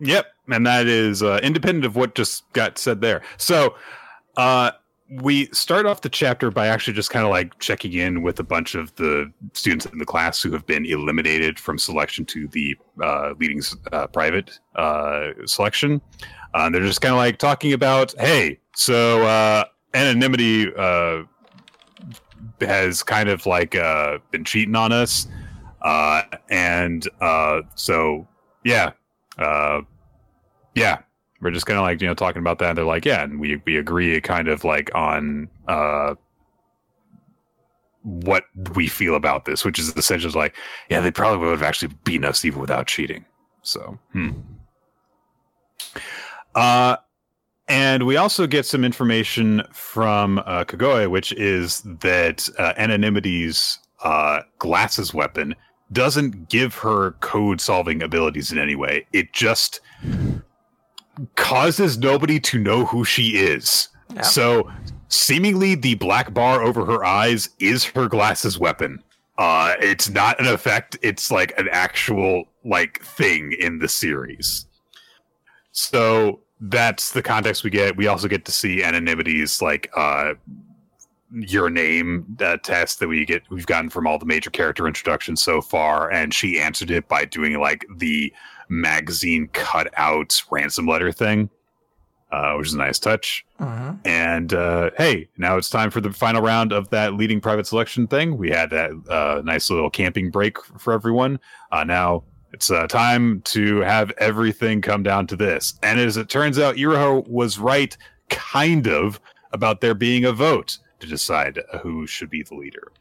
[0.00, 3.22] Yep, and that is uh, independent of what just got said there.
[3.36, 3.76] So,
[4.36, 4.72] uh,
[5.10, 8.42] we start off the chapter by actually just kind of like checking in with a
[8.42, 12.76] bunch of the students in the class who have been eliminated from selection to the
[13.02, 13.60] uh, leading
[13.92, 16.00] uh, private uh, selection.
[16.54, 21.22] Uh, they're just kind of like talking about, hey, so uh, anonymity uh,
[22.60, 25.26] has kind of like uh, been cheating on us,
[25.82, 28.26] uh, and uh, so
[28.64, 28.92] yeah,
[29.38, 29.82] uh,
[30.74, 30.98] yeah,
[31.40, 32.70] we're just kind of like you know talking about that.
[32.70, 36.14] And they're like, yeah, and we we agree kind of like on uh
[38.02, 38.44] what
[38.74, 40.54] we feel about this, which is essentially like,
[40.90, 43.24] yeah, they probably would have actually beaten us even without cheating.
[43.62, 44.30] So, hmm.
[46.54, 46.96] Uh,
[47.66, 54.40] and we also get some information from uh, Kagoe, which is that uh, Anonymity's uh,
[54.58, 55.54] glasses weapon
[55.92, 59.06] doesn't give her code solving abilities in any way.
[59.12, 59.80] It just
[61.36, 63.88] causes nobody to know who she is.
[64.14, 64.24] Yep.
[64.24, 64.70] So
[65.08, 69.02] seemingly the black bar over her eyes is her glasses weapon.
[69.38, 74.66] Uh it's not an effect, it's like an actual like thing in the series.
[75.72, 77.96] So that's the context we get.
[77.96, 80.34] We also get to see anonymity's like uh
[81.34, 85.42] your name uh, test that we get we've gotten from all the major character introductions
[85.42, 88.32] so far and she answered it by doing like the
[88.68, 91.50] magazine cutout ransom letter thing,
[92.32, 93.44] uh, which is a nice touch.
[93.58, 93.94] Uh-huh.
[94.04, 98.06] And uh, hey, now it's time for the final round of that leading private selection
[98.06, 98.36] thing.
[98.36, 101.38] We had that uh, nice little camping break for everyone.
[101.70, 105.74] Uh, now it's uh, time to have everything come down to this.
[105.82, 107.96] And as it turns out, Iroha was right,
[108.30, 109.20] kind of,
[109.52, 112.92] about there being a vote to decide who should be the leader.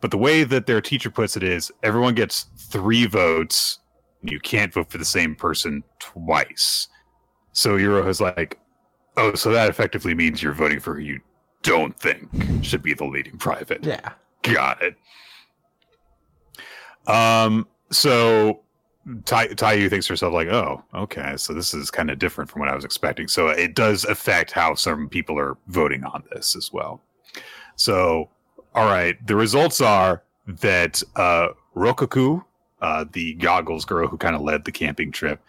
[0.00, 3.80] But the way that their teacher puts it is everyone gets three votes
[4.22, 6.88] you can't vote for the same person twice.
[7.52, 8.58] So Iroha's like,
[9.16, 11.20] oh, so that effectively means you're voting for who you
[11.62, 12.28] don't think
[12.62, 13.84] should be the leading private.
[13.84, 14.12] Yeah.
[14.42, 14.96] Got it.
[17.06, 18.60] Um, so
[19.24, 22.60] Tai Taiyu thinks to herself like, oh, okay, so this is kind of different from
[22.60, 23.28] what I was expecting.
[23.28, 27.02] So it does affect how some people are voting on this as well.
[27.78, 28.28] So,
[28.74, 31.48] all right, the results are that uh,
[32.82, 35.40] uh, the goggles girl who kind of led the camping trip,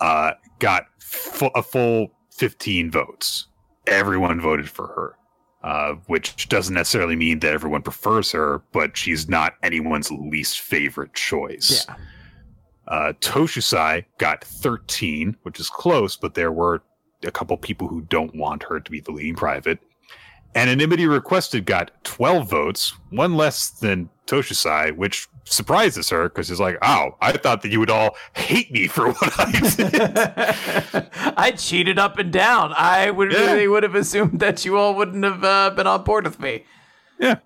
[0.00, 3.48] uh, got fu- a full 15 votes.
[3.86, 5.16] Everyone voted for her,
[5.62, 11.14] uh, which doesn't necessarily mean that everyone prefers her, but she's not anyone's least favorite
[11.14, 11.84] choice.
[11.86, 11.96] Yeah.
[12.88, 16.82] Uh, Toshusai got 13, which is close, but there were
[17.22, 19.78] a couple people who don't want her to be the leading private.
[20.54, 26.78] Anonymity Requested got 12 votes, one less than Toshusai, which surprises her because she's like,
[26.82, 31.10] oh, I thought that you would all hate me for what I did.
[31.36, 32.72] I cheated up and down.
[32.76, 33.40] I would Yeah.
[33.52, 36.64] really would have assumed that you all wouldn't have uh, been on board with me.
[37.18, 37.36] yeah.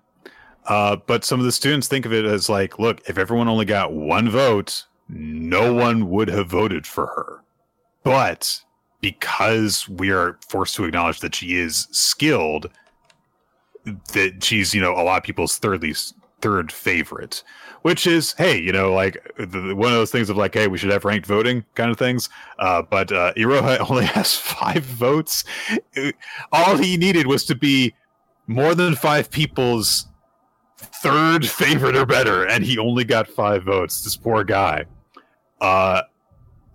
[0.67, 3.65] Uh, but some of the students think of it as like, look, if everyone only
[3.65, 7.43] got one vote, no one would have voted for her.
[8.03, 8.61] But
[9.01, 12.69] because we are forced to acknowledge that she is skilled,
[13.85, 17.43] that she's, you know, a lot of people's third least third favorite,
[17.83, 20.77] which is, hey, you know, like the, one of those things of like, hey, we
[20.77, 22.29] should have ranked voting kind of things.
[22.59, 25.43] Uh, but uh, Iroha only has five votes.
[25.95, 26.11] Uh,
[26.51, 27.93] All he needed was to be
[28.47, 30.07] more than five people's
[30.77, 34.03] third favorite or better, and he only got five votes.
[34.03, 34.85] This poor guy.
[35.61, 36.01] Uh,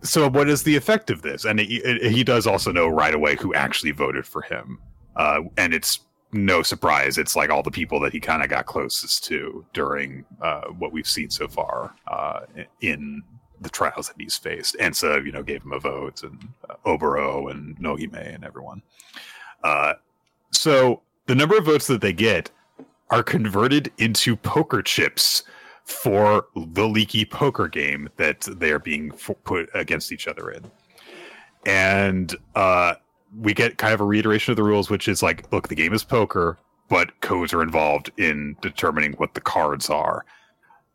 [0.02, 1.44] so what is the effect of this?
[1.44, 4.78] And he does also know right away who actually voted for him.
[5.16, 6.00] Uh, and it's
[6.32, 7.18] no surprise.
[7.18, 10.92] It's like all the people that he kind of got closest to during uh, what
[10.92, 12.40] we've seen so far uh,
[12.80, 13.22] in
[13.60, 14.76] the trials that he's faced.
[14.80, 18.82] And so, you know, gave him a vote, and uh, Obero and Nohime and everyone.
[19.64, 19.94] Uh,
[20.50, 22.50] so the number of votes that they get
[23.10, 25.44] are converted into poker chips
[25.84, 29.10] for the leaky poker game that they are being
[29.44, 30.64] put against each other in.
[31.64, 32.94] And uh,
[33.38, 35.92] we get kind of a reiteration of the rules, which is like, look, the game
[35.92, 36.58] is poker,
[36.88, 40.24] but codes are involved in determining what the cards are.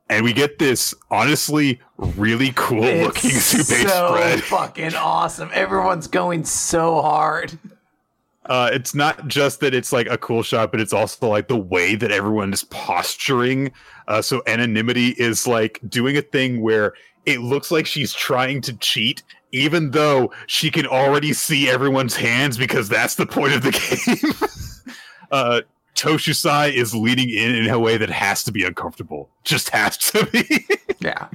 [0.09, 4.43] And we get this honestly really cool looking soup so spread.
[4.43, 5.49] fucking awesome.
[5.53, 7.57] Everyone's going so hard.
[8.47, 11.55] uh, it's not just that it's like a cool shot, but it's also like the
[11.55, 13.71] way that everyone is posturing.
[14.09, 16.93] Uh, so anonymity is like doing a thing where
[17.25, 22.57] it looks like she's trying to cheat, even though she can already see everyone's hands
[22.57, 23.71] because that's the point of the
[24.91, 24.95] game.
[25.31, 25.61] uh,
[25.95, 29.29] Toshusai is leading in in a way that has to be uncomfortable.
[29.43, 30.65] Just has to be.
[30.99, 31.29] Yeah.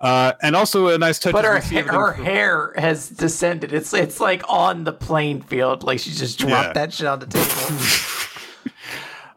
[0.00, 1.32] Uh, and also a nice touch.
[1.32, 3.72] But her ha- her from- hair has descended.
[3.72, 5.84] It's it's like on the playing field.
[5.84, 6.72] Like she just dropped Yeah.
[6.72, 7.78] that shit on the table.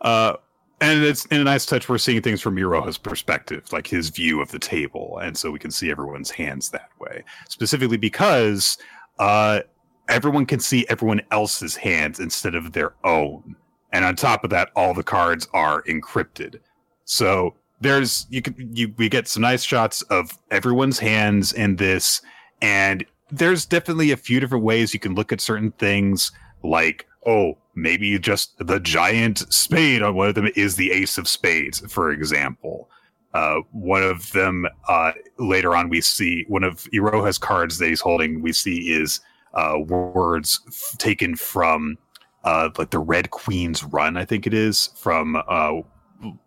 [0.02, 0.38] Uh,
[0.86, 1.90] and it's in a nice touch.
[1.90, 5.60] We're seeing things from Iroha's perspective, like his view of the table, and so we
[5.60, 7.24] can see everyone's hands that way.
[7.50, 8.78] Specifically because
[9.20, 9.62] uh,
[10.10, 13.56] everyone can see everyone else's hands instead of their own,
[13.94, 16.60] and on top of that, all the cards are encrypted.
[17.06, 22.22] So there's you can you we get some nice shots of everyone's hands in this,
[22.62, 26.32] and there's definitely a few different ways you can look at certain things,
[26.64, 31.28] like oh maybe just the giant spade on one of them is the ace of
[31.28, 32.90] spades, for example.
[33.34, 38.00] Uh, one of them uh, later on we see one of Iroha's cards that he's
[38.00, 39.20] holding we see is
[39.54, 41.98] uh, words f- taken from
[42.46, 45.82] uh, like the Red Queen's Run, I think it is from uh,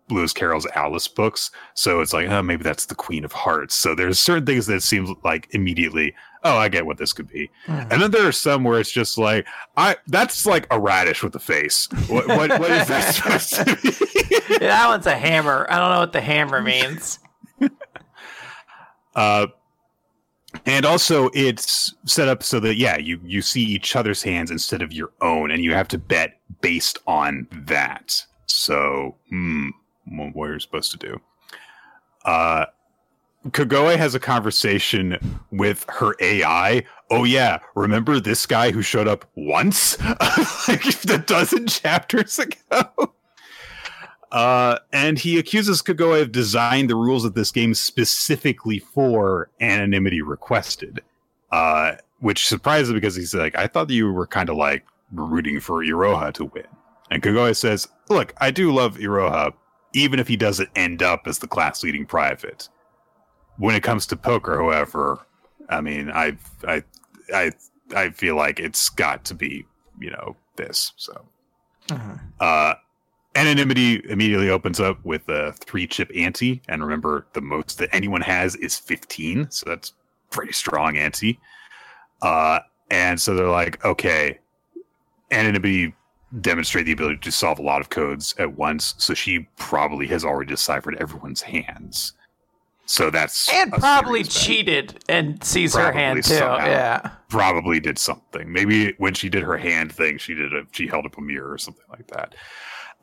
[0.09, 1.51] Lewis Carroll's Alice books.
[1.73, 3.75] So it's like, oh, maybe that's the Queen of Hearts.
[3.75, 7.49] So there's certain things that seems like immediately, oh, I get what this could be.
[7.67, 7.91] Mhm.
[7.91, 9.45] And then there are some where it's just like,
[9.77, 11.87] I that's like a radish with a face.
[12.07, 14.57] What what, what is that supposed to be?
[14.59, 15.67] that one's a hammer.
[15.69, 17.19] I don't know what the hammer means.
[19.15, 19.47] Uh,
[20.65, 24.81] and also it's set up so that yeah, you you see each other's hands instead
[24.81, 28.25] of your own, and you have to bet based on that.
[28.49, 29.69] So, hmm,
[30.05, 31.21] what are you're supposed to do?
[32.25, 32.65] Uh,
[33.47, 36.83] Kagoe has a conversation with her AI.
[37.09, 39.97] Oh yeah, remember this guy who showed up once,
[40.67, 43.13] like a dozen chapters ago?
[44.31, 50.21] Uh, and he accuses Kagoe of designing the rules of this game specifically for anonymity
[50.21, 51.01] requested.
[51.51, 55.83] Uh, which surprises because he's like, I thought you were kind of like rooting for
[55.83, 56.67] Iroha to win.
[57.11, 59.53] And Kagoe says, Look, I do love Iroha,
[59.93, 62.69] even if he doesn't end up as the class leading private.
[63.57, 65.19] When it comes to poker, however,
[65.69, 66.37] I mean, I,
[66.67, 66.83] I,
[67.33, 67.51] I,
[67.95, 69.65] I feel like it's got to be,
[69.99, 70.93] you know, this.
[70.95, 71.25] So,
[71.87, 72.19] Mhm.
[72.39, 72.75] uh,
[73.35, 78.21] anonymity immediately opens up with a three chip ante, and remember, the most that anyone
[78.21, 79.93] has is fifteen, so that's
[80.29, 81.39] pretty strong ante.
[82.21, 82.59] Uh,
[82.91, 84.39] and so they're like, okay,
[85.31, 85.93] anonymity
[86.41, 90.23] demonstrate the ability to solve a lot of codes at once, so she probably has
[90.23, 92.13] already deciphered everyone's hands.
[92.85, 96.33] So that's and probably cheated and sees probably her hand too.
[96.33, 98.51] Yeah, probably did something.
[98.51, 101.51] Maybe when she did her hand thing, she did a she held up a mirror
[101.51, 102.33] or something like that.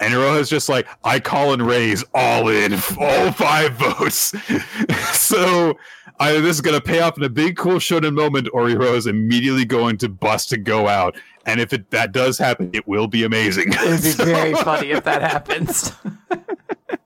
[0.01, 4.35] And Iroha's just like, I call and raise all in, all five votes.
[5.13, 5.79] so
[6.21, 9.07] either this is going to pay off in a big, cool shonen moment, or Iroha's
[9.07, 11.17] immediately going to bust and go out.
[11.47, 13.73] And if it, that does happen, it will be amazing.
[13.73, 15.93] It would be so, very funny if that happens.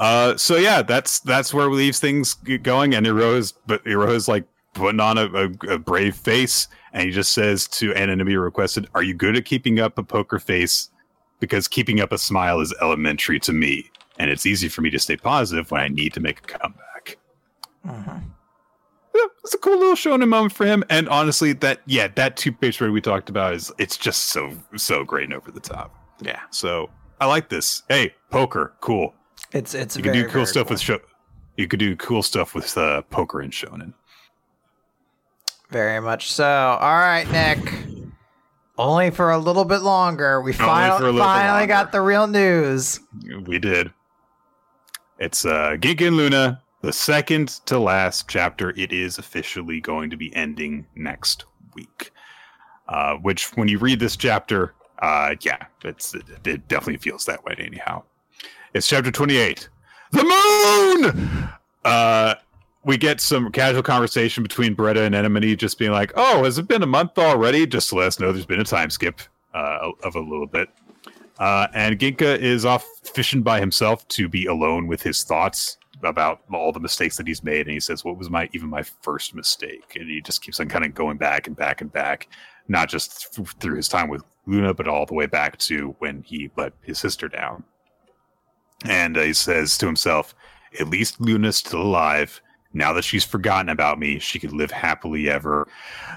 [0.00, 2.94] uh, so yeah, that's that's where we leaves things going.
[2.94, 7.32] And Iroha's, but Iroha's like putting on a, a, a brave face and he just
[7.32, 10.90] says to anonymity requested, "Are you good at keeping up a poker face?
[11.38, 14.98] Because keeping up a smile is elementary to me, and it's easy for me to
[14.98, 17.18] stay positive when I need to make a comeback."
[17.88, 18.18] Uh-huh.
[19.14, 22.52] Yeah, it's a cool little shonen moment for him, and honestly, that yeah, that two
[22.52, 25.94] page story we talked about is it's just so so great and over the top.
[26.20, 27.82] Yeah, so I like this.
[27.88, 29.14] Hey, poker, cool.
[29.52, 30.74] It's it's you very, can do cool stuff cool.
[30.74, 31.00] with show.
[31.56, 33.94] You could do cool stuff with uh, poker and shonen.
[35.70, 36.44] Very much so.
[36.46, 37.58] All right, Nick.
[38.78, 40.40] Only for a little bit longer.
[40.40, 42.98] We finally, finally got the real news.
[43.44, 43.92] We did.
[45.18, 48.70] It's uh, Ginka and Glüna, the second to last chapter.
[48.76, 51.44] It is officially going to be ending next
[51.74, 52.12] week.
[52.88, 57.44] Uh, which, when you read this chapter, uh, yeah, it's it, it definitely feels that
[57.44, 57.54] way.
[57.58, 58.02] Anyhow,
[58.74, 59.68] it's chapter twenty-eight.
[60.10, 61.48] The moon.
[61.84, 62.34] Uh,
[62.84, 66.66] we get some casual conversation between Beretta and Enemy, just being like, "Oh, has it
[66.66, 69.20] been a month already?" Just to let us know there's been a time skip
[69.54, 70.68] uh, of a little bit.
[71.38, 72.84] Uh, and Ginka is off
[73.14, 77.42] fishing by himself to be alone with his thoughts about all the mistakes that he's
[77.42, 77.66] made.
[77.66, 80.68] And he says, "What was my even my first mistake?" And he just keeps on
[80.68, 82.28] kind of going back and back and back,
[82.68, 86.22] not just th- through his time with Glüna, but all the way back to when
[86.22, 87.64] he let his sister down.
[88.84, 90.34] And uh, he says to himself,
[90.78, 92.40] "At least Glüna's still alive."
[92.72, 95.66] Now that she's forgotten about me, she could live happily ever.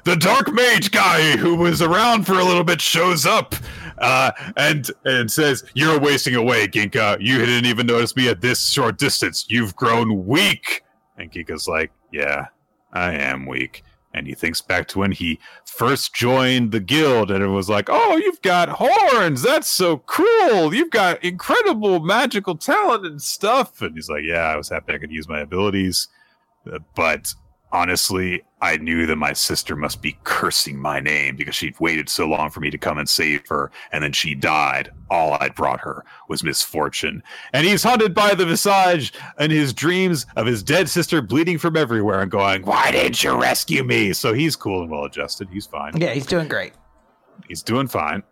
[0.04, 3.56] The dark mage guy who was around for a little bit shows up
[4.04, 7.18] uh, and and says, "You're wasting away, Ginka.
[7.20, 9.46] You didn't even notice me at this short distance.
[9.50, 10.84] You've grown weak."
[11.18, 12.48] And Ginka's like, "Yeah,
[12.92, 13.84] I am weak."
[14.16, 17.88] And he thinks back to when he first joined the guild, and it was like,
[17.90, 19.42] "Oh, you've got horns.
[19.42, 20.74] That's so cool.
[20.74, 24.98] You've got incredible magical talent and stuff." And he's like, "Yeah, I was happy I
[24.98, 26.10] could use my abilities."
[26.96, 27.34] but
[27.74, 32.28] honestly, I knew that my sister must be cursing my name because she'd waited so
[32.28, 34.92] long for me to come and save her, and then she died.
[35.10, 37.22] All I'd brought her was misfortune.
[37.52, 41.76] And he's haunted by the visage and his dreams of his dead sister bleeding from
[41.76, 44.14] everywhere and going, Why didn't you rescue me?
[44.14, 45.50] So he's cool and well adjusted.
[45.52, 45.98] He's fine.
[45.98, 46.74] Yeah, he's doing great.
[47.48, 48.24] He's doing fine.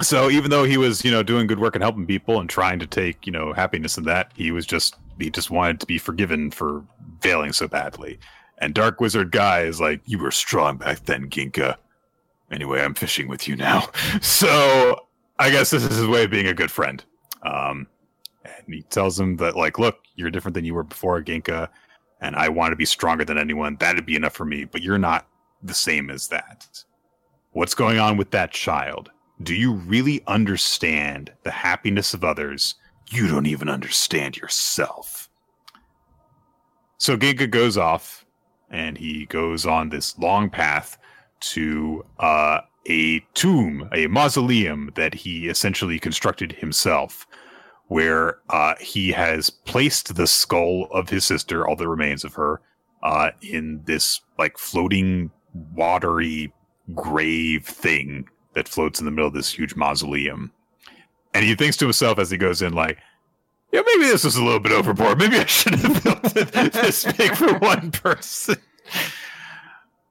[0.00, 2.78] So even though he was, you know, doing good work and helping people and trying
[2.78, 5.98] to take, you know, happiness in that, he was just he just wanted to be
[5.98, 6.84] forgiven for
[7.20, 8.18] failing so badly.
[8.58, 11.76] And Dark Wizard Guy is like, You were strong back then, Ginka.
[12.50, 13.88] Anyway, I'm fishing with you now.
[14.20, 15.06] So
[15.38, 17.02] I guess this is his way of being a good friend.
[17.42, 17.86] Um,
[18.44, 21.68] and he tells him that, like, look, you're different than you were before, Ginka,
[22.20, 23.76] and I want to be stronger than anyone.
[23.76, 25.26] That'd be enough for me, but you're not
[25.62, 26.84] the same as that.
[27.52, 29.10] What's going on with that child?
[29.42, 32.76] Do you really understand the happiness of others?
[33.08, 35.28] You don't even understand yourself.
[36.98, 38.24] So Ginka goes off
[38.70, 40.96] and he goes on this long path
[41.40, 47.26] to uh, a tomb, a mausoleum that he essentially constructed himself,
[47.88, 52.60] where uh, he has placed the skull of his sister, all the remains of her,
[53.02, 55.30] uh, in this like floating,
[55.74, 56.52] watery
[56.94, 60.52] grave thing that floats in the middle of this huge mausoleum.
[61.34, 62.98] And he thinks to himself as he goes in, like,
[63.72, 65.18] yeah, maybe this was a little bit overboard.
[65.18, 68.56] Maybe I should have built it this big for one person.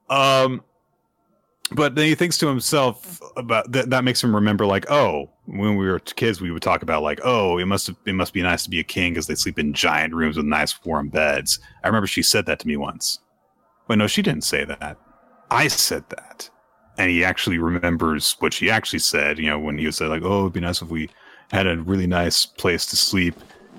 [0.10, 0.64] Um,
[1.72, 3.92] but then he thinks to himself about that.
[3.92, 7.20] That makes him remember, like, oh, when we were kids, we would talk about like,
[7.24, 9.74] oh, it must it must be nice to be a king because they sleep in
[9.74, 11.60] giant rooms with nice warm beds.
[11.84, 13.20] I remember she said that to me once.
[13.88, 14.98] But no, she didn't say that.
[15.50, 16.50] I said that,
[16.98, 19.38] and he actually remembers what she actually said.
[19.38, 21.10] You know, when he was like, oh, it'd be nice if we
[21.52, 23.36] had a really nice place to sleep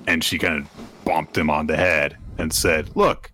[0.06, 3.32] and she kind of bumped him on the head and said, Look,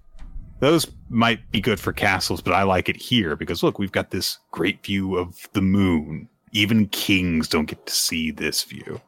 [0.61, 4.11] those might be good for castles, but I like it here because look, we've got
[4.11, 6.29] this great view of the moon.
[6.53, 9.01] Even kings don't get to see this view.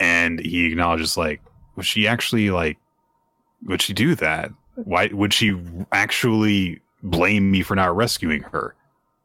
[0.00, 1.40] And he acknowledges, like,
[1.76, 2.78] would she actually, like,
[3.64, 4.50] would she do that?
[4.74, 5.56] Why would she
[5.92, 8.74] actually blame me for not rescuing her?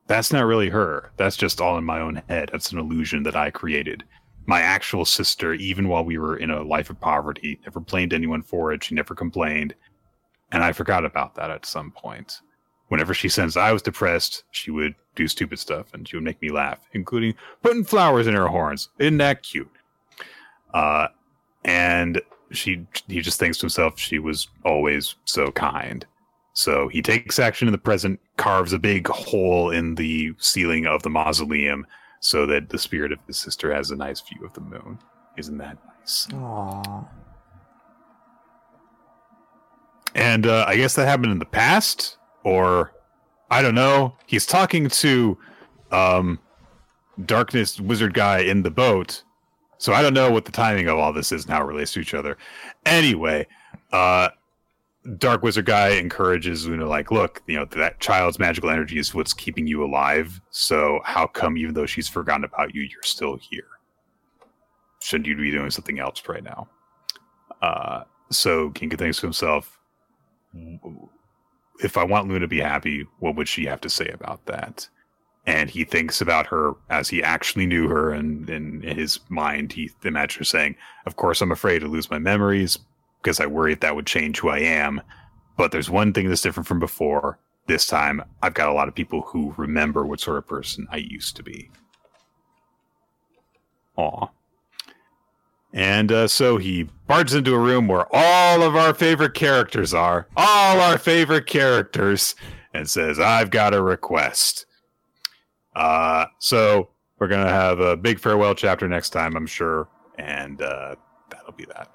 [0.08, 1.12] That's not really her.
[1.18, 2.50] That's just all in my own head.
[2.52, 4.04] That's an illusion that I created.
[4.48, 8.42] my actual sister, even while we were in a life of poverty, never blamed anyone
[8.42, 8.84] for it.
[8.84, 9.76] She never complained.
[10.52, 12.40] And I forgot about that at some point.
[12.88, 16.42] Whenever she sensed I was depressed, she would do stupid stuff and she would make
[16.42, 18.88] me laugh, including putting flowers in her horns.
[19.00, 19.70] Isn't that cute?
[20.74, 21.08] Uh,
[21.66, 22.22] and
[22.52, 26.06] she he just thinks to himself she was always so kind.
[26.58, 31.04] So he takes action in the present, carves a big hole in the ceiling of
[31.04, 31.86] the mausoleum
[32.20, 34.98] so that the spirit of his sister has a nice view of the moon.
[35.38, 36.26] Isn't that nice?
[36.32, 37.08] Aww.
[40.16, 42.92] And uh, I guess that happened in the past, or
[43.52, 44.18] I don't know.
[44.26, 45.38] He's talking to
[45.92, 46.40] um,
[47.24, 49.24] Darkness Wizard guy in the boat,
[49.78, 51.94] so I don't know what the timing of all this is and how it relates
[51.94, 52.36] to each other.
[52.84, 53.46] Anyway,
[53.92, 54.30] uh,
[55.16, 59.34] Dark Wizard guy encourages Glüna, like, look, you know, that child's magical energy is what's
[59.34, 60.42] keeping you alive.
[60.50, 63.68] So how come, even though she's forgotten about you, you're still here?
[65.02, 66.68] Shouldn't you be doing something else right now?
[67.62, 69.80] Uh, so Ginka thinks to himself,
[71.80, 74.90] if I want Glüna to be happy, what would she have to say about that?
[75.46, 79.72] And he thinks about her as he actually knew her, and, and in his mind,
[79.72, 80.76] he imagines her saying,
[81.06, 82.80] Of course, I'm afraid to lose my memories
[83.22, 85.02] because I worry if that would change who I am.
[85.58, 87.40] But there's one thing that's different from before.
[87.68, 90.98] This time, I've got a lot of people who remember what sort of person I
[90.98, 91.70] used to be.
[93.98, 94.28] Aw.
[95.74, 100.28] And uh, so he barges into a room where all of our favorite characters are,
[100.38, 102.36] all our favorite characters,
[102.74, 104.66] and says, I've got a request.
[105.76, 106.90] Uh, so
[107.20, 109.88] we're going to have a big farewell chapter next time, I'm sure.
[110.18, 110.96] And uh,
[111.30, 111.92] that'll be that.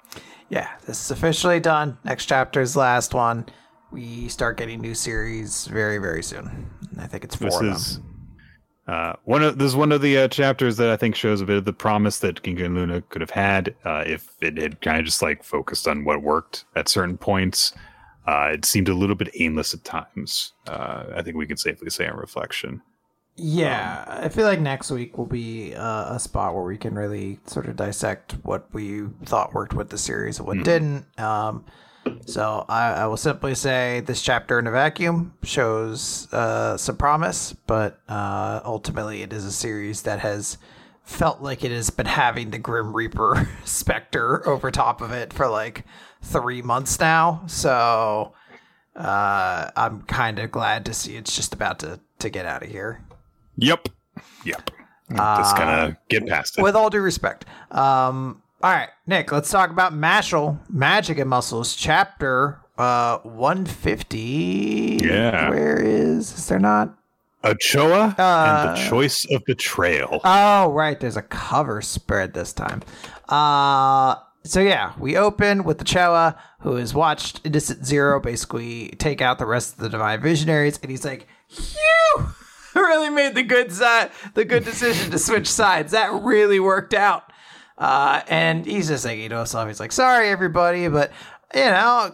[0.49, 1.97] Yeah, this is officially done.
[2.03, 3.45] Next chapter is the last one.
[3.91, 6.69] We start getting new series very, very soon.
[6.99, 8.09] I think it's four this of is, them.
[8.85, 11.45] Uh, one of this is one of the uh, chapters that I think shows a
[11.45, 14.81] bit of the promise that Ginka and Glüna could have had uh, if it had
[14.81, 17.73] kind of just like focused on what worked at certain points.
[18.27, 20.53] Uh, it seemed a little bit aimless at times.
[20.67, 22.81] Uh, I think we can safely say on reflection.
[23.35, 27.39] Yeah, I feel like next week will be uh, a spot where we can really
[27.47, 31.05] sort of dissect what we thought worked with the series and what didn't.
[31.19, 31.65] Um,
[32.25, 37.53] so I, I will simply say this chapter in a vacuum shows uh, some promise,
[37.53, 40.57] but uh, ultimately it is a series that has
[41.03, 45.47] felt like it has been having the Grim Reaper specter over top of it for
[45.47, 45.85] like
[46.21, 47.43] three months now.
[47.47, 48.33] So
[48.95, 52.69] uh, I'm kind of glad to see it's just about to, to get out of
[52.69, 53.01] here.
[53.57, 53.89] Yep.
[54.45, 54.71] Yep.
[55.09, 56.61] just gonna get past it.
[56.61, 57.45] With all due respect.
[57.71, 64.99] Um, all right, Nick, let's talk about Mashle, Magic and Muscles, chapter uh 150.
[65.03, 65.49] Yeah.
[65.49, 66.95] Where is is there not?
[67.43, 70.21] Ochoa and Uh, the choice of betrayal.
[70.23, 72.81] Oh, right, there's a cover spread this time.
[73.29, 74.15] Uh
[74.45, 79.39] so yeah, we open with the Choa, who has watched Innocent Zero basically take out
[79.39, 82.27] the rest of the Divine Visionaries, and he's like, "Phew!
[82.93, 85.91] Really made the good side, the good decision to switch sides.
[85.91, 87.31] That really worked out."
[87.77, 91.11] Uh, and he's just like, you know, so he's like, sorry, everybody, but
[91.53, 92.11] you know,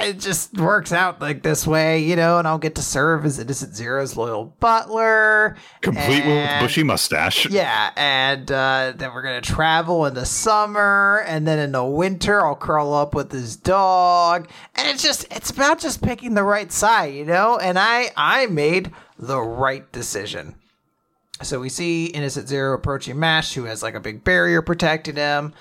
[0.00, 3.38] it just works out like this way, you know, and I'll get to serve as
[3.38, 5.56] Innocent Zero's loyal butler.
[5.80, 7.48] Complete with bushy mustache.
[7.48, 12.44] Yeah, and uh, then we're gonna travel in the summer, and then in the winter,
[12.44, 16.72] I'll curl up with his dog, and it's just it's about just picking the right
[16.72, 17.58] side, you know.
[17.58, 18.90] And I I made
[19.20, 20.56] the right decision.
[21.42, 25.54] So we see Innocent Zero approaching Mash, who has like a big barrier protecting him.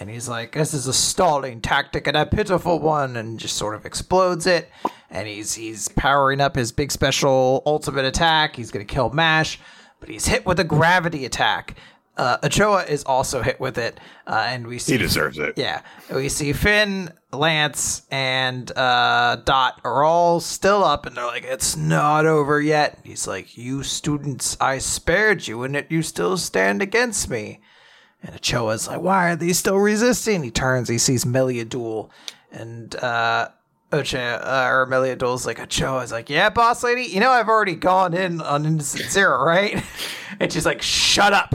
[0.00, 3.76] And he's like, this is a stalling tactic and a pitiful one, and just sort
[3.76, 4.68] of explodes it.
[5.08, 8.56] And he's he's powering up his big special ultimate attack.
[8.56, 9.60] He's gonna kill Mash,
[10.00, 11.76] but he's hit with a gravity attack.
[12.16, 15.54] Uh, Ochoa is also hit with it, uh, and we see He deserves it.
[15.56, 15.82] yeah,
[16.14, 21.76] we see Finn, Lance, and uh, Dot are all still up, and they're like, "It's
[21.76, 26.82] not over yet." He's like, "You students, I spared you, and yet you still stand
[26.82, 27.60] against me."
[28.22, 32.10] And Ochoa's like, "Why are they still resisting?" He turns, he sees Meliadoul,
[32.52, 33.48] and uh,
[33.92, 38.14] Ochoa uh, or Meliadoul's like, Ochoa's like, "Yeah, boss lady, you know I've already gone
[38.14, 39.82] in on Innocent Zero, right?"
[40.38, 41.52] and she's like, "Shut up."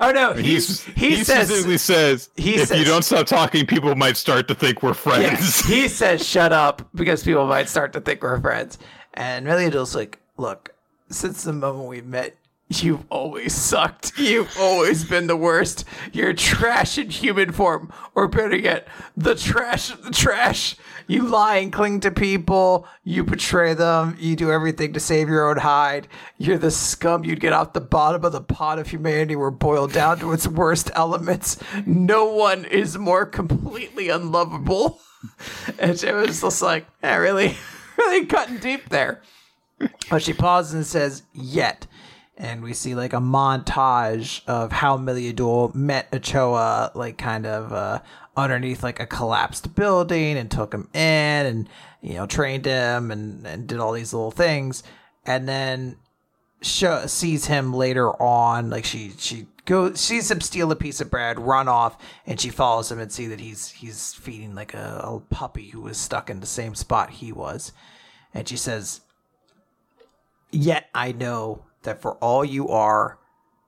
[0.00, 3.66] Oh no, he's, he, he, says specifically says, he if says- you don't stop talking,
[3.66, 4.94] people might start to think we're Yeah,
[5.36, 5.60] friends.
[5.66, 8.78] he says shut up because people might start to think we're friends.
[9.14, 10.70] And Meliadoul's like, look,
[11.10, 12.36] since the moment we met,
[12.80, 14.16] You've always sucked.
[14.16, 15.84] You've always been the worst.
[16.12, 20.76] You're trash in human form, or better yet, the trash of the trash.
[21.06, 22.86] You lie and cling to people.
[23.04, 24.16] You betray them.
[24.18, 26.08] You do everything to save your own hide.
[26.38, 29.92] You're the scum you'd get off the bottom of the pot if humanity were boiled
[29.92, 31.58] down to its worst elements.
[31.84, 35.00] No one is more completely unlovable.
[35.78, 37.56] And it was just like, yeah, really,
[37.98, 39.22] really cutting deep there.
[40.10, 41.86] But she pauses and says, yet
[42.36, 48.00] and we see like a montage of how Meliadoul met Ochoa, like kind of uh,
[48.36, 51.68] underneath like a collapsed building, and took him in, and
[52.00, 54.82] you know trained him, and and did all these little things,
[55.26, 55.96] and then
[56.62, 61.10] show, sees him later on, like she she goes sees him steal a piece of
[61.10, 65.00] bread, run off, and she follows him and see that he's he's feeding like a,
[65.04, 67.72] a puppy who was stuck in the same spot he was,
[68.32, 69.02] and she says,
[70.50, 73.18] "Yet I know." That for all you are,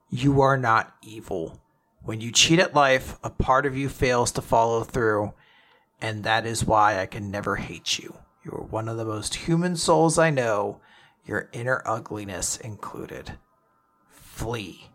[0.09, 1.61] you are not evil.
[2.03, 5.33] When you cheat at life, a part of you fails to follow through,
[5.99, 8.15] and that is why I can never hate you.
[8.43, 10.79] You are one of the most human souls I know,
[11.25, 13.33] your inner ugliness included.
[14.09, 14.89] Flee.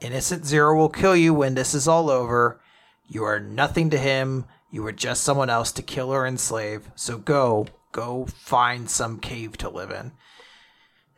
[0.00, 2.60] Innocent Zero will kill you when this is all over.
[3.06, 4.46] You are nothing to him.
[4.70, 6.90] You are just someone else to kill or enslave.
[6.94, 10.12] So go, go find some cave to live in.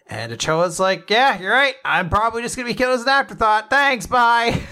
[0.09, 1.75] And Ochoa's like, yeah, you're right.
[1.85, 3.71] I'm probably just going to be killed as an afterthought.
[3.71, 4.63] Thanks, bye.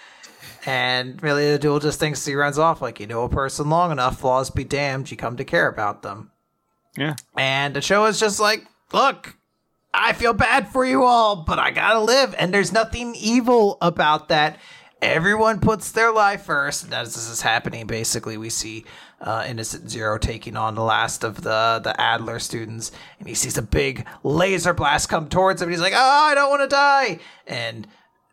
[0.66, 3.92] and really, the duel just thinks he runs off like, you know a person long
[3.92, 6.30] enough, flaws be damned, you come to care about them.
[6.96, 7.16] Yeah.
[7.36, 9.36] And Ochoa's just like, look,
[9.92, 12.34] I feel bad for you all, but I gotta live.
[12.38, 14.58] And there's nothing evil about that.
[15.02, 16.92] Everyone puts their life first.
[16.92, 18.84] As this is happening, basically, we see
[19.20, 23.56] uh, Innocent Zero taking on the last of the the Adler students, and he sees
[23.56, 25.68] a big laser blast come towards him.
[25.68, 27.86] And he's like, "Oh, I don't want to die!" And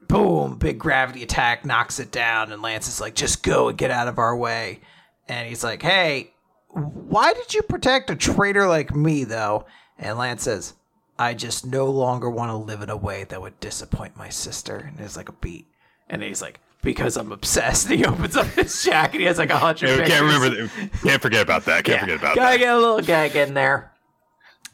[0.08, 2.52] boom, big gravity attack knocks it down.
[2.52, 4.82] And Lance is like, "Just go and get out of our way."
[5.28, 6.34] And he's like, "Hey,
[6.70, 9.66] why did you protect a traitor like me, though?"
[9.98, 10.74] And Lance says,
[11.18, 14.76] "I just no longer want to live in a way that would disappoint my sister."
[14.78, 15.68] And there's like a beat,
[16.10, 17.90] and he's like, because I'm obsessed.
[17.90, 19.20] And He opens up his jacket.
[19.20, 19.90] He has like a hundred.
[19.90, 20.72] Yeah, can't remember.
[21.04, 21.84] Can't forget about that.
[21.84, 22.46] Can't yeah, forget about gotta that.
[22.46, 23.92] Gotta get a little gag in there.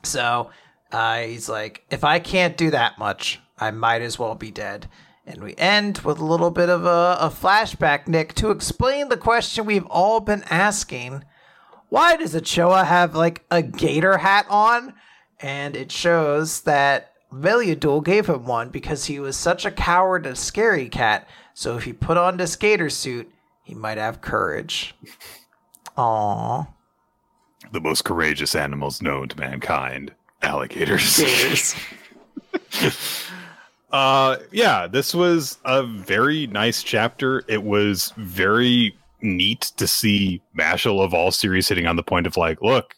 [0.04, 0.52] So
[0.92, 4.90] uh, he's like, if I can't do that much, I might as well be dead.
[5.26, 9.18] And we end with a little bit of a, a flashback, Nick, to explain the
[9.18, 11.24] question we've all been asking.
[11.88, 14.94] Why does Ochoa have like a gator hat on?
[15.40, 20.38] And it shows that Meliadoul gave him one because he was such a coward and
[20.38, 23.32] scary cat so if he put on the skater suit,
[23.64, 24.96] he might have courage.
[25.98, 26.68] Aww.
[27.72, 31.20] The most courageous animals known to mankind alligators.
[31.20, 31.76] Gators.
[33.92, 37.44] uh, yeah, this was a very nice chapter.
[37.48, 42.36] It was very neat to see Mashle of all series hitting on the point of
[42.36, 42.96] like, look,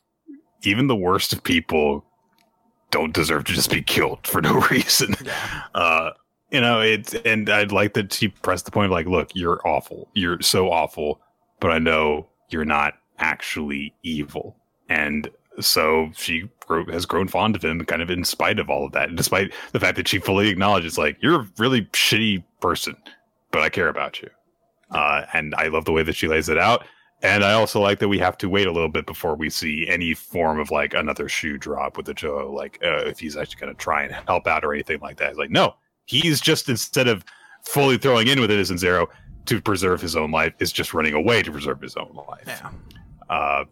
[0.63, 2.03] even the worst of people
[2.95, 5.13] don't deserve to just be killed for no reason.
[5.23, 5.63] Yeah.
[5.73, 6.11] Uh,
[6.51, 9.59] you know it's and i'd like that she pressed the point of like look you're
[9.67, 10.09] awful.
[10.13, 11.19] You're so awful
[11.59, 14.55] but i know you're not actually evil.
[14.87, 18.85] And so she grew, has grown fond of him kind of in spite of all
[18.85, 22.43] of that and despite the fact that she fully acknowledges like you're a really shitty
[22.61, 22.95] person
[23.51, 24.29] but i care about you.
[24.91, 26.85] Uh, and i love the way that she lays it out
[27.21, 29.87] and i also like that we have to wait a little bit before we see
[29.87, 33.59] any form of like another shoe drop with the joe like uh, if he's actually
[33.59, 35.75] going to try and help out or anything like that it's like no
[36.05, 37.25] He's just instead of
[37.63, 39.09] fully throwing in with Innocent Zero
[39.45, 42.45] to preserve his own life, is just running away to preserve his own life.
[42.47, 42.69] Yeah.
[43.29, 43.65] Uh,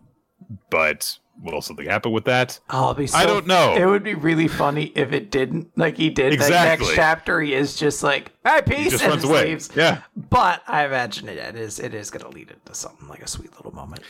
[0.70, 2.60] but will something happen with that?
[2.70, 3.76] Oh, so, I don't know.
[3.76, 5.78] It would be really funny if it didn't.
[5.78, 6.34] Like he did.
[6.34, 6.88] Exactly.
[6.88, 9.50] next chapter, he is just like, "All right, peace," just runs away.
[9.50, 9.70] Leaves.
[9.76, 10.02] Yeah.
[10.16, 11.80] But I imagine it, it is.
[11.80, 14.04] It is going to lead into something like a sweet little moment.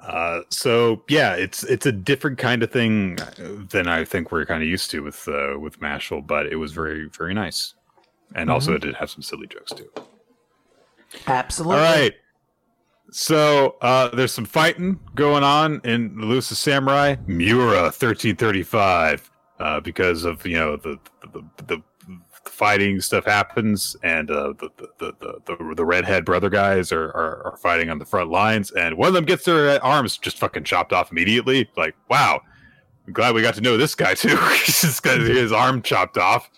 [0.00, 3.18] Uh, so yeah, it's it's a different kind of thing
[3.70, 6.72] than I think we're kind of used to with uh, with Mashle, but it was
[6.72, 7.74] very very nice,
[8.34, 8.54] and mm-hmm.
[8.54, 9.90] also it did have some silly jokes too.
[11.26, 11.76] Absolutely.
[11.76, 12.14] All right.
[13.10, 19.30] So uh, there's some fighting going on in the Elusive Samurai Miura 1335
[19.60, 20.98] uh, because of you know the
[21.32, 21.82] the, the, the
[22.44, 24.68] fighting stuff happens, and uh, the,
[24.98, 28.70] the, the, the the redhead brother guys are, are, are fighting on the front lines,
[28.72, 31.70] and one of them gets their arms just fucking chopped off immediately.
[31.76, 32.40] Like, wow,
[33.06, 34.36] I'm glad we got to know this guy too.
[34.64, 36.50] He's got his arm chopped off,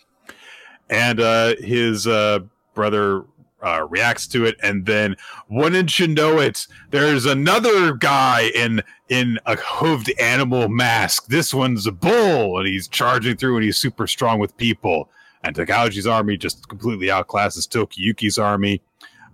[0.89, 2.41] and uh, his uh,
[2.75, 3.25] brother
[3.63, 5.17] uh, reacts to it, and then
[5.49, 6.67] wouldn't you know it?
[6.91, 11.27] There's another guy in in a hooved animal mask.
[11.27, 15.11] This one's a bull, and he's charging through, and he's super strong with people
[15.43, 18.83] and Takauji's army just completely outclasses Tokiyuki's army.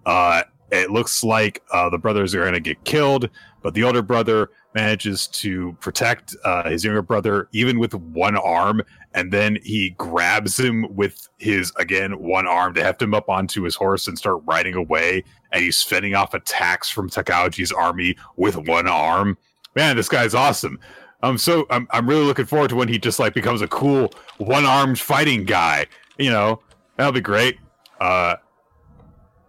[0.04, 3.28] Uh, it looks like uh, the brothers are going to get killed,
[3.62, 8.82] but the older brother manages to protect uh, his younger brother even with one arm,
[9.14, 13.62] and then he grabs him with his again one arm to heft him up onto
[13.62, 15.24] his horse and start riding away.
[15.50, 19.38] And he's fending off attacks from Takauji's army with one arm.
[19.74, 20.78] Man, this guy's awesome.
[21.22, 24.12] I'm so I'm I'm really looking forward to when he just like becomes a cool
[24.38, 25.86] one-armed fighting guy.
[26.18, 26.60] You know,
[26.96, 27.58] that'll be great.
[27.98, 28.36] Uh,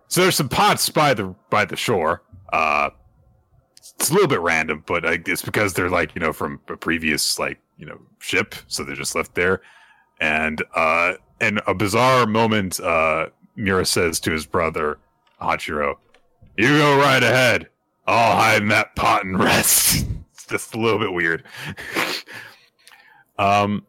[0.08, 2.24] so there's some pots by the by the shore.
[2.54, 2.92] Uh,
[4.00, 7.40] it's a little bit random, but it's because they're like you know from a previous
[7.40, 9.62] like you know ship, so they're just left there.
[10.20, 15.00] And uh, in a bizarre moment, uh, Miura says to his brother
[15.42, 15.96] Hachiro,
[16.58, 17.70] "You go right ahead.
[18.06, 21.44] I'll hide in that pot and rest." it's just a little bit weird.
[23.40, 23.86] um.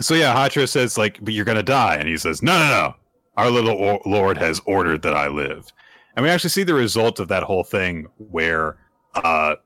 [0.00, 2.94] So yeah, Hachiro says like, "But you're gonna die," and he says, "No, no, no.
[3.38, 5.72] Our little o- lord has ordered that I live."
[6.14, 8.76] And we actually see the result of that whole thing where
[9.24, 9.56] uh,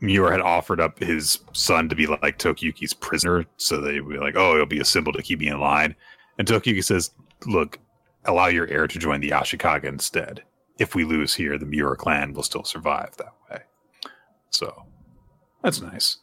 [0.00, 4.18] Miura had offered up his son to be like Tokiyuki's prisoner, so they would be
[4.18, 5.94] like, "Oh, it'll be a symbol to keep me in line."
[6.38, 7.12] And Tokiyuki says,
[7.46, 7.78] "Look,
[8.24, 10.42] allow your heir to join the Ashikaga instead.
[10.78, 13.62] If we lose here, the Miura clan will still survive that way."
[14.50, 14.84] So
[15.62, 16.18] that's nice.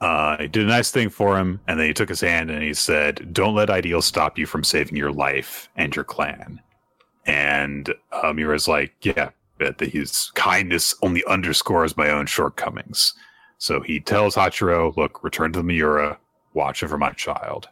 [0.00, 2.62] Uh, he did a nice thing for him, and then he took his hand and
[2.62, 6.60] he said, "Don't let ideals stop you from saving your life and your clan."
[7.26, 13.14] And uh, Miura's like, "Yeah, that his kindness only underscores my own shortcomings."
[13.58, 16.18] So he tells Hachiro, "Look, return to the Miura,
[16.52, 17.68] watch over my child."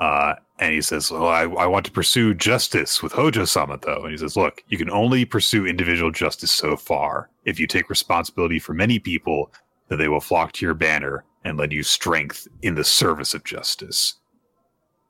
[0.00, 4.12] Uh, and he says, "Well, I, I want to pursue justice with Hojo-sama, though." And
[4.12, 7.28] he says, "Look, you can only pursue individual justice so far.
[7.44, 9.52] If you take responsibility for many people,
[9.88, 13.44] then they will flock to your banner and lend you strength in the service of
[13.44, 14.14] justice.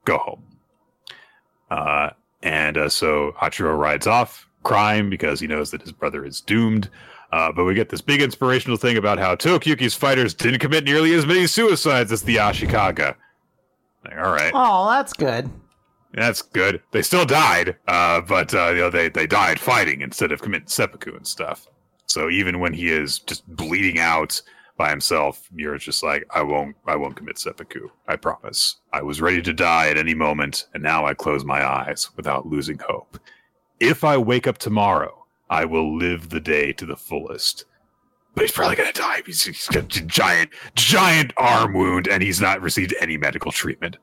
[0.04, 0.42] Go home."
[1.70, 2.10] Uh,
[2.42, 6.88] and uh, so Hachiro rides off, crying because he knows that his brother is doomed.
[7.32, 11.14] Uh, but we get this big inspirational thing about how Tokiyuki's fighters didn't commit nearly
[11.14, 13.14] as many suicides as the Ashikaga.
[14.04, 14.52] Like, all right.
[14.54, 15.48] Oh, that's good.
[16.12, 16.82] That's good.
[16.90, 20.66] They still died, uh, but uh, you know they they died fighting instead of committing
[20.66, 21.68] seppuku and stuff.
[22.06, 24.42] So even when he is just bleeding out
[24.76, 27.88] by himself, Miura's just like, I won't, I won't commit seppuku.
[28.08, 28.76] I promise.
[28.92, 32.46] I was ready to die at any moment, and now I close my eyes without
[32.46, 33.20] losing hope.
[33.80, 37.64] If I wake up tomorrow, I will live the day to the fullest.
[38.34, 39.22] But he's probably gonna die.
[39.26, 43.96] He's, he's got a giant, giant arm wound, and he's not received any medical treatment.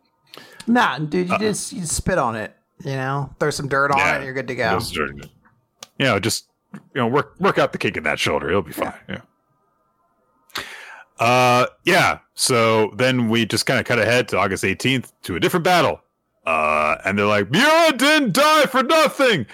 [0.68, 2.54] Nah, dude, you just you spit on it.
[2.84, 4.80] You know, throw some dirt on it, and you're good to go.
[5.98, 8.50] You know, just you know, work work out the kink in that shoulder.
[8.50, 8.94] It'll be fine.
[9.08, 9.22] Yeah.
[11.20, 12.20] Uh, yeah.
[12.36, 16.02] So then we just kind of cut ahead to August 18th to a different battle.
[16.46, 19.46] Uh, and they're like, Miura didn't die for nothing.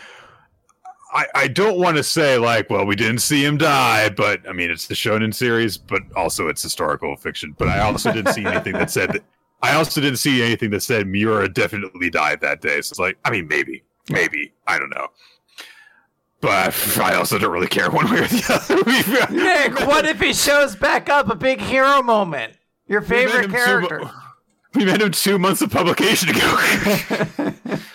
[1.14, 4.53] I, I don't want to say like, well, we didn't see him die, but I
[4.53, 7.56] mean, it's the Shonen series, but also it's historical fiction.
[7.57, 9.23] But I also didn't see anything that said that.
[9.61, 12.81] I also didn't see anything that said Miura definitely died that day.
[12.81, 15.07] So it's like, I mean, maybe, maybe, I don't know.
[16.41, 19.34] But I also don't really care one way or the other.
[19.34, 22.57] Nick, what if he shows back up a big hero moment?
[22.88, 23.99] Your favorite two character.
[24.02, 24.11] mo-
[24.76, 27.53] we met him two months of publication ago.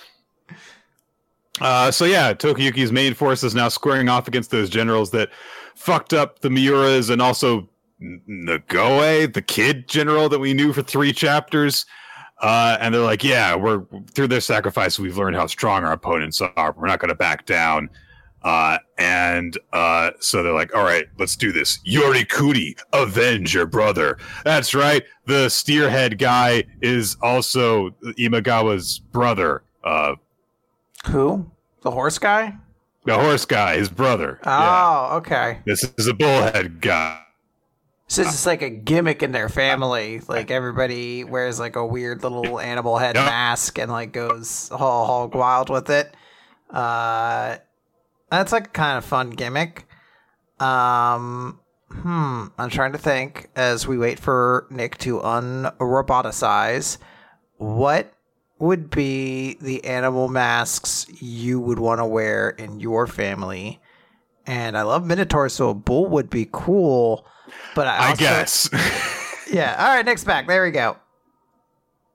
[1.60, 5.30] uh, so yeah, Tokiyuki's main force is now squaring off against those generals that
[5.74, 7.68] fucked up the Miuras and also
[8.00, 11.86] Nagoe, the kid general that we knew for three chapters.
[12.40, 13.82] Uh, and they're like, yeah, we're
[14.12, 16.74] through their sacrifice, we've learned how strong our opponents are.
[16.76, 17.90] We're not going to back down.
[18.42, 21.80] Uh, and uh, so they're like, all right, let's do this.
[21.86, 24.18] Yorikuni, avenge your brother.
[24.44, 25.02] That's right.
[25.26, 29.64] The steerhead guy is also Imagawa's brother.
[29.82, 30.14] Uh,
[31.08, 31.50] Who?
[31.82, 32.54] The horse guy?
[33.04, 34.38] the horse guy, his brother.
[34.44, 35.14] Oh, Yeah.
[35.16, 35.58] okay.
[35.64, 37.18] This is a bullhead guy.
[38.06, 40.20] So it's just like a gimmick in their family.
[40.28, 43.24] Like everybody wears like a weird little animal head Yeah.
[43.24, 46.14] mask and like goes all hog wild with it.
[46.70, 47.56] Uh,
[48.30, 49.86] that's like a kind of fun gimmick.
[50.60, 51.60] Um,
[51.90, 52.46] hmm.
[52.58, 56.98] I'm trying to think as we wait for Nick to unroboticize.
[57.56, 58.12] What
[58.58, 63.80] would be the animal masks you would want to wear in your family?
[64.46, 67.26] And I love Minotaur, so a bull would be cool.
[67.74, 68.68] But I, I guess.
[69.52, 69.76] yeah.
[69.78, 70.46] All right, next back.
[70.46, 70.96] There we go.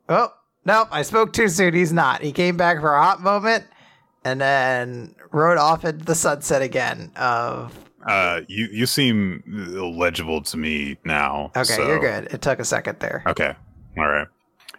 [0.10, 0.34] Oh,
[0.65, 0.88] nope.
[0.91, 1.74] I spoke too soon.
[1.74, 2.22] He's not.
[2.22, 3.65] He came back for a hot moment
[4.26, 7.11] and then rode off into the sunset again.
[7.15, 9.44] Of uh, you you seem
[9.76, 11.52] illegible to me now.
[11.56, 12.34] okay, so- you're good.
[12.34, 13.24] It took a second there.
[13.28, 13.56] Okay.
[13.98, 14.28] All right.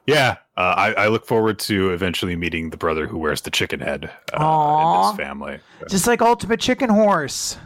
[0.07, 3.81] Yeah, uh, I, I look forward to eventually meeting the brother who wears the chicken
[3.81, 5.59] head uh, in this family.
[5.89, 7.57] Just like Ultimate Chicken Horse.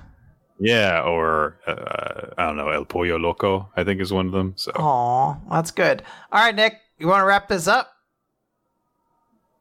[0.60, 4.54] Yeah, or uh, I don't know, El Pollo Loco, I think is one of them.
[4.56, 6.02] So Aw, that's good.
[6.32, 7.92] All right, Nick, you want to wrap this up?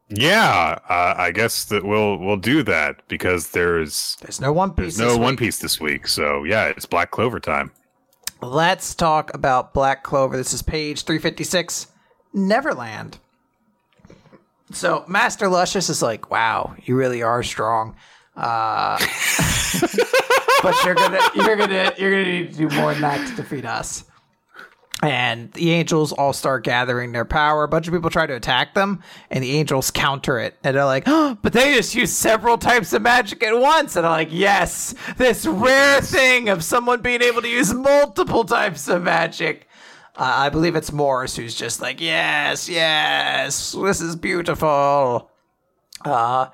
[0.10, 4.98] yeah, uh, I guess that we'll we'll do that because there's There's no One Piece.
[4.98, 5.36] there's no One.
[5.36, 6.08] Piece this week.
[6.08, 7.72] So yeah, it's Black Clover time.
[8.42, 10.38] Let's talk about Black Clover.
[10.38, 11.88] This is page 356,
[12.38, 13.20] Neverland.
[14.72, 17.96] So Master Lucius is like, wow, you really are strong.
[18.36, 18.98] Uh,
[20.62, 23.66] but you're gonna you're gonna you're gonna need to do more than that to defeat
[23.66, 24.04] us.
[25.04, 27.64] And the angels all start gathering their power.
[27.64, 30.58] A bunch of people try to attack them, and the angels counter it.
[30.64, 33.96] And they're like, oh, but they just use several types of magic at once.
[33.96, 38.88] And I'm like, yes, this rare thing of someone being able to use multiple types
[38.88, 39.67] of magic.
[40.18, 45.30] I believe it's Morris who's just like, yes, yes, this is beautiful.
[46.04, 46.48] Uh,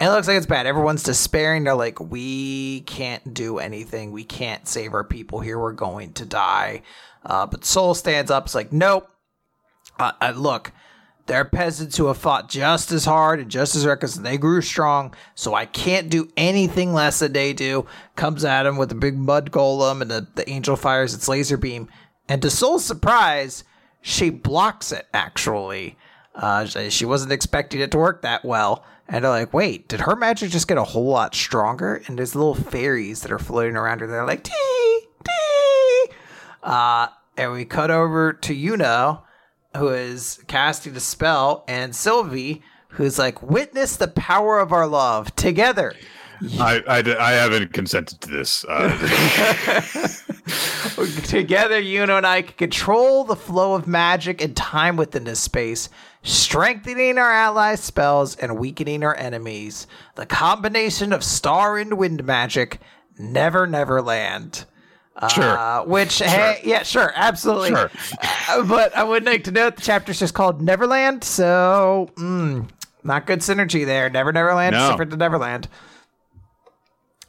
[0.00, 0.66] and it looks like it's bad.
[0.66, 1.62] Everyone's despairing.
[1.64, 4.10] They're like, we can't do anything.
[4.10, 5.58] We can't save our people here.
[5.58, 6.82] We're going to die.
[7.24, 8.46] Uh, but Sol stands up.
[8.46, 9.08] It's like, nope.
[9.98, 10.72] Uh, uh, look,
[11.26, 14.36] there are peasants who have fought just as hard and just as reckless, and they
[14.36, 15.14] grew strong.
[15.36, 17.86] So I can't do anything less than they do.
[18.16, 21.56] Comes at him with a big mud golem, and the, the angel fires its laser
[21.56, 21.88] beam.
[22.28, 23.64] And to Sol's surprise,
[24.00, 25.06] she blocks it.
[25.12, 25.96] Actually,
[26.34, 28.84] uh, she wasn't expecting it to work that well.
[29.06, 32.02] And they're like, wait, did her magic just get a whole lot stronger?
[32.06, 34.06] And there's little fairies that are floating around her.
[34.06, 36.14] They're like, tee, tee.
[36.62, 39.22] Uh, and we cut over to Yuno,
[39.76, 45.34] who is casting a spell, and Sylvie, who's like, witness the power of our love
[45.36, 45.92] together.
[46.58, 48.64] I, I, I haven't consented to this.
[48.64, 50.08] Uh,
[51.24, 55.88] Together, Yuno and I can control the flow of magic and time within this space,
[56.22, 59.86] strengthening our allies' spells and weakening our enemies.
[60.16, 62.78] The combination of star and wind magic,
[63.18, 64.66] never, never land.
[65.32, 65.56] Sure.
[65.56, 67.70] Uh, which, hey, yeah, sure, absolutely.
[67.70, 67.90] Sure.
[68.48, 72.68] Uh, but I would like to note the chapter's just called Neverland, so mm,
[73.04, 74.10] not good synergy there.
[74.10, 74.90] Never, Neverland, No.
[74.90, 75.68] different to Neverland.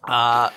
[0.03, 0.49] Uh,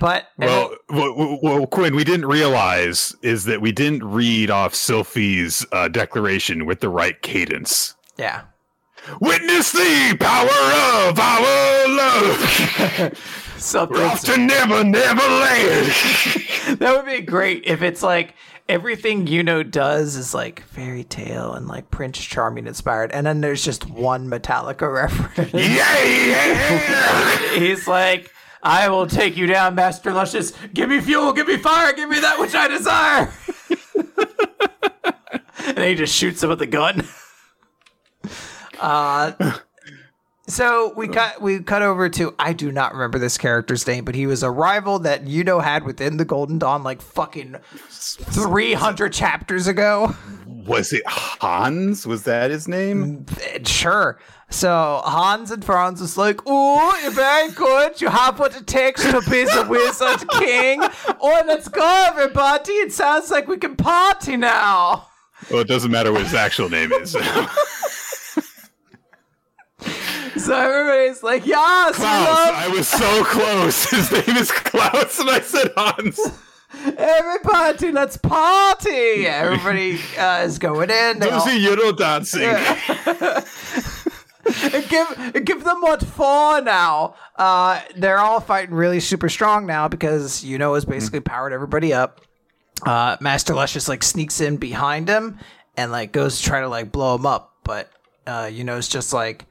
[0.00, 5.64] but well, well, well, Quinn, we didn't realize is that we didn't read off Sylphie's
[5.72, 7.94] uh, declaration with the right cadence.
[8.16, 8.42] yeah.
[9.20, 13.18] Witness the power of our love.
[13.58, 15.92] Something We're off to never, never land.
[16.78, 18.34] That would be great if it's like
[18.68, 23.40] everything you know does is like fairy tale and like Prince Charming inspired, and then
[23.40, 25.52] there's just one Metallica reference.
[25.52, 27.38] yeah, yeah.
[27.58, 28.30] He's like,
[28.62, 30.52] I will take you down, Master Lucius.
[30.72, 33.32] Give me fuel, give me fire, give me that which I desire.
[35.66, 37.06] and then he just shoots him with a gun.
[38.78, 39.58] Uh
[40.48, 44.14] so we cut we cut over to I do not remember this character's name, but
[44.14, 47.56] he was a rival that Yuno had within the Golden Dawn like fucking
[47.88, 50.14] three hundred chapters ago.
[50.66, 52.06] Was it Hans?
[52.06, 53.26] Was that his name?
[53.42, 54.18] Eh, sure.
[54.50, 58.00] So Hans and Franz is like, "Oh, you're very good.
[58.00, 60.80] You have what it takes to be the wizard king.
[61.20, 62.72] Oh, let's go, everybody!
[62.72, 65.08] It sounds like we can party now."
[65.50, 67.16] Well, it doesn't matter what his actual name is.
[70.36, 72.26] So everybody's like, "Yes, Klaus.
[72.26, 73.84] love I was so close.
[73.90, 76.18] His name is Klaus, and I said Hans.
[76.96, 77.92] Everybody.
[77.92, 81.18] Let's party." Everybody uh, is going in.
[81.18, 82.40] They Go all- see Euro dancing.
[84.88, 87.14] give give them what for now.
[87.36, 91.92] Uh, they're all fighting really super strong now because you know has basically powered everybody
[91.92, 92.20] up.
[92.84, 95.38] Uh, Master Lucius like sneaks in behind him
[95.76, 97.90] and like goes to try to like blow him up, but
[98.26, 99.44] uh, you know it's just like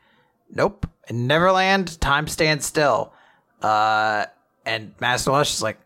[0.54, 0.88] nope.
[1.08, 3.14] In Neverland, time stands still.
[3.62, 4.26] Uh,
[4.66, 5.80] and Master Lucius is like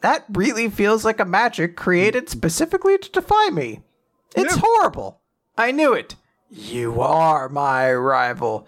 [0.00, 3.82] that really feels like a magic created specifically to defy me.
[4.34, 5.20] It's horrible.
[5.58, 6.16] I knew it.
[6.48, 8.66] You are my rival.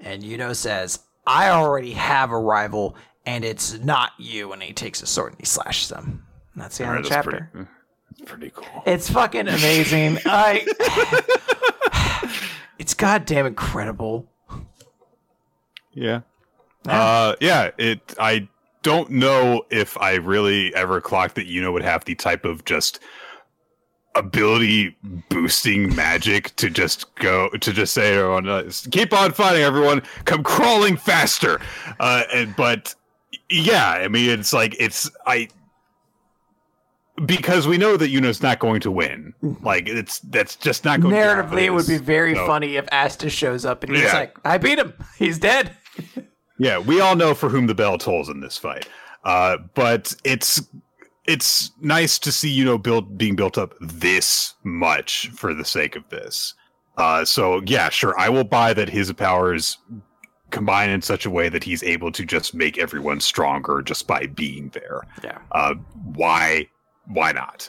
[0.00, 4.52] And Yuno says, I already have a rival, and it's not you.
[4.52, 6.24] And he takes a sword and he slashes him.
[6.52, 7.50] And that's the end of the chapter.
[7.52, 7.68] pretty,
[8.10, 8.82] that's pretty cool.
[8.86, 10.18] It's fucking amazing.
[10.26, 10.66] I.
[12.78, 14.30] it's goddamn incredible.
[15.92, 16.20] Yeah.
[16.86, 17.70] Uh, yeah.
[17.78, 18.14] It.
[18.18, 18.48] I
[18.84, 23.00] don't know if I really ever clocked that Yuno would have the type of just
[24.14, 24.96] ability
[25.28, 30.44] boosting magic to just go to just say everyone uh, keep on fighting everyone come
[30.44, 31.60] crawling faster
[31.98, 32.94] uh and but
[33.50, 35.48] yeah i mean it's like it's i
[37.26, 39.32] because we know that Yuno's not going to win.
[39.62, 41.14] Like it's that's just not going.
[41.14, 44.14] Narratively, to it would be very So- funny if Asta shows up and he's Yeah.
[44.14, 44.94] like, "I beat him.
[45.16, 45.76] He's dead."
[46.58, 48.88] Yeah, we all know for whom the bell tolls in this fight.
[49.24, 50.62] Uh, but it's
[51.26, 55.96] it's nice to see you know build being built up this much for the sake
[55.96, 56.54] of this.
[56.96, 59.78] Uh, so yeah, sure, I will buy that his powers
[60.50, 64.26] combine in such a way that he's able to just make everyone stronger just by
[64.26, 65.02] being there.
[65.22, 65.38] Yeah.
[65.52, 65.74] Uh,
[66.14, 66.68] why
[67.06, 67.68] why not?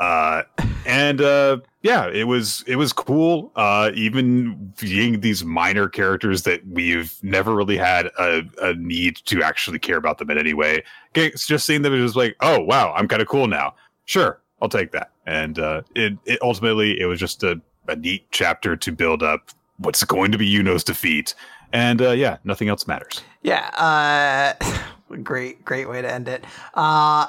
[0.00, 0.42] Uh,
[0.86, 3.52] and uh, yeah, it was it was cool.
[3.54, 9.42] Uh, even being these minor characters that we've never really had a, a need to
[9.42, 10.82] actually care about them in any way.
[11.14, 13.74] Just seeing them is like, oh wow, I'm kind of cool now.
[14.06, 15.12] Sure, I'll take that.
[15.26, 19.50] And uh, it, it ultimately it was just a, a neat chapter to build up
[19.76, 21.34] what's going to be Yuno's defeat.
[21.72, 23.22] And uh, yeah, nothing else matters.
[23.42, 24.82] Yeah, uh,
[25.22, 26.44] great, great way to end it.
[26.74, 27.26] Uh,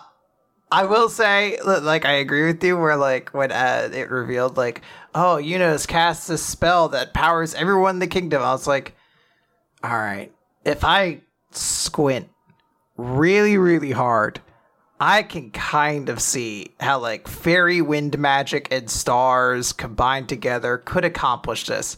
[0.71, 2.77] I will say, like, I agree with you.
[2.77, 4.81] Where like when uh, it revealed, like,
[5.13, 8.41] oh, Eunice casts a spell that powers everyone in the kingdom.
[8.41, 8.95] I was like,
[9.83, 10.31] all right,
[10.63, 11.21] if I
[11.51, 12.29] squint
[12.95, 14.39] really, really hard,
[14.99, 21.03] I can kind of see how like fairy wind magic and stars combined together could
[21.03, 21.97] accomplish this.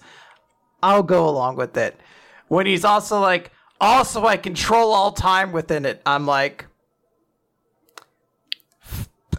[0.82, 2.00] I'll go along with it.
[2.48, 3.52] When he's also like,
[3.82, 6.02] also I control all time within it.
[6.06, 6.66] I'm like,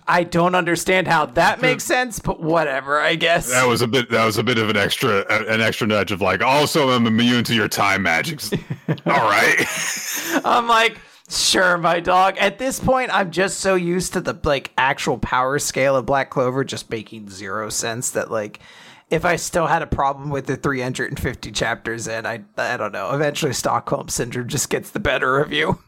[0.06, 3.48] I don't understand how that makes sense, but whatever, I guess.
[3.48, 4.10] That was a bit.
[4.10, 6.42] That was a bit of an extra, an extra nudge of like.
[6.42, 8.52] Also, I'm immune to your time magics.
[8.88, 9.64] All right.
[10.44, 10.98] I'm like,
[11.30, 12.36] sure, my dog.
[12.36, 16.28] At this point, I'm just so used to the like actual power scale of Black
[16.28, 18.60] Clover just making zero sense that like
[19.08, 23.12] if I still had a problem with the 350 chapters in, I I don't know.
[23.12, 25.78] Eventually, Stockholm syndrome just gets the better of you.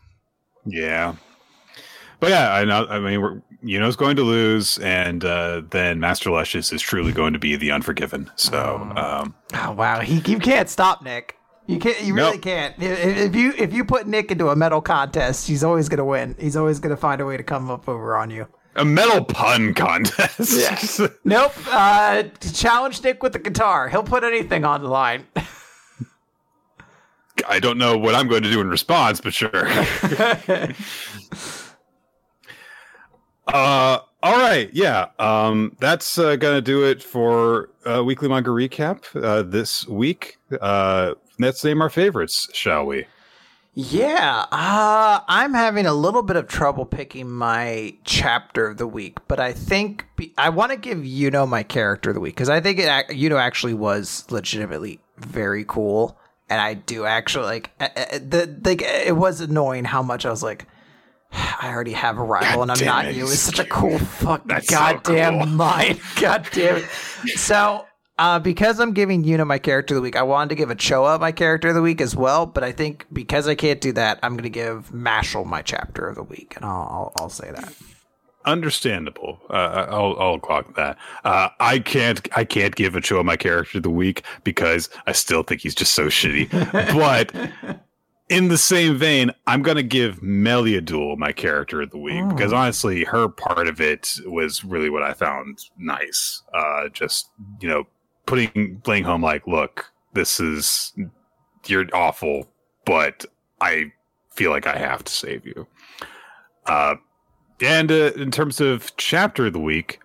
[0.65, 1.17] yeah.
[2.21, 2.87] But yeah, I know.
[2.89, 7.33] I mean, we're, Yuno's going to lose, and uh, then Master Lucius is truly going
[7.35, 8.31] to be the Unforgiven.
[8.37, 11.37] So, um, Oh wow, he you can't stop Nick.
[11.67, 12.01] You can't.
[12.03, 12.43] You really Nope.
[12.43, 12.75] can't.
[12.79, 16.37] If you if you put Nick into a metal contest, he's always gonna win.
[16.39, 18.47] He's always gonna find a way to come up over on you.
[18.77, 21.01] a metal pun contest.
[21.25, 21.53] Nope.
[21.69, 22.23] Uh,
[22.53, 23.89] challenge Nick with the guitar.
[23.89, 25.27] He'll put anything on the line.
[27.49, 29.51] I don't know what I'm going to do in response, but sure.
[33.49, 35.07] uh, all right, yeah.
[35.19, 40.39] Um, that's uh, gonna do it for uh, weekly manga recap uh, this week.
[40.61, 43.07] Uh, let's name our favorites, shall we?
[43.79, 49.19] Yeah, uh, I'm having a little bit of trouble picking my chapter of the week,
[49.29, 52.35] but I think be- I want to give you know my character of the week
[52.35, 56.19] because I think it, ac- Yuno actually was legitimately very cool,
[56.49, 60.67] and I do actually like the like it was annoying how much I was like.
[61.33, 63.25] I already have a rival, and I'm not it, you.
[63.25, 64.47] It's such a cool fuck.
[64.47, 65.47] That's so goddamn cool.
[65.47, 66.01] mind.
[66.21, 66.85] God damn it.
[67.37, 67.87] So,
[68.19, 70.77] uh, because I'm giving Yuno my character of the week, I wanted to give a
[70.77, 72.47] Choa my character of the week as well.
[72.47, 76.09] But I think because I can't do that, I'm going to give Mashle my chapter
[76.09, 77.75] of the week, and I'll I'll, I'll say that.
[78.47, 79.41] Understandable.
[79.51, 80.97] Uh, I'll I'll clock that.
[81.25, 85.13] Uh, I can't I can't give a Cho my character of the week because I
[85.13, 86.49] still think he's just so shitty.
[86.97, 87.81] but
[88.29, 92.29] in the same vein, I'm gonna give Meliadoul my character of the week Oh.
[92.29, 96.43] because honestly, her part of it was really what I found nice.
[96.55, 97.31] Uh, just
[97.61, 97.85] you know,
[98.27, 100.93] putting playing home like, look, this is
[101.67, 102.49] you're awful,
[102.85, 103.25] but
[103.61, 103.93] I
[104.35, 105.67] feel like I have to save you.
[106.67, 106.97] Uh,
[107.61, 110.01] and uh, in terms of chapter of the week,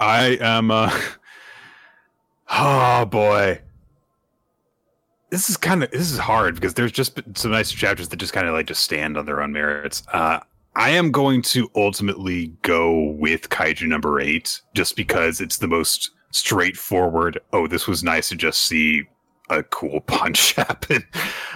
[0.00, 0.70] I am.
[0.70, 0.90] Uh,
[2.50, 3.60] oh boy,
[5.30, 8.32] this is kind of this is hard because there's just some nice chapters that just
[8.32, 10.02] kind of like just stand on their own merits.
[10.12, 10.40] Uh,
[10.76, 16.10] I am going to ultimately go with Kaiju number eight just because it's the most
[16.30, 17.40] straightforward.
[17.52, 19.04] Oh, this was nice to just see
[19.48, 21.04] a cool punch happen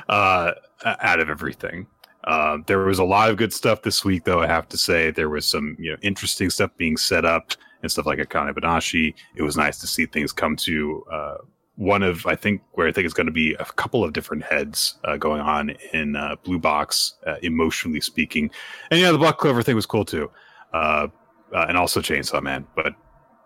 [0.09, 0.53] uh,
[0.85, 1.87] out of everything.
[2.25, 4.41] Uh, there was a lot of good stuff this week, though.
[4.41, 7.53] I have to say, there was some you know interesting stuff being set up
[7.83, 9.15] and stuff like Akane Banashi.
[9.37, 11.37] It was nice to see things come to uh,
[11.77, 14.45] one of I think where I think it's going to be a couple of different
[14.45, 18.51] heads uh, going on in uh, Blue Box, uh, emotionally speaking.
[18.91, 20.31] And yeah, the Black Clover thing was cool too,
[20.73, 21.09] uh,
[21.53, 22.67] uh, and also Chainsaw Man.
[22.77, 22.95] But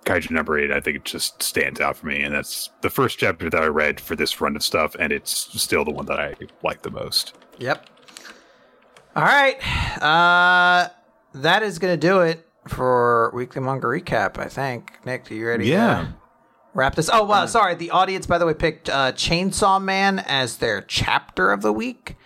[0.04, 3.18] Kaiju number eight, I think it just stands out for me, and that's the first
[3.18, 5.30] chapter that I read for this run of stuff, and it's
[5.60, 7.34] still the one that I like the most.
[7.58, 7.86] Yep.
[9.16, 9.56] All right.
[10.02, 10.88] Uh,
[11.34, 14.38] that is going to do it for weekly manga recap.
[14.38, 14.92] I think.
[15.04, 15.66] Nick, are you ready?
[15.66, 16.00] Yeah.
[16.02, 16.14] To
[16.78, 17.10] wrap this.
[17.12, 17.74] Oh wow, sorry.
[17.74, 22.16] The audience, by the way, picked uh, Chainsaw Man as their chapter of the week,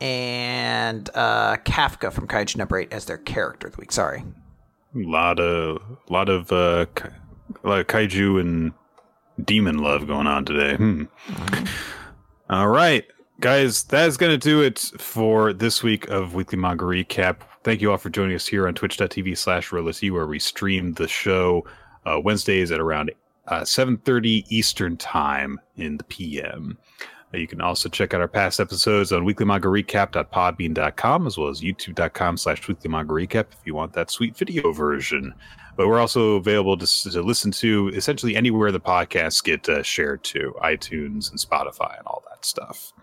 [0.00, 3.90] and uh, Kafka from Kaiju Number Eight as their character of the week.
[3.90, 4.24] Sorry.
[4.94, 6.86] lot of lot of uh,
[7.64, 8.72] a lot of kaiju and
[9.42, 10.76] demon love going on today.
[10.76, 11.04] Hmm.
[12.50, 13.04] All right,
[13.40, 17.38] guys, that is going to do it for this week of Weekly Manga Recap.
[17.64, 21.08] Thank you all for joining us here on twitch.tv slash RollSU, where we stream the
[21.08, 21.64] show
[22.04, 23.10] uh, Wednesdays at around
[23.48, 26.78] uh, 7.30 Eastern Time in the PM.
[27.32, 32.36] Uh, You can also check out our past episodes on weeklymangarecap.podbean.com as well as youtube.com
[32.38, 35.34] slash weeklymanga if you want that sweet video version.
[35.76, 40.24] But we're also available to, to listen to essentially anywhere the podcasts get uh, shared
[40.24, 42.93] to, iTunes and Spotify and all that stuff.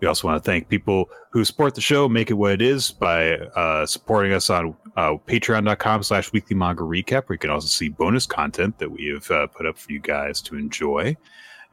[0.00, 2.90] We also want to thank people who support the show, make it what it is
[2.90, 7.68] by uh, supporting us on uh, patreon.com slash weekly manga recap, where you can also
[7.68, 11.16] see bonus content that we have uh, put up for you guys to enjoy.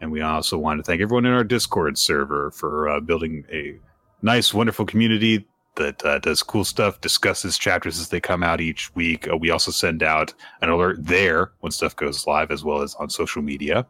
[0.01, 3.77] And we also want to thank everyone in our Discord server for uh, building a
[4.21, 5.45] nice, wonderful community
[5.75, 9.27] that uh, does cool stuff, discusses chapters as they come out each week.
[9.27, 12.95] Uh, we also send out an alert there when stuff goes live, as well as
[12.95, 13.85] on social media.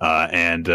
[0.00, 0.68] Uh, and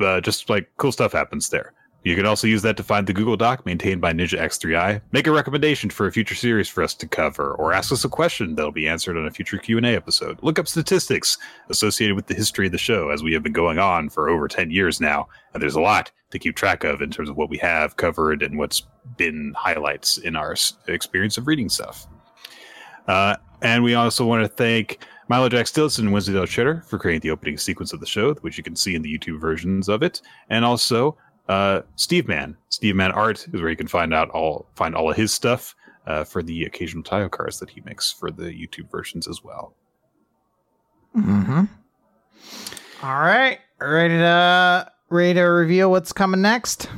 [0.00, 1.72] uh, just like cool stuff happens there.
[2.02, 5.26] You can also use that to find the Google Doc maintained by Ninja X3i, make
[5.26, 8.54] a recommendation for a future series for us to cover, or ask us a question
[8.54, 10.38] that'll be answered on a future Q&A episode.
[10.42, 11.36] Look up statistics
[11.68, 14.48] associated with the history of the show as we have been going on for over
[14.48, 17.50] 10 years now, and there's a lot to keep track of in terms of what
[17.50, 18.84] we have covered and what's
[19.18, 20.56] been highlights in our
[20.88, 22.06] experience of reading stuff.
[23.08, 27.20] Uh, and we also want to thank Milo Jack and Wednesday Dale Cheddar for creating
[27.20, 30.02] the opening sequence of the show, which you can see in the YouTube versions of
[30.02, 30.20] it.
[30.48, 31.16] And also
[31.48, 32.56] uh, Steve Man.
[32.68, 35.76] Steve Man Art is where you can find out all find all of his stuff
[36.08, 39.72] uh, for the occasional tile cards that he makes for the YouTube versions as well.
[41.16, 41.66] Mm-hmm.
[43.04, 46.88] All right, ready to ready to reveal what's coming next.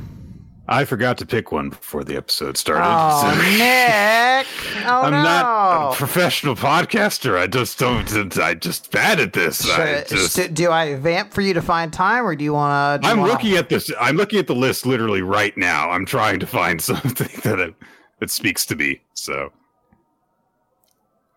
[0.65, 2.83] I forgot to pick one before the episode started.
[2.85, 4.47] Oh, so- Nick!
[4.85, 5.21] Oh I'm no!
[5.23, 7.37] not a professional podcaster.
[7.37, 8.37] I just don't.
[8.37, 9.69] I just bad at this.
[9.69, 13.03] I just, should- do I vamp for you to find time, or do you want
[13.03, 13.07] to?
[13.09, 13.91] I'm looking at this.
[13.99, 15.89] I'm looking at the list literally right now.
[15.89, 17.75] I'm trying to find something that it,
[18.19, 19.01] that speaks to me.
[19.15, 19.51] So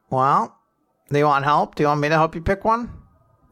[0.09, 0.57] Well,
[1.11, 1.75] do you want help?
[1.75, 2.91] Do you want me to help you pick one?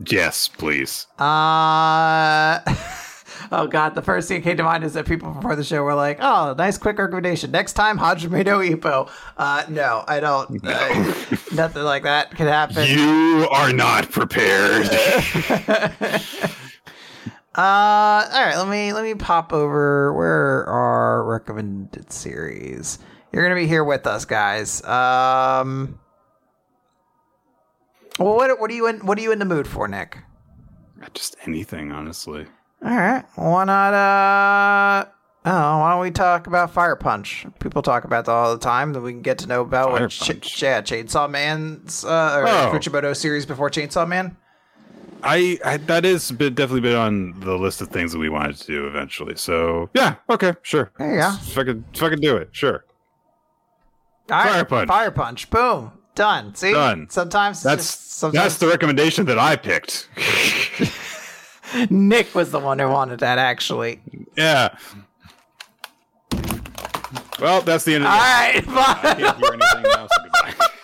[0.06, 1.06] yes, please.
[1.18, 2.60] Uh.
[3.52, 5.82] Oh god, the first thing that came to mind is that people before the show
[5.82, 7.50] were like, "Oh, nice quick recommendation.
[7.50, 10.64] Next time, Hajime no Ippo." Uh, no, I don't.
[10.64, 11.04] uh,
[11.54, 12.88] nothing like that could happen.
[12.88, 14.88] You are not prepared.
[17.56, 18.56] Uh, all right.
[18.56, 20.12] Let me let me pop over.
[20.12, 22.98] Where are recommended series?
[23.30, 24.82] You're gonna be here with us, guys.
[24.84, 26.00] Um.
[28.18, 29.06] Well, what what are you in?
[29.06, 30.18] What are you in the mood for, Nick?
[31.12, 32.46] just anything, honestly.
[32.84, 33.24] All right.
[33.36, 33.94] Why not?
[33.94, 35.04] Uh.
[35.46, 37.44] Oh, why don't we talk about Fire Punch?
[37.60, 38.92] People talk about that all the time.
[38.94, 43.06] That we can get to know about Fire what Ch- yeah, Chainsaw Man's uh, or
[43.06, 43.12] Oh.
[43.12, 44.36] Series before Chainsaw Man.
[45.22, 48.56] I, I that is been, definitely been on the list of things that we wanted
[48.56, 49.36] to do eventually.
[49.36, 50.92] So yeah, okay, sure.
[50.98, 51.30] There you go.
[51.32, 52.50] Fucking fucking do it.
[52.52, 52.84] Sure.
[54.30, 54.88] All right, Fire Punch.
[54.88, 55.50] Fire Punch.
[55.50, 55.92] Boom.
[56.14, 56.54] Done.
[56.54, 56.72] See.
[56.72, 57.08] Done.
[57.10, 60.08] Sometimes That's just- sometimes that's the recommendation that I picked.
[61.90, 64.00] Nick was the one who wanted that, actually.
[64.36, 64.76] Yeah.
[67.40, 68.98] Well, that's the end of the All right, bye.
[69.02, 70.66] I can't hear anything goodbye.